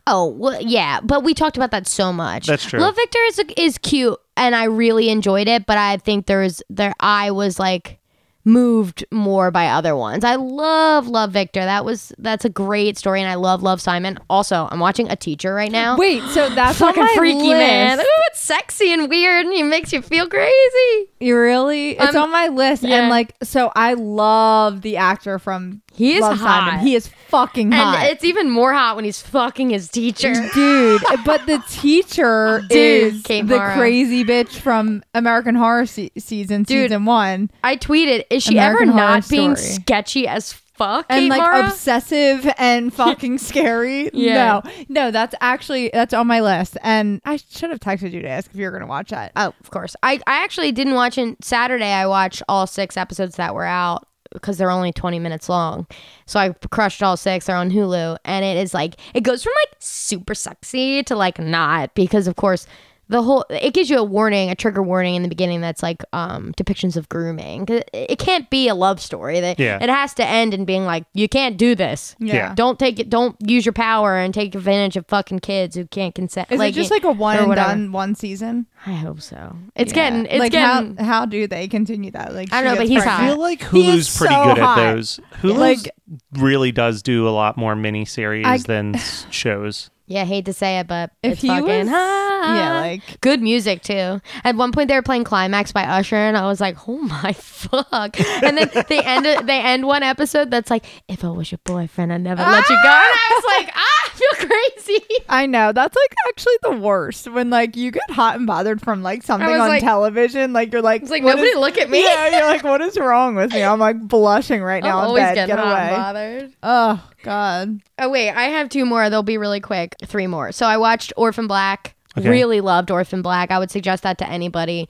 Oh 0.07 0.27
well, 0.27 0.63
yeah, 0.63 1.01
but 1.01 1.25
we 1.25 1.35
talked 1.35 1.57
about 1.57 1.73
that 1.73 1.89
so 1.89 2.13
much. 2.13 2.47
That's 2.47 2.65
true. 2.65 2.79
Love 2.79 2.95
Victor 2.95 3.19
is 3.27 3.43
is 3.57 3.79
cute, 3.79 4.17
and 4.37 4.55
I 4.55 4.65
really 4.65 5.09
enjoyed 5.09 5.49
it. 5.49 5.67
But 5.67 5.77
I 5.77 5.97
think 5.97 6.27
there's 6.27 6.63
there 6.71 6.95
I 7.01 7.33
was 7.33 7.59
like 7.59 7.99
moved 8.47 9.05
more 9.11 9.51
by 9.51 9.67
other 9.67 9.95
ones. 9.97 10.25
I 10.25 10.37
love 10.37 11.09
Love 11.09 11.33
Victor. 11.33 11.61
That 11.61 11.85
was 11.85 12.13
that's 12.17 12.45
a 12.45 12.49
great 12.49 12.97
story, 12.97 13.21
and 13.21 13.29
I 13.29 13.35
love 13.35 13.63
Love 13.63 13.81
Simon. 13.83 14.19
Also, 14.31 14.69
I'm 14.71 14.79
watching 14.81 15.11
A 15.11 15.17
Teacher 15.17 15.53
right 15.53 15.71
now. 15.71 15.97
Wait, 15.99 16.23
so 16.31 16.49
that's 16.49 16.79
fucking 16.79 17.09
freaky 17.17 17.39
list. 17.49 17.59
man. 17.59 17.99
Ooh, 18.01 18.05
it's 18.31 18.41
sexy 18.41 18.93
and 18.93 19.11
weird, 19.11 19.45
and 19.47 19.55
it 19.55 19.65
makes 19.65 19.93
you 19.93 20.01
feel 20.01 20.29
crazy. 20.29 21.11
You 21.21 21.37
really? 21.37 21.99
It's 21.99 22.15
Um, 22.15 22.23
on 22.25 22.31
my 22.31 22.47
list, 22.49 22.85
yeah. 22.85 23.01
and 23.01 23.11
like, 23.11 23.35
so 23.43 23.73
I 23.75 23.95
love 23.95 24.83
the 24.83 24.97
actor 24.99 25.39
from 25.39 25.83
He 25.97 26.15
is 26.17 26.21
Love 26.23 26.39
hot. 26.39 26.69
Simon. 26.71 26.87
He 26.87 26.95
is 26.95 27.09
fucking 27.29 27.73
hot. 27.73 27.99
And 28.01 28.13
it's 28.13 28.23
even 28.23 28.51
more 28.51 28.73
hot 28.73 28.97
when 28.97 29.05
he's 29.05 29.21
fucking 29.23 29.71
his 29.71 29.89
teacher. 29.89 30.33
dude. 30.55 31.03
But 31.25 31.47
the 31.47 31.63
teacher 31.69 32.63
Dude, 32.69 33.15
is 33.15 33.23
Kate 33.23 33.47
the 33.47 33.57
Mara. 33.57 33.75
crazy 33.77 34.25
bitch 34.25 34.59
from 34.59 35.03
American 35.15 35.55
Horror 35.55 35.87
se- 35.87 36.13
season 36.19 36.63
Dude, 36.65 36.91
season 36.91 37.05
one, 37.07 37.51
I 37.65 37.77
tweeted, 37.77 38.25
is 38.31 38.43
she 38.43 38.59
American 38.59 38.91
ever 38.91 38.99
Horror 38.99 39.11
not 39.17 39.29
being 39.29 39.57
Story. 39.57 39.75
sketchy 39.75 40.29
as 40.29 40.53
fuck? 40.53 41.07
and 41.09 41.23
Kate 41.23 41.31
like 41.31 41.41
Mara? 41.41 41.67
obsessive 41.69 42.53
and 42.59 42.93
fucking 42.95 43.39
scary. 43.39 44.11
Yeah. 44.13 44.61
No, 44.63 44.73
no, 44.91 45.11
that's 45.11 45.35
actually 45.41 45.89
that's 45.93 46.13
on 46.13 46.27
my 46.27 46.41
list, 46.41 46.77
and 46.83 47.23
I 47.25 47.39
should 47.39 47.71
have 47.71 47.81
texted 47.81 48.13
you 48.13 48.21
to 48.23 48.29
ask 48.29 48.51
if 48.51 48.57
you 48.57 48.67
were 48.67 48.73
gonna 48.73 48.87
watch 48.87 49.09
that. 49.09 49.33
Oh, 49.37 49.55
of 49.59 49.71
course. 49.71 49.97
I, 50.03 50.21
I 50.27 50.45
actually 50.45 50.73
didn't 50.73 50.93
watch 50.95 51.17
it 51.17 51.43
Saturday. 51.43 51.91
I 51.91 52.07
watched 52.07 52.43
all 52.49 52.67
six 52.67 52.99
episodes 52.99 53.37
that 53.37 53.55
were 53.55 53.65
out 53.65 54.07
because 54.41 54.59
they're 54.59 54.71
only 54.71 54.93
20 54.93 55.19
minutes 55.19 55.49
long. 55.49 55.87
So 56.27 56.39
I 56.39 56.53
crushed 56.71 57.03
all 57.03 57.17
six. 57.17 57.47
They're 57.47 57.57
on 57.57 57.71
Hulu. 57.71 58.19
And 58.25 58.45
it 58.45 58.57
is 58.57 58.73
like, 58.75 58.97
it 59.15 59.23
goes 59.23 59.43
from 59.43 59.53
like 59.63 59.77
super 59.79 60.35
sexy 60.35 61.03
to 61.05 61.17
like 61.17 61.39
not 61.39 61.95
because, 61.95 62.27
of 62.27 62.37
course, 62.37 62.67
the 63.09 63.23
whole 63.23 63.45
it 63.51 63.73
gives 63.75 63.89
you 63.91 63.99
a 63.99 64.05
warning, 64.05 64.51
a 64.51 64.55
trigger 64.55 64.83
warning 64.83 65.15
in 65.15 65.23
the 65.23 65.29
beginning 65.29 65.61
that's 65.61 65.83
like 65.83 66.03
um 66.13 66.53
depictions 66.57 66.97
of 66.97 67.09
grooming. 67.09 67.65
It, 67.69 67.89
it 67.93 68.19
can't 68.19 68.49
be 68.51 68.69
a 68.69 68.75
love 68.75 69.01
story. 69.01 69.41
That 69.41 69.59
Yeah. 69.61 69.79
it 69.81 69.89
has 69.89 70.13
to 70.15 70.27
end 70.27 70.55
in 70.55 70.65
being 70.65 70.85
like 70.85 71.05
you 71.15 71.29
can't 71.29 71.57
do 71.57 71.75
this. 71.75 72.17
Yeah. 72.19 72.55
Don't 72.55 72.79
take 72.79 72.99
it. 72.99 73.09
Don't 73.11 73.37
use 73.41 73.65
your 73.65 73.73
power 73.73 74.17
and 74.17 74.35
take 74.35 74.55
advantage 74.55 74.97
of 74.97 75.07
fucking 75.07 75.39
kids 75.41 75.77
who 75.77 75.87
can't 75.87 76.15
consent. 76.15 76.51
Is 76.51 76.61
it 76.61 76.73
just 76.75 76.91
like 76.91 77.05
a 77.05 77.13
one 77.13 77.37
or 77.37 77.41
and 77.41 77.49
whatever. 77.49 77.69
done 77.69 77.93
one 77.93 78.15
season? 78.15 78.67
I 78.87 78.93
hope 78.93 79.21
so. 79.21 79.57
It's 79.75 79.93
Yeah. 79.93 80.11
getting. 80.11 80.27
It's 80.27 80.39
like 80.39 80.53
getting. 80.53 80.97
how 80.97 81.05
how 81.05 81.27
do 81.27 81.47
they 81.47 81.69
continue 81.69 82.11
that? 82.13 82.35
Like 82.35 82.53
I 82.53 82.63
don't 82.63 82.73
know, 82.75 82.79
but 82.81 82.89
he's 82.89 83.03
pregnant. 83.03 83.23
I 83.23 83.29
feel 83.29 83.41
like 83.41 83.63
He 83.71 83.89
is 83.91 84.09
Hulu's 84.09 84.17
pretty 84.19 84.35
so 84.35 84.45
good 84.55 84.59
hot. 84.59 84.79
at 84.79 84.95
those. 84.95 85.21
Hulu 85.43 85.59
Like- 85.59 85.91
really 86.33 86.73
does 86.73 87.03
do 87.03 87.29
a 87.29 87.31
lot 87.31 87.57
more 87.57 87.75
miniseries 87.75 88.45
I- 88.47 88.59
than 88.59 88.95
shows. 89.31 89.91
Yeah, 90.09 90.25
hate 90.25 90.45
to 90.45 90.53
say 90.53 90.79
it, 90.79 90.87
but 90.87 91.11
If 91.23 91.33
it's 91.33 91.43
he 91.43 91.49
fucking 91.49 91.65
was- 91.67 91.89
yeah, 91.89 92.79
like- 92.81 93.21
good 93.21 93.43
music 93.43 93.83
too. 93.83 94.21
At 94.45 94.55
one 94.55 94.71
point, 94.71 94.89
they 94.89 94.95
were 94.95 95.03
playing 95.03 95.25
"Climax" 95.25 95.73
by 95.73 95.83
Usher, 95.83 96.15
and 96.15 96.37
I 96.37 96.47
was 96.47 96.61
like, 96.61 96.77
"Oh 96.89 96.99
my 96.99 97.33
fuck!" 97.37 98.19
And 98.43 98.57
then 98.57 98.71
they 98.89 99.01
end 99.03 99.27
they 99.49 99.61
end 99.61 99.85
one 99.87 100.05
episode 100.05 100.51
that's 100.53 100.71
like, 100.71 100.85
"If 101.09 101.25
I 101.25 101.29
was 101.31 101.51
your 101.51 101.59
boyfriend, 101.65 102.13
I'd 102.13 102.21
never 102.21 102.41
let 102.43 102.69
you 102.69 102.77
go." 102.77 102.89
And 102.89 103.19
I 103.19 103.31
was 103.35 103.45
like, 103.59 103.73
"Ah, 103.75 104.03
I 104.05 104.09
feel 104.11 104.49
crazy." 104.49 105.05
I 105.29 105.47
know 105.47 105.73
that's 105.73 105.97
like 105.97 106.15
actually 106.29 106.55
the 106.63 106.77
worst 106.77 107.29
when 107.29 107.51
like 107.51 107.75
you 107.75 107.91
get 107.91 108.09
hot 108.11 108.37
and 108.37 108.47
bothered 108.47 108.81
from 108.81 109.03
like 109.03 109.25
something 109.25 109.49
on 109.49 109.59
like- 109.69 109.83
television. 109.83 110.53
Like 110.53 110.73
you're 110.73 110.83
like, 110.83 111.03
It's 111.03 111.11
like 111.11 111.25
nobody 111.25 111.49
is- 111.49 111.59
look 111.59 111.79
at 111.79 111.91
me. 111.91 112.05
Yeah, 112.05 112.29
you're 112.39 112.47
like, 112.47 112.63
what 112.63 112.81
is 112.81 112.97
wrong 112.97 113.35
with 113.35 113.53
me? 113.53 113.65
I'm 113.65 113.81
like 113.81 113.99
blushing 114.01 114.63
right 114.63 114.83
now. 114.85 114.99
I'm 115.01 115.09
always 115.09 115.23
bed. 115.25 115.35
getting 115.35 115.57
Get 115.57 115.65
hot 115.65 115.79
and 115.81 115.89
away. 115.91 115.97
bothered. 116.01 116.53
Oh 116.63 117.09
God. 117.27 117.81
Oh 117.99 118.09
wait, 118.09 118.31
I 118.31 118.45
have 118.45 118.69
two 118.69 118.87
more. 118.87 119.11
They'll 119.11 119.23
be 119.23 119.39
really 119.39 119.61
quick. 119.61 119.97
Three 120.05 120.27
more. 120.27 120.53
So 120.53 120.67
I 120.67 120.77
watched 120.77 121.13
Orphan 121.17 121.47
Black. 121.47 121.95
Okay. 122.17 122.29
Really 122.29 122.61
loved 122.61 122.91
Orphan 122.91 123.21
Black. 123.21 123.51
I 123.51 123.59
would 123.59 123.71
suggest 123.71 124.03
that 124.05 124.19
to 124.19 124.29
anybody. 124.29 124.89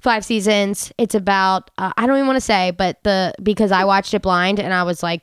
Five 0.00 0.24
seasons. 0.24 0.92
It's 0.98 1.14
about 1.14 1.70
uh, 1.78 1.92
I 1.96 2.06
don't 2.06 2.16
even 2.16 2.26
want 2.26 2.38
to 2.38 2.40
say, 2.40 2.70
but 2.70 3.02
the 3.04 3.34
because 3.42 3.70
I 3.70 3.84
watched 3.84 4.14
it 4.14 4.22
blind 4.22 4.58
and 4.58 4.72
I 4.72 4.82
was 4.82 5.02
like 5.02 5.22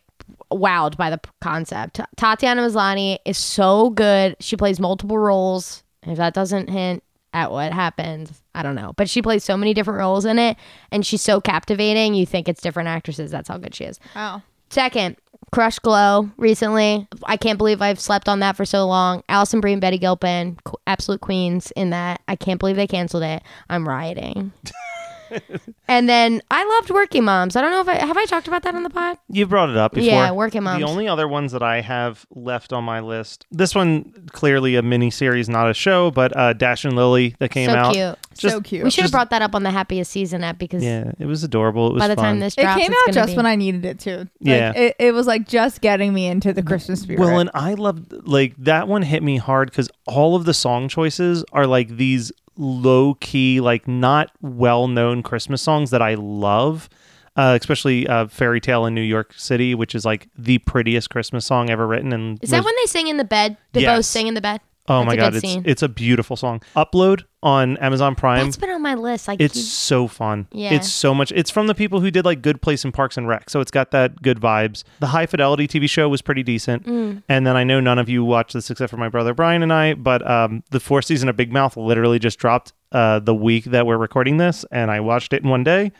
wowed 0.51 0.95
by 0.95 1.09
the 1.09 1.19
concept. 1.41 1.99
Tatiana 2.15 2.61
Maslany 2.61 3.17
is 3.25 3.37
so 3.37 3.89
good. 3.89 4.35
She 4.39 4.55
plays 4.55 4.79
multiple 4.79 5.17
roles. 5.17 5.83
If 6.03 6.17
that 6.17 6.33
doesn't 6.33 6.69
hint, 6.69 7.03
at 7.33 7.51
what 7.51 7.71
happened. 7.71 8.31
I 8.55 8.63
don't 8.63 8.75
know. 8.75 8.93
But 8.95 9.09
she 9.09 9.21
plays 9.21 9.43
so 9.43 9.57
many 9.57 9.73
different 9.73 9.99
roles 9.99 10.25
in 10.25 10.39
it 10.39 10.57
and 10.91 11.05
she's 11.05 11.21
so 11.21 11.39
captivating. 11.39 12.15
You 12.15 12.25
think 12.25 12.49
it's 12.49 12.61
different 12.61 12.89
actresses. 12.89 13.31
That's 13.31 13.47
how 13.49 13.57
good 13.57 13.75
she 13.75 13.83
is. 13.83 13.99
Oh. 14.15 14.41
Second, 14.69 15.17
Crush 15.51 15.79
Glow 15.79 16.29
recently. 16.37 17.07
I 17.23 17.37
can't 17.37 17.57
believe 17.57 17.81
I've 17.81 17.99
slept 17.99 18.27
on 18.27 18.39
that 18.39 18.55
for 18.57 18.65
so 18.65 18.85
long. 18.85 19.23
Alison 19.29 19.61
Brie 19.61 19.73
and 19.73 19.81
Betty 19.81 19.97
Gilpin, 19.97 20.57
absolute 20.85 21.21
queens 21.21 21.71
in 21.75 21.91
that. 21.91 22.21
I 22.27 22.35
can't 22.35 22.59
believe 22.59 22.75
they 22.75 22.87
canceled 22.87 23.23
it. 23.23 23.41
I'm 23.69 23.87
rioting. 23.87 24.51
and 25.87 26.07
then 26.09 26.41
I 26.51 26.63
loved 26.65 26.89
Working 26.89 27.23
Moms. 27.23 27.55
I 27.55 27.61
don't 27.61 27.71
know 27.71 27.81
if 27.81 27.87
I 27.87 28.05
have 28.05 28.17
I 28.17 28.25
talked 28.25 28.47
about 28.47 28.63
that 28.63 28.75
on 28.75 28.83
the 28.83 28.89
pod. 28.89 29.17
You 29.29 29.45
brought 29.45 29.69
it 29.69 29.77
up 29.77 29.93
before. 29.93 30.07
Yeah, 30.09 30.31
Working 30.31 30.63
Moms. 30.63 30.79
The 30.81 30.87
only 30.87 31.07
other 31.07 31.27
ones 31.27 31.51
that 31.51 31.63
I 31.63 31.81
have 31.81 32.25
left 32.33 32.73
on 32.73 32.83
my 32.83 32.99
list. 32.99 33.45
This 33.51 33.75
one 33.75 34.27
clearly 34.31 34.75
a 34.75 34.81
mini 34.81 35.11
series, 35.11 35.49
not 35.49 35.69
a 35.69 35.73
show, 35.73 36.11
but 36.11 36.35
uh, 36.35 36.53
Dash 36.53 36.85
and 36.85 36.95
Lily 36.95 37.35
that 37.39 37.49
came 37.49 37.69
out. 37.69 37.93
so 37.93 38.01
out. 38.01 38.15
cute. 38.17 38.27
Just- 38.37 38.53
so 38.53 38.61
cute. 38.61 38.83
We 38.83 38.91
should 38.91 39.03
have 39.03 39.11
brought 39.11 39.31
that 39.31 39.41
up 39.41 39.55
on 39.55 39.63
the 39.63 39.71
happiest 39.71 40.11
season 40.11 40.43
app 40.43 40.57
because 40.59 40.83
Yeah, 40.83 41.11
it 41.19 41.25
was 41.25 41.43
adorable. 41.43 41.87
It 41.89 41.93
was 41.93 42.01
by 42.03 42.07
the 42.07 42.15
fun. 42.15 42.23
time 42.25 42.39
this 42.39 42.53
it 42.57 42.61
came 42.61 42.91
out 42.91 43.13
just 43.13 43.31
be- 43.31 43.35
when 43.37 43.45
I 43.45 43.55
needed 43.55 43.83
it 43.85 43.99
too. 43.99 44.17
Like, 44.17 44.29
Yeah. 44.39 44.73
It, 44.75 44.95
it 44.99 45.13
was 45.13 45.25
like 45.25 45.47
just 45.47 45.81
getting 45.81 46.13
me 46.13 46.27
into 46.27 46.53
the 46.53 46.61
Christmas 46.63 47.01
spirit. 47.01 47.19
Well, 47.19 47.39
and 47.39 47.49
I 47.53 47.73
loved 47.73 48.27
like 48.27 48.55
that 48.57 48.87
one 48.87 49.01
hit 49.01 49.23
me 49.23 49.37
hard 49.37 49.71
because 49.71 49.89
all 50.05 50.35
of 50.35 50.45
the 50.45 50.53
song 50.53 50.87
choices 50.87 51.43
are 51.51 51.65
like 51.65 51.89
these 51.97 52.31
low 52.57 53.15
key, 53.15 53.61
like 53.61 53.87
not 53.87 54.31
well 54.41 54.87
known 54.87 55.23
Christmas 55.23 55.61
songs 55.61 55.89
that 55.91 56.01
I 56.01 56.15
love. 56.15 56.89
Uh, 57.35 57.55
especially 57.59 58.07
uh, 58.07 58.25
"Fairy 58.27 58.59
Tale 58.59 58.87
in 58.87 58.95
New 58.95 59.01
York 59.01 59.31
City," 59.37 59.75
which 59.75 59.93
is 59.93 60.03
like 60.03 60.27
the 60.35 60.57
prettiest 60.59 61.11
Christmas 61.11 61.45
song 61.45 61.69
ever 61.69 61.85
written. 61.85 62.11
And 62.11 62.39
Is 62.43 62.49
that 62.49 62.65
when 62.65 62.73
they 62.77 62.87
sing 62.87 63.07
in 63.07 63.17
the 63.17 63.23
bed? 63.23 63.57
They 63.73 63.81
Yes. 63.81 63.97
both 63.97 64.05
sing 64.05 64.25
in 64.25 64.33
the 64.33 64.41
bed. 64.41 64.59
Oh 64.89 64.99
That's 64.99 65.07
my 65.07 65.15
god, 65.17 65.35
it's 65.35 65.41
scene. 65.41 65.63
it's 65.65 65.81
a 65.81 65.89
beautiful 65.89 66.37
song. 66.37 66.61
Upload 66.75 67.25
on 67.43 67.75
Amazon 67.77 68.15
Prime. 68.15 68.45
That's 68.45 68.55
been 68.55 68.69
on 68.69 68.81
my 68.81 68.95
list. 68.95 69.27
Like 69.27 69.41
It's 69.41 69.61
so 69.61 70.07
fun. 70.07 70.47
Yeah. 70.51 70.73
It's 70.73 70.91
so 70.91 71.13
much. 71.13 71.31
It's 71.33 71.51
from 71.51 71.67
the 71.67 71.75
people 71.75 71.99
who 71.99 72.09
did 72.09 72.23
like 72.23 72.41
Good 72.41 72.61
Place 72.61 72.85
and 72.85 72.93
Parks 72.93 73.17
and 73.17 73.27
Rec. 73.27 73.49
So 73.49 73.59
it's 73.59 73.71
got 73.71 73.91
that 73.91 74.21
good 74.21 74.39
vibes. 74.39 74.83
The 74.99 75.07
High 75.07 75.25
Fidelity 75.25 75.67
TV 75.67 75.89
show 75.89 76.07
was 76.07 76.21
pretty 76.21 76.41
decent. 76.41 76.85
Mm. 76.85 77.21
And 77.27 77.45
then 77.45 77.57
I 77.57 77.63
know 77.65 77.79
none 77.79 77.99
of 77.99 78.07
you 78.07 78.23
watch 78.23 78.53
this 78.53 78.69
except 78.69 78.89
for 78.89 78.97
my 78.97 79.09
brother 79.09 79.33
Brian 79.33 79.61
and 79.61 79.73
I, 79.73 79.93
but 79.93 80.27
um, 80.29 80.63
the 80.71 80.79
fourth 80.79 81.05
season 81.05 81.27
of 81.27 81.35
Big 81.35 81.51
Mouth 81.51 81.75
literally 81.75 82.17
just 82.19 82.39
dropped 82.39 82.71
uh, 82.93 83.19
the 83.19 83.35
week 83.35 83.65
that 83.65 83.85
we're 83.85 83.97
recording 83.97 84.37
this. 84.37 84.65
And 84.71 84.89
I 84.89 85.01
watched 85.01 85.33
it 85.33 85.43
in 85.43 85.49
one 85.49 85.63
day. 85.63 85.91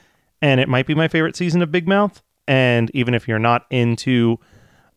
And 0.42 0.62
it 0.62 0.70
might 0.70 0.86
be 0.86 0.96
my 0.96 1.08
favorite 1.08 1.36
season 1.36 1.62
of 1.62 1.72
Big 1.72 1.88
Mouth. 1.88 2.22
And 2.48 2.90
even 2.94 3.14
if 3.14 3.28
you're 3.28 3.40
not 3.40 3.66
into 3.70 4.40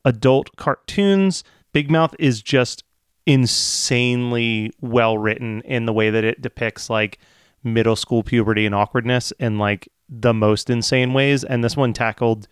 adult 0.05 0.55
cartoons, 0.57 1.43
Big 1.73 1.91
Mouth 1.91 2.15
is 2.19 2.43
just 2.43 2.85
insanely 3.31 4.73
well 4.81 5.17
written 5.17 5.61
in 5.61 5.87
the 5.87 5.93
way 5.93 6.11
that 6.11 6.25
it 6.25 6.43
depicts 6.43 6.91
like 6.91 7.17
middle 7.63 7.95
school 7.95 8.25
puberty 8.25 8.67
and 8.67 8.75
awkwardness 8.75 9.33
in 9.39 9.57
like 9.57 9.89
the 10.09 10.35
most 10.35 10.69
insane 10.69 11.13
ways. 11.13 11.45
And 11.45 11.63
this 11.63 11.77
one 11.77 11.93
tackled 11.93 12.49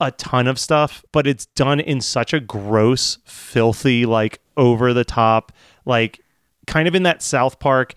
a 0.00 0.10
ton 0.10 0.46
of 0.46 0.58
stuff, 0.58 1.02
but 1.12 1.26
it's 1.26 1.46
done 1.46 1.80
in 1.80 2.02
such 2.02 2.34
a 2.34 2.40
gross, 2.40 3.16
filthy, 3.24 4.04
like 4.04 4.40
over 4.58 4.92
the 4.92 5.02
top, 5.02 5.50
like 5.86 6.20
kind 6.66 6.86
of 6.86 6.94
in 6.94 7.04
that 7.04 7.22
South 7.22 7.58
Park. 7.58 7.94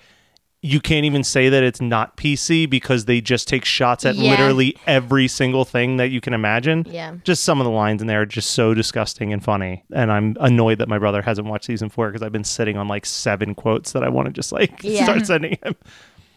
You 0.64 0.80
can't 0.80 1.06
even 1.06 1.24
say 1.24 1.50
that 1.50 1.64
it's 1.64 1.82
not 1.82 2.18
PC 2.18 2.70
because 2.70 3.06
they 3.06 3.20
just 3.20 3.48
take 3.48 3.66
shots 3.66 4.06
at 4.06 4.14
Yeah. 4.16 4.30
literally 4.32 4.76
every 4.86 5.28
single 5.28 5.66
thing 5.66 5.98
that 5.98 6.12
you 6.12 6.22
can 6.22 6.34
imagine 6.34 6.86
Yeah. 6.88 7.16
just 7.24 7.44
some 7.44 7.60
of 7.60 7.66
the 7.66 7.72
lines 7.72 8.00
in 8.02 8.08
there 8.08 8.22
are 8.22 8.26
just 8.28 8.52
so 8.52 8.76
disgusting 8.76 9.34
and 9.34 9.44
funny. 9.44 9.84
And 9.92 10.12
I'm 10.12 10.38
annoyed 10.40 10.78
that 10.78 10.88
my 10.88 11.00
brother 11.00 11.24
hasn't 11.24 11.48
watched 11.48 11.66
season 11.66 11.90
four 11.90 12.10
because 12.10 12.22
I've 12.22 12.32
been 12.32 12.44
sitting 12.44 12.78
on 12.78 12.88
like 12.88 13.08
seven 13.08 13.56
quotes 13.56 13.92
that 13.94 14.04
I 14.04 14.10
want 14.10 14.28
to 14.28 14.32
just 14.34 14.52
like 14.52 14.72
Yeah. 14.84 15.04
start 15.06 15.26
sending 15.26 15.58
him. 15.64 15.76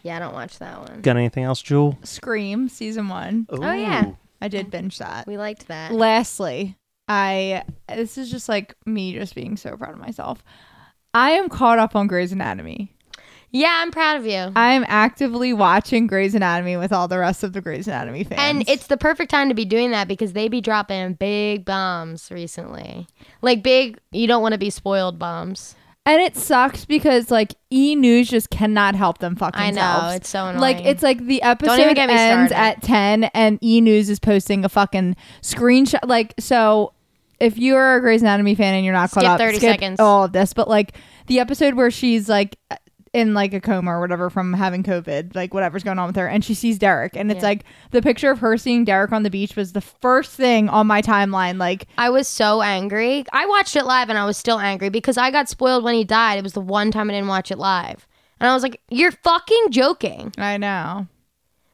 Yeah, 0.01 0.15
I 0.15 0.19
don't 0.19 0.33
watch 0.33 0.57
that 0.59 0.79
one. 0.89 1.01
Got 1.01 1.17
anything 1.17 1.43
else, 1.43 1.61
Jewel? 1.61 1.97
Scream 2.03 2.67
season 2.67 3.09
one. 3.09 3.45
Oh, 3.49 3.73
yeah. 3.73 4.11
I 4.41 4.47
did 4.47 4.69
binge 4.71 4.97
that. 4.97 5.27
We 5.27 5.37
liked 5.37 5.67
that. 5.67 5.91
Lastly, 5.93 6.77
I 7.07 7.63
this 7.87 8.17
is 8.17 8.31
just 8.31 8.49
like 8.49 8.73
me 8.87 9.13
just 9.13 9.35
being 9.35 9.55
so 9.55 9.77
proud 9.77 9.93
of 9.93 9.99
myself. 9.99 10.43
I 11.13 11.31
am 11.31 11.47
caught 11.49 11.77
up 11.79 11.95
on 11.95 12.07
Grey's 12.07 12.31
Anatomy. 12.31 12.91
Yeah, 13.55 13.71
I'm 13.81 13.89
proud 13.89 14.17
of 14.17 14.25
you. 14.25 14.51
I 14.53 14.73
am 14.73 14.83
actively 14.89 15.53
watching 15.53 16.07
Grey's 16.07 16.35
Anatomy 16.35 16.75
with 16.75 16.91
all 16.91 17.07
the 17.07 17.17
rest 17.17 17.41
of 17.41 17.53
the 17.53 17.61
Grey's 17.61 17.87
Anatomy 17.87 18.25
fans. 18.25 18.41
And 18.41 18.69
it's 18.69 18.87
the 18.87 18.97
perfect 18.97 19.31
time 19.31 19.47
to 19.47 19.55
be 19.55 19.63
doing 19.63 19.91
that 19.91 20.09
because 20.09 20.33
they 20.33 20.49
be 20.49 20.59
dropping 20.59 21.13
big 21.13 21.63
bombs 21.63 22.29
recently. 22.31 23.07
Like 23.41 23.63
big, 23.63 23.97
you 24.11 24.27
don't 24.27 24.41
want 24.41 24.51
to 24.51 24.57
be 24.57 24.69
spoiled 24.69 25.17
bombs. 25.17 25.73
and 26.05 26.21
it 26.21 26.35
sucks 26.35 26.83
because 26.83 27.31
like 27.31 27.55
E 27.69 27.95
News 27.95 28.29
just 28.29 28.49
cannot 28.49 28.93
help 28.93 29.19
them 29.19 29.37
fucking 29.37 29.61
I 29.61 29.71
know, 29.71 29.79
selves. 29.79 30.15
it's 30.15 30.29
so 30.29 30.47
annoying. 30.47 30.59
Like 30.59 30.85
it's 30.85 31.01
like 31.01 31.25
the 31.25 31.41
episode 31.41 31.79
even 31.79 31.95
get 31.95 32.09
me 32.09 32.13
ends 32.15 32.51
started. 32.51 32.77
at 32.77 32.83
ten, 32.83 33.23
and 33.33 33.57
E 33.63 33.79
News 33.79 34.09
is 34.09 34.19
posting 34.19 34.65
a 34.65 34.69
fucking 34.69 35.15
screenshot. 35.41 36.05
Like 36.05 36.33
so, 36.39 36.91
if 37.39 37.57
you're 37.57 37.95
a 37.95 38.01
Grey's 38.01 38.21
Anatomy 38.21 38.55
fan 38.55 38.73
and 38.73 38.83
you're 38.83 38.93
not 38.93 39.11
caught 39.11 39.21
Skip 39.21 39.31
up, 39.31 39.39
30 39.39 39.57
skip 39.59 39.69
seconds. 39.75 39.99
all 40.01 40.25
of 40.25 40.33
this. 40.33 40.53
But 40.53 40.67
like 40.67 40.97
the 41.27 41.39
episode 41.39 41.73
where 41.75 41.89
she's 41.89 42.27
like 42.27 42.57
in 43.15 43.33
like 43.33 43.53
a 43.53 43.61
coma 43.61 43.91
or 43.91 43.99
whatever 44.01 44.29
from 44.29 44.53
having 44.53 44.83
COVID, 44.83 45.35
like 45.35 45.53
whatever's 45.53 45.83
going 45.83 45.97
on 45.97 46.07
with 46.07 46.15
her, 46.17 46.27
and 46.27 46.43
she 46.43 46.53
sees 46.53 46.77
Derek, 46.77 47.15
and 47.15 47.31
it's 47.31 47.41
Yeah. 47.41 47.47
like 47.49 47.63
the 47.91 48.01
picture 48.01 48.29
of 48.29 48.39
her 48.39 48.57
seeing 48.57 48.83
Derek 48.85 49.11
on 49.11 49.23
the 49.23 49.29
beach 49.29 49.55
was 49.55 49.71
the 49.73 49.81
first 49.81 50.31
thing 50.33 50.67
on 50.69 50.85
my 50.87 51.01
timeline. 51.01 51.57
Like 51.57 51.87
I 51.97 52.09
was 52.09 52.27
so 52.27 52.61
angry. 52.61 53.23
I 53.31 53.45
watched 53.45 53.75
it 53.75 53.85
live 53.85 54.09
and 54.09 54.17
I 54.19 54.25
was 54.25 54.37
still 54.37 54.59
angry 54.59 54.89
because 54.89 55.17
I 55.17 55.31
got 55.31 55.47
spoiled 55.49 55.83
when 55.83 55.95
he 55.95 56.03
died. 56.03 56.37
It 56.37 56.43
was 56.43 56.53
the 56.53 56.61
one 56.61 56.91
time 56.91 57.09
I 57.09 57.13
didn't 57.13 57.29
watch 57.29 57.49
it 57.51 57.57
live. 57.57 58.07
And 58.39 58.49
I 58.49 58.53
was 58.53 58.63
like, 58.63 58.81
"You're 58.89 59.11
fucking 59.13 59.67
joking!" 59.71 60.33
I 60.37 60.57
know. 60.57 61.07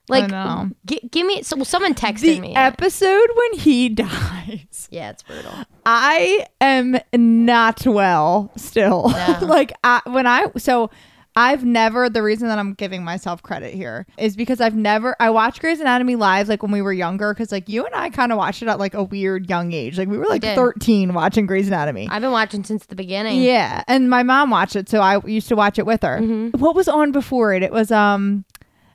Like, 0.09 0.29
know. 0.29 0.69
gi- 0.85 1.07
give 1.09 1.25
me. 1.25 1.41
So 1.41 1.63
someone 1.63 1.93
texted 1.93 2.21
The 2.21 2.39
me. 2.41 2.55
episode 2.55 3.29
when 3.35 3.59
he 3.59 3.87
dies. 4.05 4.87
yeah, 4.91 5.09
it's 5.11 5.23
brutal. 5.23 5.53
I 5.85 6.45
am 6.59 6.97
not 7.13 7.85
well 7.87 8.51
still. 8.57 9.09
No. 9.09 9.37
like 9.47 9.71
I, 9.83 10.01
when 10.05 10.27
I 10.27 10.47
so 10.57 10.89
I've 11.35 11.63
never 11.63 12.09
the 12.09 12.21
reason 12.21 12.47
that 12.49 12.59
I'm 12.59 12.73
giving 12.73 13.03
myself 13.03 13.41
credit 13.41 13.73
here 13.73 14.05
is 14.17 14.35
because 14.35 14.59
I've 14.59 14.75
never 14.75 15.15
I 15.19 15.29
watched 15.29 15.61
Grey's 15.61 15.79
Anatomy 15.79 16.15
live 16.15 16.49
like 16.49 16.61
when 16.61 16.71
we 16.71 16.81
were 16.81 16.93
younger 16.93 17.33
because 17.33 17.51
like 17.51 17.69
you 17.69 17.85
and 17.85 17.95
I 17.95 18.09
kind 18.09 18.31
of 18.31 18.37
watched 18.37 18.61
it 18.61 18.67
at 18.67 18.79
like 18.79 18.93
a 18.93 19.03
weird 19.03 19.49
young 19.49 19.71
age 19.71 19.97
like 19.97 20.09
we 20.09 20.17
were 20.17 20.27
like 20.27 20.43
13 20.43 21.13
watching 21.13 21.45
Grey's 21.45 21.67
Anatomy. 21.67 22.07
I've 22.11 22.21
been 22.21 22.31
watching 22.31 22.63
since 22.63 22.85
the 22.85 22.95
beginning. 22.95 23.41
yeah, 23.41 23.83
and 23.87 24.09
my 24.09 24.23
mom 24.23 24.49
watched 24.49 24.75
it, 24.75 24.89
so 24.89 24.99
I 24.99 25.25
used 25.25 25.47
to 25.49 25.55
watch 25.55 25.79
it 25.79 25.85
with 25.85 26.03
her. 26.03 26.19
Mm-hmm. 26.19 26.57
What 26.59 26.75
was 26.75 26.87
on 26.87 27.11
before 27.11 27.53
it? 27.53 27.63
It 27.63 27.71
was 27.71 27.91
um, 27.91 28.43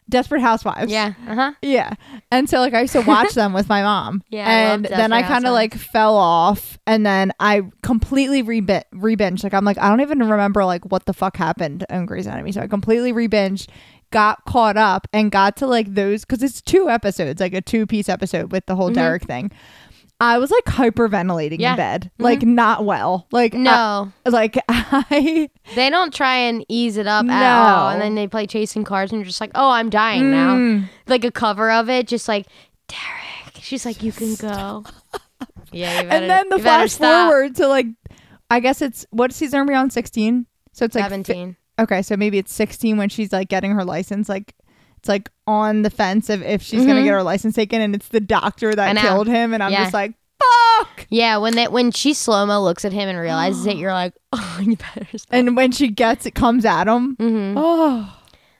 Desperate 0.09 0.41
Housewives. 0.41 0.91
Yeah. 0.93 1.15
Uh 1.27 1.35
huh. 1.35 1.53
Yeah. 1.63 1.95
And 2.31 2.49
so 2.49 2.59
like 2.59 2.75
I 2.75 2.83
used 2.83 2.93
to 2.93 3.01
watch 3.03 3.35
them 3.35 3.53
with 3.53 3.69
my 3.69 3.83
mom. 3.83 4.23
Yeah, 4.31 4.47
I 4.47 4.53
And 4.75 4.85
then 4.85 5.13
I 5.13 5.23
kind 5.23 5.47
of 5.47 5.53
like 5.53 5.75
fell 5.75 6.17
off 6.17 6.79
and 6.87 7.05
then 7.05 7.33
I 7.41 7.63
completely 7.83 8.43
rebin 8.43 8.83
rebinged. 8.95 9.43
Like 9.43 9.55
I'm 9.55 9.65
like 9.65 9.79
I 9.79 9.89
don't 9.89 10.01
even 10.01 10.21
remember 10.21 10.65
like 10.65 10.85
what 10.91 11.07
the 11.07 11.13
fuck 11.13 11.37
happened 11.37 11.85
on 11.91 12.07
Grey's 12.07 12.27
Anatomy. 12.27 12.53
So 12.53 12.61
I 12.61 12.67
completely 12.67 13.13
rebinged, 13.13 13.69
got 14.11 14.45
caught 14.45 14.77
up 14.77 15.09
and 15.13 15.31
got 15.33 15.57
to 15.59 15.67
like 15.67 15.95
those 15.95 16.25
cuz 16.25 16.43
it's 16.43 16.61
two 16.61 16.89
episodes, 16.89 17.41
like 17.41 17.55
a 17.55 17.61
two-piece 17.61 18.09
episode 18.09 18.53
with 18.53 18.67
the 18.67 18.77
whole 18.77 18.91
Derek 18.91 19.25
thing. 19.25 19.51
I 20.19 20.39
was 20.39 20.51
like 20.51 20.65
hyperventilating 20.65 21.59
Yeah. 21.59 21.73
in 21.73 21.77
bed. 21.77 22.11
Like 22.19 22.43
not 22.43 22.85
well. 22.85 23.27
Like 23.33 23.55
I- 23.55 23.59
No, 23.59 24.13
like 24.25 24.57
I 24.69 25.51
they 25.75 25.91
don't 25.91 26.13
try 26.15 26.37
and 26.37 26.65
ease 26.69 26.97
it 26.97 27.07
up 27.07 27.27
at 27.27 27.59
all. 27.69 27.91
And 27.91 28.01
then 28.01 28.15
they 28.15 28.27
play 28.27 28.47
chasing 28.47 28.85
cars, 28.85 29.11
and 29.13 29.21
you're 29.21 29.27
just 29.27 29.41
like, 29.41 29.51
"Oh, 29.55 29.71
I'm 29.71 29.91
dying 29.91 30.31
now." 30.31 30.57
Mm. 30.57 30.89
Like 31.07 31.25
a 31.25 31.31
cover 31.31 31.71
of 31.71 31.91
it, 31.91 32.07
just 32.09 32.29
like 32.29 32.47
Derek. 32.89 33.63
She's 33.63 33.85
like, 33.85 34.03
"You 34.03 34.13
can 34.13 34.35
go." 34.37 34.85
Yeah, 35.73 36.01
you 36.01 36.09
better, 36.09 36.23
and 36.23 36.31
then 36.31 36.49
the 36.49 36.59
flash 36.61 36.95
forward 36.97 37.57
to 37.57 37.67
like 37.69 37.87
I 38.49 38.61
guess 38.61 38.81
it's 38.81 39.05
what 39.11 39.33
season 39.33 39.59
are 39.61 39.65
we 39.67 39.75
on? 39.75 39.91
16. 39.91 40.47
So 40.73 40.85
it's 40.87 40.95
like 40.95 41.03
fi- 41.05 41.09
Seventeen. 41.11 41.57
okay, 41.79 42.01
so 42.03 42.17
maybe 42.17 42.39
it's 42.39 42.55
16 42.55 42.97
when 42.97 43.09
she's 43.11 43.33
like 43.33 43.49
getting 43.49 43.73
her 43.73 43.85
license. 43.85 44.29
Like 44.29 44.55
it's 44.99 45.09
like 45.09 45.31
on 45.47 45.83
the 45.83 45.91
fence 45.91 46.29
of 46.31 46.43
if 46.43 46.63
she's 46.63 46.85
gonna 46.87 47.01
Mhm. 47.01 47.05
get 47.05 47.11
her 47.13 47.23
license 47.23 47.55
taken, 47.55 47.81
and 47.81 47.95
it's 47.95 48.09
the 48.09 48.21
doctor 48.21 48.71
I 48.71 48.75
that 48.77 48.93
know. 48.95 49.01
killed 49.03 49.27
him, 49.29 49.55
and 49.55 49.63
I'm 49.63 49.73
Yeah. 49.73 49.83
just 49.85 49.95
like, 49.95 50.15
fuck. 50.41 51.07
Yeah, 51.09 51.37
when 51.39 51.55
that 51.57 51.73
when 51.73 51.91
she 51.93 52.13
slow 52.15 52.45
mo 52.47 52.63
looks 52.63 52.85
at 52.85 52.93
him 52.93 53.09
and 53.09 53.19
realizes 53.19 53.65
it, 53.67 53.77
you're 53.79 53.93
like, 53.93 54.15
"Oh, 54.33 54.59
you 54.63 54.77
better 54.77 55.07
stop." 55.19 55.29
And 55.33 55.57
when 55.57 55.73
she 55.73 55.89
gets 55.89 56.27
it, 56.27 56.35
comes 56.35 56.65
at 56.65 56.87
him. 56.89 57.17
hmm 57.19 57.55
Oh, 57.57 58.13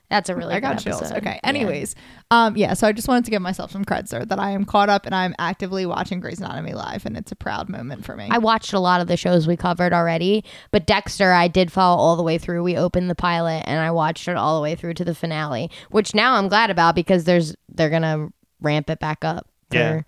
That's 0.09 0.29
a 0.29 0.37
really 0.37 0.55
I 0.55 0.61
got 0.61 0.77
good 0.77 0.85
chills. 0.85 1.03
episode. 1.03 1.17
Okay. 1.19 1.41
Yeah. 1.43 1.49
Anyways, 1.49 1.95
um, 2.31 2.57
yeah. 2.57 2.75
So 2.75 2.87
I 2.87 2.93
just 2.93 3.09
wanted 3.09 3.25
to 3.25 3.31
give 3.33 3.43
myself 3.43 3.73
some 3.73 3.85
credit, 3.85 4.09
sir, 4.09 4.25
that 4.25 4.39
I 4.39 4.51
am 4.53 4.65
caught 4.65 4.89
up 4.89 5.05
and 5.05 5.15
I'm 5.15 5.35
actively 5.39 5.85
watching 5.85 6.21
Grey's 6.21 6.39
Anatomy 6.41 6.75
live, 6.75 7.05
and 7.07 7.17
it's 7.17 7.33
a 7.33 7.37
proud 7.37 7.69
moment 7.69 8.05
for 8.05 8.17
me. 8.17 8.29
I 8.31 8.39
watched 8.39 8.73
a 8.73 8.79
lot 8.79 9.01
of 9.01 9.09
the 9.09 9.17
shows 9.17 9.47
we 9.49 9.57
covered 9.57 9.93
already, 9.93 10.45
but 10.71 10.87
Dexter 10.87 11.33
I 11.33 11.49
did 11.49 11.73
follow 11.73 11.97
all 12.01 12.15
the 12.17 12.23
way 12.23 12.39
through. 12.39 12.63
We 12.63 12.77
opened 12.77 13.11
the 13.11 13.15
pilot 13.17 13.65
and 13.67 13.81
I 13.81 13.91
watched 13.91 14.29
it 14.29 14.37
all 14.37 14.57
the 14.57 14.63
way 14.63 14.77
through 14.77 14.95
to 14.95 15.05
the 15.05 15.15
finale, 15.15 15.71
which 15.91 16.15
now 16.15 16.35
I'm 16.37 16.47
glad 16.49 16.71
about 16.71 16.95
because 16.95 17.25
there's 17.25 17.57
they're 17.69 17.91
gonna 17.91 18.29
ramp 18.61 18.89
it 18.91 19.01
back 19.01 19.25
up. 19.25 19.49
for- 19.71 19.77
Yeah. 19.77 20.01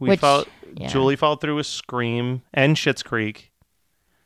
We 0.00 0.08
Which- 0.08 0.20
followed, 0.20 0.48
yeah. 0.74 0.88
Julie 0.88 1.16
followed 1.16 1.40
through 1.42 1.56
with 1.56 1.66
Scream 1.66 2.40
and 2.54 2.74
Schitt's 2.76 3.02
Creek. 3.02 3.52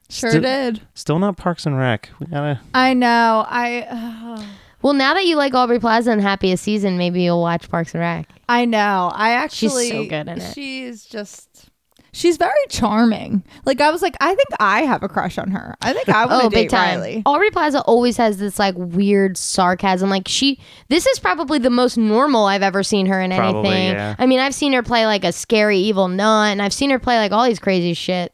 sure 0.09 0.31
Still- 0.31 0.43
did. 0.43 0.83
Still 0.95 1.19
not 1.19 1.37
Parks 1.37 1.67
and 1.67 1.77
Rec. 1.77 2.11
We 2.21 2.27
gotta. 2.29 2.61
I 2.73 2.95
know. 2.95 3.45
I. 3.49 4.47
Well, 4.83 4.93
now 4.93 5.15
that 5.15 5.27
you 5.27 5.37
like 5.37 5.55
Aubrey 5.55 5.81
Plaza 5.81 6.11
and 6.13 6.21
Happiest 6.21 6.63
Season, 6.63 6.97
maybe 6.99 7.23
you'll 7.23 7.41
watch 7.41 7.69
Parks 7.69 7.95
and 7.95 8.01
Rec. 8.01 8.29
I 8.49 8.65
know. 8.65 9.11
I 9.13 9.31
actually. 9.33 9.69
She's 9.69 9.91
actually 9.93 10.05
so 10.05 10.09
good 10.09 10.29
in 10.29 10.41
it. 10.41 10.55
She's 10.55 11.05
just 11.05 11.71
she's 12.13 12.37
very 12.37 12.53
charming. 12.69 13.43
Like 13.65 13.81
I 13.81 13.91
was 13.91 14.01
like, 14.03 14.17
I 14.21 14.29
think 14.35 14.49
I 14.61 14.83
have 14.83 15.03
a 15.03 15.09
crush 15.09 15.39
on 15.39 15.51
her. 15.51 15.75
I 15.83 15.93
think 15.93 16.09
I 16.09 16.27
want 16.27 16.31
to 16.43 16.47
Oh, 16.47 16.51
date 16.51 16.57
big 16.57 16.71
time. 16.71 17.01
Riley. 17.01 17.23
Aubrey 17.27 17.51
Plaza 17.51 17.81
always 17.83 18.17
has 18.19 18.39
this 18.39 18.59
like 18.59 18.75
weird 18.77 19.37
sarcasm. 19.37 20.09
Like 20.09 20.29
she, 20.29 20.61
this 20.89 21.07
is 21.07 21.19
probably 21.19 21.59
the 21.59 21.71
most 21.71 21.97
normal 21.99 22.45
I've 22.47 22.63
ever 22.63 22.83
seen 22.83 23.07
her 23.07 23.21
in 23.21 23.33
Probably, 23.33 23.71
anything. 23.71 23.97
yeah. 23.97 24.15
I 24.19 24.27
mean, 24.27 24.39
I've 24.39 24.55
seen 24.55 24.73
her 24.75 24.83
play 24.83 25.05
like 25.07 25.25
a 25.25 25.33
scary 25.33 25.79
evil 25.79 26.09
nun, 26.09 26.53
and 26.53 26.63
I've 26.63 26.73
seen 26.75 26.91
her 26.91 26.99
play 26.99 27.17
like 27.19 27.33
all 27.33 27.45
these 27.45 27.59
crazy 27.59 27.95
shit. 27.95 28.33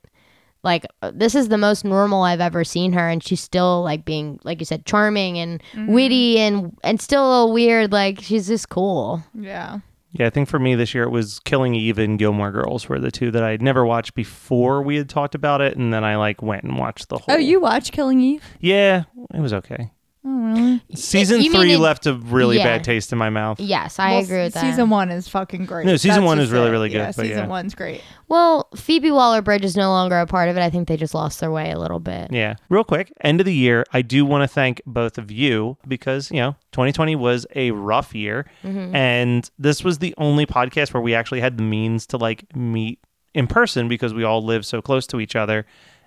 Like 0.65 0.87
uh, 1.03 1.11
this 1.15 1.35
is 1.35 1.49
the 1.49 1.59
most 1.59 1.85
normal 1.85 2.23
I've 2.23 2.41
ever 2.41 2.63
seen 2.65 2.93
her, 2.93 3.09
and 3.09 3.23
she's 3.23 3.41
still 3.41 3.83
like 3.83 4.05
being, 4.05 4.39
like 4.45 4.61
you 4.61 4.65
said, 4.65 4.87
charming 4.87 5.39
and 5.39 5.63
Mm-hmm. 5.73 5.93
witty 5.93 6.39
and 6.39 6.77
and 6.85 7.01
still 7.01 7.27
a 7.27 7.31
little 7.31 7.53
weird. 7.53 7.93
Like 7.93 8.21
she's 8.21 8.47
just 8.49 8.69
cool. 8.69 9.23
Yeah. 9.35 9.81
Yeah, 10.15 10.27
I 10.27 10.31
think 10.31 10.47
for 10.49 10.59
me 10.59 10.75
this 10.75 10.95
year 10.95 11.05
it 11.05 11.11
was 11.11 11.41
Killing 11.41 11.75
Eve 11.75 11.99
and 11.99 12.19
Gilmore 12.19 12.53
Girls 12.53 12.87
were 12.87 12.99
the 12.99 13.11
two 13.11 13.31
that 13.31 13.43
I'd 13.43 13.63
never 13.63 13.87
watched 13.87 14.15
before 14.15 14.83
we 14.83 14.97
had 14.97 15.09
talked 15.09 15.35
about 15.35 15.63
it, 15.63 15.77
and 15.79 15.91
then 15.93 16.05
I 16.05 16.17
like 16.17 16.43
went 16.43 16.65
and 16.65 16.77
watched 16.79 17.09
the 17.09 17.17
whole. 17.17 17.35
Oh, 17.35 17.39
you 17.39 17.61
watch 17.61 17.93
Killing 17.93 18.21
Eve? 18.21 18.45
Yeah, 18.61 19.05
it 19.33 19.41
was 19.41 19.55
okay. 19.55 19.91
Oh, 20.25 20.31
really? 20.31 20.81
Season 20.95 21.43
You 21.43 21.51
mean 21.51 21.61
three 21.61 21.73
in- 21.75 21.81
left 21.81 22.07
a 22.07 22.15
really 22.15 22.59
Yeah. 22.59 22.65
bad 22.65 22.85
taste 22.85 23.11
in 23.13 23.19
my 23.19 23.29
mouth. 23.29 23.59
Yes, 23.59 23.99
I 23.99 24.13
Well, 24.13 24.23
agree 24.23 24.43
with 24.45 24.55
that. 24.55 24.61
Season 24.61 24.89
one 24.89 25.11
is 25.11 25.27
fucking 25.27 25.65
great. 25.67 25.85
No, 25.85 25.97
season 25.97 26.11
That's 26.21 26.25
one 26.27 26.37
just 26.39 26.47
is 26.49 26.53
really, 26.53 26.71
really 26.71 26.89
good, 26.91 26.99
Yeah, 26.99 27.07
but 27.07 27.15
season 27.27 27.39
yeah. 27.39 27.47
one's 27.47 27.75
great. 27.75 28.01
Well, 28.29 28.69
Phoebe 28.77 29.11
Waller 29.11 29.43
Bridge 29.43 29.65
is 29.65 29.77
no 29.77 29.91
longer 29.91 30.17
a 30.19 30.27
part 30.27 30.49
of 30.49 30.57
it. 30.57 30.61
I 30.63 30.71
think 30.71 30.87
they 30.87 30.97
just 30.97 31.13
lost 31.15 31.41
their 31.41 31.51
way 31.51 31.73
a 31.73 31.79
little 31.79 31.99
bit. 31.99 32.33
Yeah. 32.33 32.55
Real 32.69 32.85
quick, 32.85 33.13
end 33.23 33.41
of 33.41 33.47
the 33.47 33.55
year, 33.55 33.85
I 33.93 34.03
do 34.03 34.25
want 34.25 34.43
to 34.43 34.49
thank 34.49 34.81
both 34.87 35.19
of 35.19 35.33
you 35.33 35.77
because, 35.89 36.31
you 36.31 36.39
know, 36.39 36.55
2020 36.71 37.17
was 37.17 37.45
a 37.57 37.73
rough 37.73 38.15
year. 38.15 38.47
Mm-hmm. 38.65 38.95
And 38.95 39.51
this 39.59 39.83
was 39.83 39.99
the 39.99 40.15
only 40.19 40.47
podcast 40.47 40.95
where 40.95 41.01
we 41.03 41.15
actually 41.17 41.41
had 41.41 41.59
the 41.59 41.65
means 41.65 42.07
to 42.07 42.17
like 42.17 42.45
meet 42.55 43.01
in 43.35 43.47
person 43.49 43.89
because 43.89 44.15
we 44.15 44.23
all 44.25 44.45
live 44.45 44.65
so 44.65 44.81
close 44.81 45.07
to 45.09 45.19
each 45.19 45.35
other. 45.35 45.67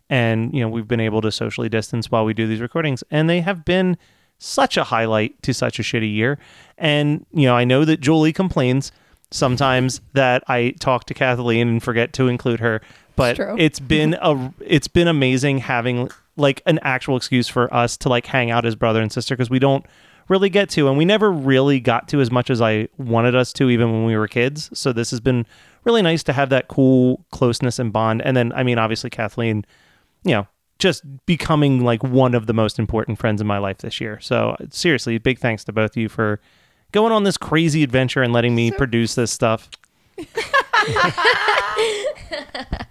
And, 0.10 0.54
you 0.54 0.62
know, 0.62 0.70
we've 0.70 0.88
been 0.88 1.00
able 1.00 1.22
to 1.22 1.32
socially 1.32 1.70
distance 1.70 2.12
while 2.12 2.26
we 2.26 2.34
do 2.34 2.48
these 2.48 2.62
recordings. 2.62 3.04
And 3.10 3.30
they 3.30 3.42
have 3.42 3.66
been 3.66 3.98
such 4.38 4.78
a 4.78 4.84
highlight 4.84 5.42
to 5.44 5.54
such 5.54 5.80
a 5.80 5.82
shitty 5.82 6.14
year. 6.14 6.38
And, 6.78 7.26
you 7.34 7.46
know, 7.46 7.56
I 7.56 7.64
know 7.64 7.86
that 7.86 8.02
Julie 8.02 8.34
complains 8.34 8.92
sometimes 9.32 10.02
that 10.14 10.44
I 10.48 10.76
talk 10.80 11.06
to 11.06 11.14
Kathleen 11.14 11.68
and 11.68 11.84
forget 11.84 12.14
to 12.14 12.28
include 12.28 12.60
her, 12.60 12.82
but 13.16 13.36
true. 13.36 13.56
it's 13.58 13.80
been 13.80 14.14
a 14.22 14.54
it's 14.60 14.88
been 14.88 15.08
amazing 15.08 15.60
having 15.60 16.10
like 16.38 16.62
an 16.66 16.80
actual 16.82 17.18
excuse 17.18 17.48
for 17.48 17.74
us 17.74 17.98
to 17.98 18.10
like 18.10 18.26
hang 18.26 18.52
out 18.52 18.66
as 18.66 18.76
brother 18.76 19.02
and 19.02 19.12
sister 19.12 19.36
because 19.36 19.50
we 19.50 19.60
don't 19.60 19.86
really 20.28 20.50
get 20.50 20.70
to 20.70 20.88
and 20.88 20.98
we 20.98 21.06
never 21.06 21.32
really 21.32 21.80
got 21.80 22.08
to 22.10 22.20
as 22.20 22.32
much 22.32 22.50
as 22.50 22.62
I 22.62 22.88
wanted 22.98 23.36
us 23.36 23.54
to 23.54 23.70
even 23.70 23.92
when 23.92 24.06
we 24.06 24.18
were 24.18 24.28
kids. 24.28 24.70
So 24.78 24.92
this 24.92 25.12
has 25.12 25.20
been 25.20 25.46
really 25.84 26.02
nice 26.02 26.24
to 26.24 26.34
have 26.34 26.50
that 26.50 26.68
cool 26.68 27.24
closeness 27.32 27.78
and 27.78 27.94
bond. 27.94 28.22
And 28.24 28.36
then 28.36 28.52
I 28.54 28.64
mean 28.64 28.78
obviously 28.78 29.10
Kathleen, 29.10 29.66
you 30.26 30.32
know, 30.34 30.48
just 30.80 31.04
becoming 31.26 31.84
like 31.86 32.04
one 32.04 32.36
of 32.36 32.48
the 32.48 32.54
most 32.54 32.80
important 32.80 33.18
friends 33.18 33.40
in 33.40 33.48
my 33.48 33.58
life 33.60 33.78
this 33.78 34.02
year. 34.02 34.20
So 34.20 34.58
seriously, 34.72 35.18
big 35.18 35.40
thanks 35.40 35.64
to 35.66 35.72
both 35.72 35.92
of 35.92 35.98
you 35.98 36.10
for 36.10 36.42
going 36.92 37.14
on 37.14 37.24
this 37.24 37.38
crazy 37.38 37.84
adventure 37.84 38.22
and 38.22 38.34
letting 38.34 38.56
me 38.56 38.72
produce 38.72 39.16
this 39.16 39.32
stuff. 39.32 39.70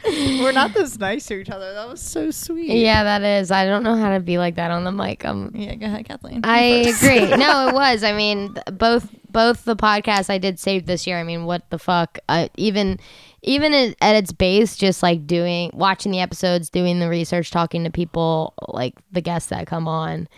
We're 0.07 0.53
not 0.53 0.75
this 0.75 0.99
nice 0.99 1.27
to 1.27 1.35
each 1.35 1.51
other. 1.51 1.73
That 1.73 1.89
was 1.89 2.01
so 2.01 2.31
sweet. 2.31 2.71
Yeah, 2.71 3.03
that 3.05 3.23
is. 3.23 3.51
I 3.51 3.65
don't 3.65 3.83
know 3.83 3.97
how 3.97 4.13
to 4.13 4.21
be 4.21 4.39
like 4.39 4.57
that 4.57 4.71
on 4.71 4.85
the 4.85 4.93
mic. 4.93 5.25
Um, 5.25 5.51
Yeah, 5.55 5.75
go 5.75 5.87
ahead, 5.87 6.07
Kathleen. 6.07 6.41
I 6.45 6.61
agree. 6.61 7.37
No, 7.37 7.69
it 7.69 7.75
was. 7.75 8.05
I 8.05 8.13
mean, 8.13 8.55
both 8.73 9.09
both 9.31 9.65
the 9.65 9.77
podcasts 9.77 10.31
I 10.31 10.39
did 10.39 10.59
save 10.61 10.87
this 10.87 11.07
year. 11.07 11.19
I 11.19 11.25
mean, 11.25 11.45
what 11.45 11.69
the 11.71 11.79
fuck? 11.79 12.19
Uh, 12.29 12.49
even 12.57 13.01
even 13.45 13.73
at, 13.73 13.97
at 14.01 14.17
its 14.17 14.33
base, 14.33 14.77
just 14.77 15.03
like 15.03 15.27
doing 15.27 15.71
watching 15.75 16.11
the 16.13 16.21
episodes, 16.21 16.69
doing 16.71 16.99
the 16.99 17.09
research, 17.09 17.51
talking 17.51 17.85
to 17.85 17.91
people, 17.91 18.55
like 18.69 18.95
the 19.13 19.21
guests 19.21 19.51
that 19.51 19.67
come 19.67 19.87
on. 19.87 20.29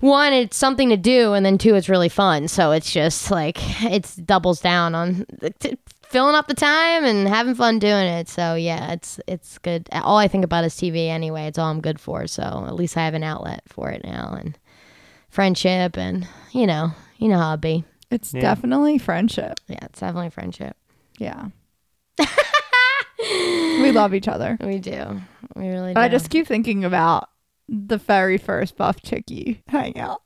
One, 0.00 0.32
it's 0.34 0.56
something 0.56 0.90
to 0.90 0.96
do, 0.98 1.32
and 1.32 1.46
then 1.46 1.56
two, 1.56 1.74
it's 1.76 1.88
really 1.88 2.08
fun. 2.10 2.48
So 2.48 2.72
it's 2.72 2.92
just 2.92 3.30
like 3.30 3.56
it's 3.84 4.16
doubles 4.16 4.60
down 4.60 4.94
on 4.94 5.24
t- 5.60 5.78
filling 6.02 6.34
up 6.34 6.46
the 6.46 6.54
time 6.54 7.04
and 7.04 7.26
having 7.26 7.54
fun 7.54 7.78
doing 7.78 8.06
it. 8.06 8.28
So 8.28 8.54
yeah, 8.54 8.92
it's 8.92 9.18
it's 9.26 9.56
good. 9.58 9.88
All 9.92 10.18
I 10.18 10.28
think 10.28 10.44
about 10.44 10.64
is 10.64 10.74
TV 10.74 11.08
anyway. 11.08 11.46
It's 11.46 11.58
all 11.58 11.70
I'm 11.70 11.80
good 11.80 11.98
for. 12.00 12.26
So 12.26 12.42
at 12.66 12.74
least 12.74 12.96
I 12.98 13.04
have 13.06 13.14
an 13.14 13.22
outlet 13.22 13.62
for 13.66 13.90
it 13.90 14.04
now 14.04 14.36
and 14.38 14.58
friendship 15.30 15.96
and 15.96 16.26
you 16.52 16.66
know 16.66 16.92
you 17.18 17.28
know 17.28 17.38
how 17.38 17.54
it 17.54 17.60
be. 17.60 17.84
It's 18.10 18.34
Yeah. 18.34 18.42
definitely 18.42 18.98
friendship. 18.98 19.58
Yeah, 19.68 19.78
it's 19.84 20.00
definitely 20.00 20.30
friendship. 20.30 20.76
Yeah. 21.18 21.46
we 23.18 23.90
love 23.92 24.14
each 24.14 24.28
other. 24.28 24.56
We 24.60 24.78
do. 24.78 25.20
We 25.56 25.68
really 25.68 25.94
do. 25.94 26.00
I 26.00 26.08
just 26.08 26.30
keep 26.30 26.46
thinking 26.46 26.84
about 26.84 27.28
the 27.68 27.96
very 27.98 28.38
first 28.38 28.76
Buff 28.76 29.02
Chickie 29.02 29.62
hangout. 29.68 30.20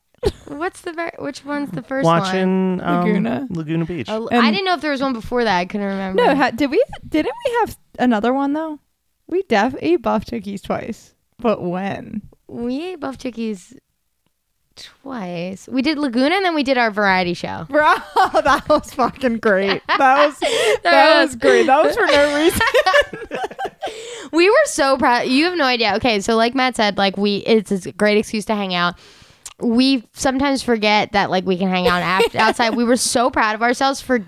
What's 0.47 0.80
the 0.80 0.93
ver- 0.93 1.12
which 1.20 1.45
one's 1.45 1.70
the 1.70 1.82
first 1.82 2.05
one? 2.05 2.20
Watching 2.20 2.80
um, 2.82 3.05
Laguna. 3.05 3.47
Laguna 3.51 3.84
Beach. 3.84 4.09
Oh, 4.09 4.26
And- 4.28 4.45
I 4.45 4.51
didn't 4.51 4.64
know 4.64 4.74
if 4.74 4.80
there 4.80 4.91
was 4.91 5.01
one 5.01 5.12
before 5.12 5.45
that. 5.45 5.59
I 5.59 5.64
couldn't 5.64 5.86
remember. 5.86 6.24
No, 6.24 6.34
ha- 6.34 6.51
did 6.51 6.70
we? 6.70 6.82
Didn't 7.09 7.32
we 7.47 7.53
have 7.61 7.78
another 7.99 8.32
one 8.32 8.53
though? 8.53 8.80
We 9.28 9.43
def 9.43 9.74
ate 9.80 10.03
Buff 10.03 10.24
Chickies 10.24 10.62
twice, 10.62 11.14
but 11.39 11.62
when? 11.62 12.22
we 12.51 12.82
ate 12.93 13.01
buff 13.01 13.18
chickies 13.18 13.76
twice. 14.79 15.68
We 15.68 15.83
did 15.83 15.99
Laguna 15.99 16.37
and 16.37 16.45
then 16.45 16.55
we 16.55 16.62
did 16.62 16.79
our 16.79 16.91
variety 16.91 17.35
show. 17.35 17.66
Bro, 17.68 17.95
that 18.43 18.64
was 18.68 18.93
fucking 18.95 19.39
great. 19.39 19.83
That 19.89 20.26
was 20.26 20.39
that 20.83 21.22
was 21.22 21.37
great. 21.37 21.66
That 21.66 21.85
was 21.85 21.95
for 21.97 22.07
no 22.07 22.37
reason. 23.33 23.39
We 24.33 24.49
were 24.49 24.57
so 24.66 24.97
proud. 24.97 25.26
You 25.29 25.47
have 25.47 25.57
no 25.57 25.64
idea. 25.64 25.95
Okay, 25.97 26.20
so 26.20 26.37
like 26.37 26.55
Matt 26.55 26.76
said, 26.76 26.99
like 26.99 27.16
we 27.16 27.37
it's 27.39 27.70
a 27.70 27.93
great 27.93 28.18
excuse 28.18 28.45
to 28.47 28.55
hang 28.55 28.74
out. 28.74 28.95
We 29.61 30.07
sometimes 30.12 30.62
forget 30.62 31.12
that 31.12 31.31
like 31.31 31.45
we 31.45 31.57
can 31.57 31.68
hang 31.68 31.89
out 31.89 32.03
after, 32.03 32.39
outside. 32.39 32.76
We 32.76 32.85
were 32.85 32.97
so 32.97 33.31
proud 33.31 33.55
of 33.55 33.62
ourselves 33.62 34.01
for 34.01 34.24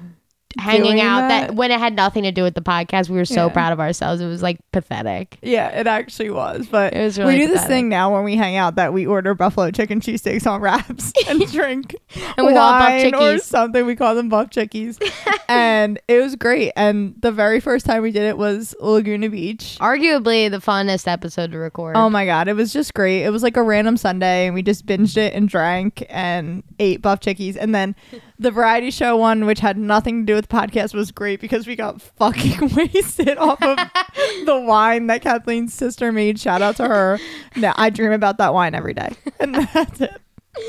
hanging 0.58 1.00
out 1.00 1.28
that. 1.28 1.48
that? 1.48 1.54
when 1.54 1.70
it 1.70 1.78
had 1.78 1.94
nothing 1.94 2.24
to 2.24 2.32
do 2.32 2.42
with 2.42 2.54
the 2.54 2.60
podcast. 2.60 3.08
We 3.08 3.16
were 3.16 3.24
so 3.24 3.46
Yeah. 3.46 3.52
proud 3.52 3.72
of 3.72 3.80
ourselves. 3.80 4.20
It 4.20 4.26
was 4.26 4.42
like 4.42 4.58
pathetic. 4.72 5.38
yeah, 5.42 5.68
it 5.68 5.86
actually 5.86 6.30
was. 6.30 6.66
But 6.66 6.92
It 6.94 7.02
was 7.02 7.18
really 7.18 7.34
we 7.38 7.46
do 7.46 7.52
this 7.52 7.64
thing 7.66 7.88
now 7.88 8.12
when 8.14 8.24
we 8.24 8.36
hang 8.36 8.56
out 8.56 8.74
that 8.76 8.92
we 8.92 9.06
order 9.06 9.34
buffalo 9.34 9.70
chicken 9.70 10.00
cheesesteaks 10.00 10.46
on 10.50 10.60
wraps 10.60 11.12
and 11.28 11.40
drink 11.52 11.94
And 12.36 12.46
we 12.46 12.52
call 12.52 12.74
it 12.76 13.12
Buff 13.12 13.12
wine 13.12 13.14
or 13.14 13.38
something. 13.38 13.86
We 13.86 13.96
call 13.96 14.14
them 14.14 14.28
buff 14.28 14.50
chickies, 14.50 14.98
and 15.48 15.98
it 16.08 16.20
was 16.20 16.36
great. 16.36 16.72
And 16.76 17.14
the 17.20 17.32
very 17.32 17.60
first 17.60 17.86
time 17.86 18.02
we 18.02 18.10
did 18.10 18.22
it 18.22 18.36
was 18.38 18.74
Laguna 18.80 19.28
Beach. 19.28 19.76
Arguably 19.80 20.50
the 20.50 20.58
funnest 20.58 21.06
episode 21.06 21.52
to 21.52 21.58
record. 21.58 21.96
Oh 21.96 22.10
my 22.10 22.24
god, 22.26 22.48
it 22.48 22.54
was 22.54 22.72
just 22.72 22.94
great. 22.94 23.22
It 23.24 23.30
was 23.30 23.42
like 23.42 23.56
a 23.56 23.62
random 23.62 23.96
Sunday 23.96 24.46
and 24.46 24.54
we 24.54 24.62
just 24.62 24.86
binged 24.86 25.16
it 25.16 25.32
and 25.34 25.48
drank 25.48 26.04
and 26.08 26.62
ate 26.78 27.02
buff 27.02 27.20
chickies. 27.20 27.56
And 27.56 27.74
then 27.74 27.94
the 28.40 28.50
variety 28.50 28.90
show 28.90 29.16
one, 29.16 29.44
which 29.44 29.60
had 29.60 29.76
nothing 29.76 30.22
to 30.22 30.32
do 30.32 30.34
with 30.34 30.48
the 30.48 30.56
podcast, 30.56 30.94
was 30.94 31.12
great 31.12 31.40
because 31.40 31.66
we 31.66 31.76
got 31.76 32.00
fucking 32.00 32.74
wasted 32.74 33.36
off 33.36 33.62
of 33.62 33.76
the 34.46 34.64
wine 34.66 35.06
that 35.08 35.20
Kathleen's 35.20 35.74
sister 35.74 36.10
made. 36.10 36.40
Shout 36.40 36.62
out 36.62 36.76
to 36.76 36.88
her. 36.88 37.18
No, 37.56 37.72
I 37.76 37.90
dream 37.90 38.12
about 38.12 38.38
that 38.38 38.54
wine 38.54 38.74
every 38.74 38.94
day. 38.94 39.10
And 39.38 39.54
that's 39.74 40.00
it. 40.00 40.20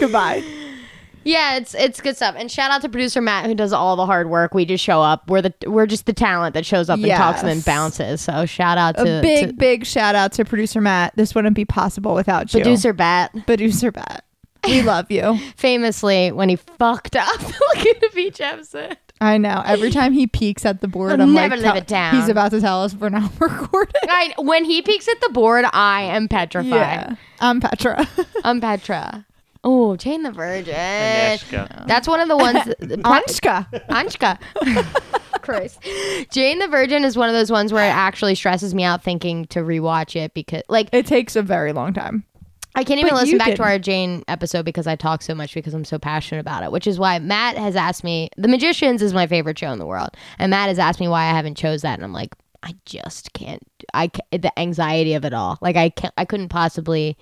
Goodbye. 0.02 0.44
Yeah, 1.24 1.58
it's 1.58 1.74
it's 1.76 2.02
good 2.02 2.16
stuff. 2.16 2.36
And 2.38 2.52
shout 2.52 2.72
out 2.72 2.82
to 2.82 2.90
producer 2.90 3.22
Matt 3.22 3.46
who 3.46 3.54
does 3.54 3.74
all 3.74 3.96
the 3.96 4.06
hard 4.08 4.30
work. 4.30 4.54
We 4.54 4.66
just 4.66 4.84
show 4.84 5.02
up. 5.02 5.30
We're 5.30 5.44
the 5.44 5.54
we're 5.68 5.86
just 5.86 6.08
the 6.08 6.14
talent 6.14 6.56
that 6.56 6.66
shows 6.66 6.90
up 6.90 6.98
and 7.00 7.08
talks 7.08 7.42
and 7.42 7.50
then 7.50 7.62
bounces. 7.62 8.22
So 8.22 8.46
shout 8.46 8.78
out 8.80 8.98
to, 8.98 9.20
A 9.20 9.22
big, 9.22 9.48
to 9.48 9.54
big 9.54 9.86
shout 9.86 10.16
out 10.16 10.34
to 10.34 10.46
producer 10.46 10.82
Matt. 10.82 11.14
This 11.16 11.36
wouldn't 11.36 11.56
be 11.56 11.64
possible 11.64 12.16
without 12.16 12.54
you. 12.54 12.60
producer 12.60 12.92
Bat. 12.92 13.46
Producer 13.46 13.92
Matt. 13.96 14.26
We 14.66 14.82
love 14.82 15.10
you. 15.12 15.38
Famously 15.56 16.32
when 16.32 16.50
he 16.50 16.56
fucked 16.56 17.16
up 17.16 17.28
the 17.40 17.62
Laguna 17.76 18.14
Beach 18.14 18.42
episode. 18.42 18.98
I 19.20 19.38
know. 19.38 19.62
Every 19.66 19.92
time 19.92 20.14
he 20.14 20.26
peeks 20.28 20.66
at 20.66 20.82
the 20.82 20.88
board, 20.88 21.14
I'll 21.14 21.22
I'm 21.22 21.34
never 21.34 21.56
like, 21.56 21.66
live 21.66 21.76
it 21.84 21.88
down. 21.88 22.16
He's 22.16 22.28
about 22.30 22.52
to 22.52 22.62
tell 22.62 22.84
us 22.84 22.96
we're 22.96 23.10
not 23.10 23.32
recording. 23.40 24.02
I, 24.04 24.34
when 24.40 24.66
he 24.66 24.82
peeks 24.82 25.08
at 25.08 25.22
the 25.22 25.30
board, 25.30 25.66
I 25.74 26.02
am 26.04 26.28
petrified. 26.28 26.72
Yeah, 26.72 27.16
I'm 27.40 27.62
Petra. 27.62 28.08
I'm 28.44 28.60
Petra. 28.62 29.26
Oh, 29.64 29.96
Jane 29.96 30.24
the 30.24 30.32
Virgin. 30.32 30.74
Anezka. 30.74 31.86
That's 31.86 32.08
one 32.08 32.20
of 32.20 32.28
the 32.28 32.38
ones. 32.38 32.58
Anshka. 32.82 33.68
Anshka. 33.90 34.40
Christ. 35.44 35.80
Jane 36.32 36.58
the 36.58 36.68
Virgin 36.68 37.04
is 37.06 37.16
one 37.16 37.30
of 37.30 37.36
those 37.36 37.52
ones 37.52 37.72
where 37.72 37.88
it 37.88 37.94
actually 37.94 38.34
stresses 38.34 38.74
me 38.74 38.84
out 38.84 39.04
thinking 39.04 39.46
to 39.48 39.60
rewatch 39.60 40.16
it 40.16 40.34
because, 40.34 40.64
like, 40.68 40.90
It 40.92 41.06
takes 41.06 41.36
a 41.36 41.44
very 41.44 41.74
long 41.74 41.94
time. 41.94 42.24
I 42.76 42.84
can't 42.84 43.00
even 43.00 43.12
But 43.14 43.22
listen 43.24 43.38
back 43.38 43.56
to 43.56 43.64
our 43.64 43.78
Jane 43.80 44.24
episode 44.28 44.64
because 44.64 44.88
I 44.88 44.96
talk 44.96 45.22
so 45.22 45.36
much 45.36 45.54
because 45.54 45.74
I'm 45.74 45.84
so 45.86 46.00
passionate 46.00 46.40
about 46.42 46.64
it, 46.64 46.72
which 46.72 46.88
is 46.88 46.98
why 47.00 47.20
Matt 47.20 47.58
has 47.58 47.76
asked 47.76 48.04
me. 48.04 48.30
The 48.38 48.48
Magicians 48.48 49.02
is 49.02 49.14
my 49.14 49.28
favorite 49.28 49.60
show 49.60 49.72
in 49.72 49.80
the 49.80 49.86
world, 49.86 50.10
and 50.40 50.50
Matt 50.50 50.70
has 50.70 50.80
asked 50.80 51.00
me 51.00 51.08
why 51.08 51.24
I 51.26 51.30
haven't 51.32 51.56
chose 51.56 51.82
that, 51.82 51.96
and 51.96 52.04
I'm 52.04 52.14
like, 52.14 52.34
I 52.64 52.76
just 52.86 53.34
can't. 53.34 53.62
I 53.94 54.08
ca- 54.08 54.38
the 54.38 54.58
anxiety 54.60 55.14
of 55.16 55.26
it 55.26 55.34
all. 55.34 55.58
Like 55.62 55.76
I 55.76 55.90
can't. 55.90 56.14
I 56.18 56.26
couldn't 56.26 56.50
possibly 56.50 57.18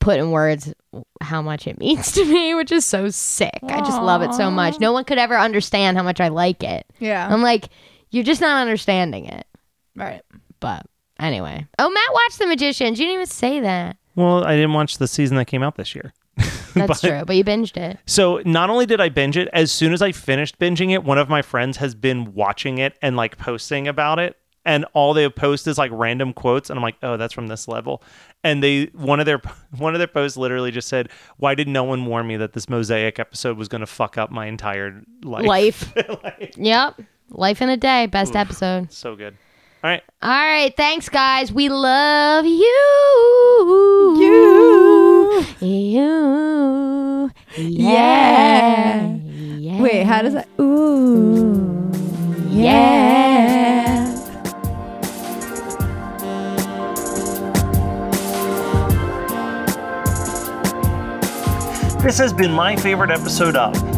put 0.00 0.18
in 0.18 0.30
words 0.30 0.74
how 1.20 1.40
much 1.42 1.66
it 1.66 1.78
means 1.78 2.12
to 2.14 2.24
me, 2.24 2.54
which 2.54 2.72
is 2.72 2.84
so 2.84 3.08
sick. 3.08 3.58
I 3.64 3.78
just 3.80 4.00
love 4.02 4.22
it 4.22 4.34
so 4.34 4.50
much. 4.50 4.80
No 4.80 4.92
one 4.92 5.04
could 5.04 5.18
ever 5.18 5.36
understand 5.38 5.96
how 5.96 6.02
much 6.02 6.20
I 6.20 6.28
like 6.28 6.62
it. 6.62 6.86
Yeah. 6.98 7.26
I'm 7.32 7.40
like, 7.42 7.68
you're 8.10 8.24
just 8.24 8.40
not 8.40 8.60
understanding 8.60 9.26
it. 9.26 9.46
right. 9.94 10.22
But 10.58 10.86
anyway. 11.20 11.66
Oh, 11.78 11.90
Matt 11.90 12.12
watched 12.12 12.38
The 12.38 12.46
Magicians. 12.46 12.98
You 12.98 13.04
didn't 13.06 13.14
even 13.14 13.26
say 13.26 13.60
that. 13.60 13.96
Well, 14.16 14.42
I 14.44 14.56
didn't 14.56 14.72
watch 14.72 14.98
the 14.98 15.06
season 15.06 15.36
that 15.36 15.44
came 15.44 15.62
out 15.62 15.76
this 15.76 15.94
year. 15.94 16.12
That's 16.74 16.74
But- 16.74 17.08
true. 17.08 17.22
But 17.24 17.36
you 17.36 17.44
binged 17.44 17.76
it. 17.76 17.98
So 18.06 18.42
not 18.44 18.68
only 18.70 18.84
did 18.86 19.00
I 19.00 19.08
binge 19.08 19.36
it, 19.36 19.48
as 19.52 19.70
soon 19.70 19.92
as 19.92 20.02
I 20.02 20.10
finished 20.12 20.58
binging 20.58 20.90
it, 20.92 21.04
one 21.04 21.18
of 21.18 21.28
my 21.28 21.40
friends 21.42 21.76
has 21.78 21.94
been 21.94 22.34
watching 22.34 22.78
it 22.78 22.98
and 23.00 23.16
like 23.16 23.38
posting 23.38 23.86
about 23.88 24.18
it. 24.18 24.36
And 24.64 24.84
all 24.94 25.14
they 25.14 25.28
post 25.28 25.68
is 25.68 25.78
like 25.78 25.92
random 25.94 26.32
quotes, 26.32 26.70
and 26.70 26.76
I'm 26.76 26.82
like, 26.82 26.96
oh, 27.00 27.16
that's 27.16 27.32
from 27.32 27.46
this 27.46 27.68
level. 27.68 28.02
And 28.42 28.64
they 28.64 28.86
one 28.94 29.20
of 29.20 29.26
their 29.26 29.38
one 29.78 29.94
of 29.94 30.00
their 30.00 30.08
posts 30.08 30.36
literally 30.36 30.72
just 30.72 30.88
said, 30.88 31.08
"Why 31.36 31.54
did 31.54 31.68
no 31.68 31.84
one 31.84 32.04
warn 32.04 32.26
me 32.26 32.36
that 32.38 32.52
this 32.52 32.68
mosaic 32.68 33.20
episode 33.20 33.56
was 33.58 33.68
going 33.68 33.80
to 33.82 33.86
fuck 33.86 34.18
up 34.18 34.32
my 34.32 34.46
entire 34.46 35.02
life?" 35.22 35.46
Life. 35.46 35.92
Like, 36.24 36.54
Yep. 36.56 37.00
Life 37.30 37.62
in 37.62 37.68
a 37.68 37.76
day. 37.76 38.06
Best 38.06 38.34
episode. 38.34 38.90
so 38.92 39.14
good. 39.14 39.36
All 39.84 39.90
right, 39.90 40.02
All 40.22 40.30
right. 40.30 40.74
Thanks, 40.76 41.08
guys. 41.08 41.52
We 41.52 41.68
love 41.68 42.44
you. 42.44 42.52
You. 44.18 45.44
You. 45.60 47.30
Yeah. 47.56 49.16
Yeah. 49.16 49.80
Wait, 49.80 50.02
how 50.04 50.22
does 50.22 50.32
that? 50.32 50.48
Ooh. 50.60 51.90
Yeah. 52.48 54.12
This 62.02 62.18
has 62.18 62.32
been 62.32 62.52
my 62.52 62.76
favorite 62.76 63.10
episode 63.10 63.56
of. 63.56 63.74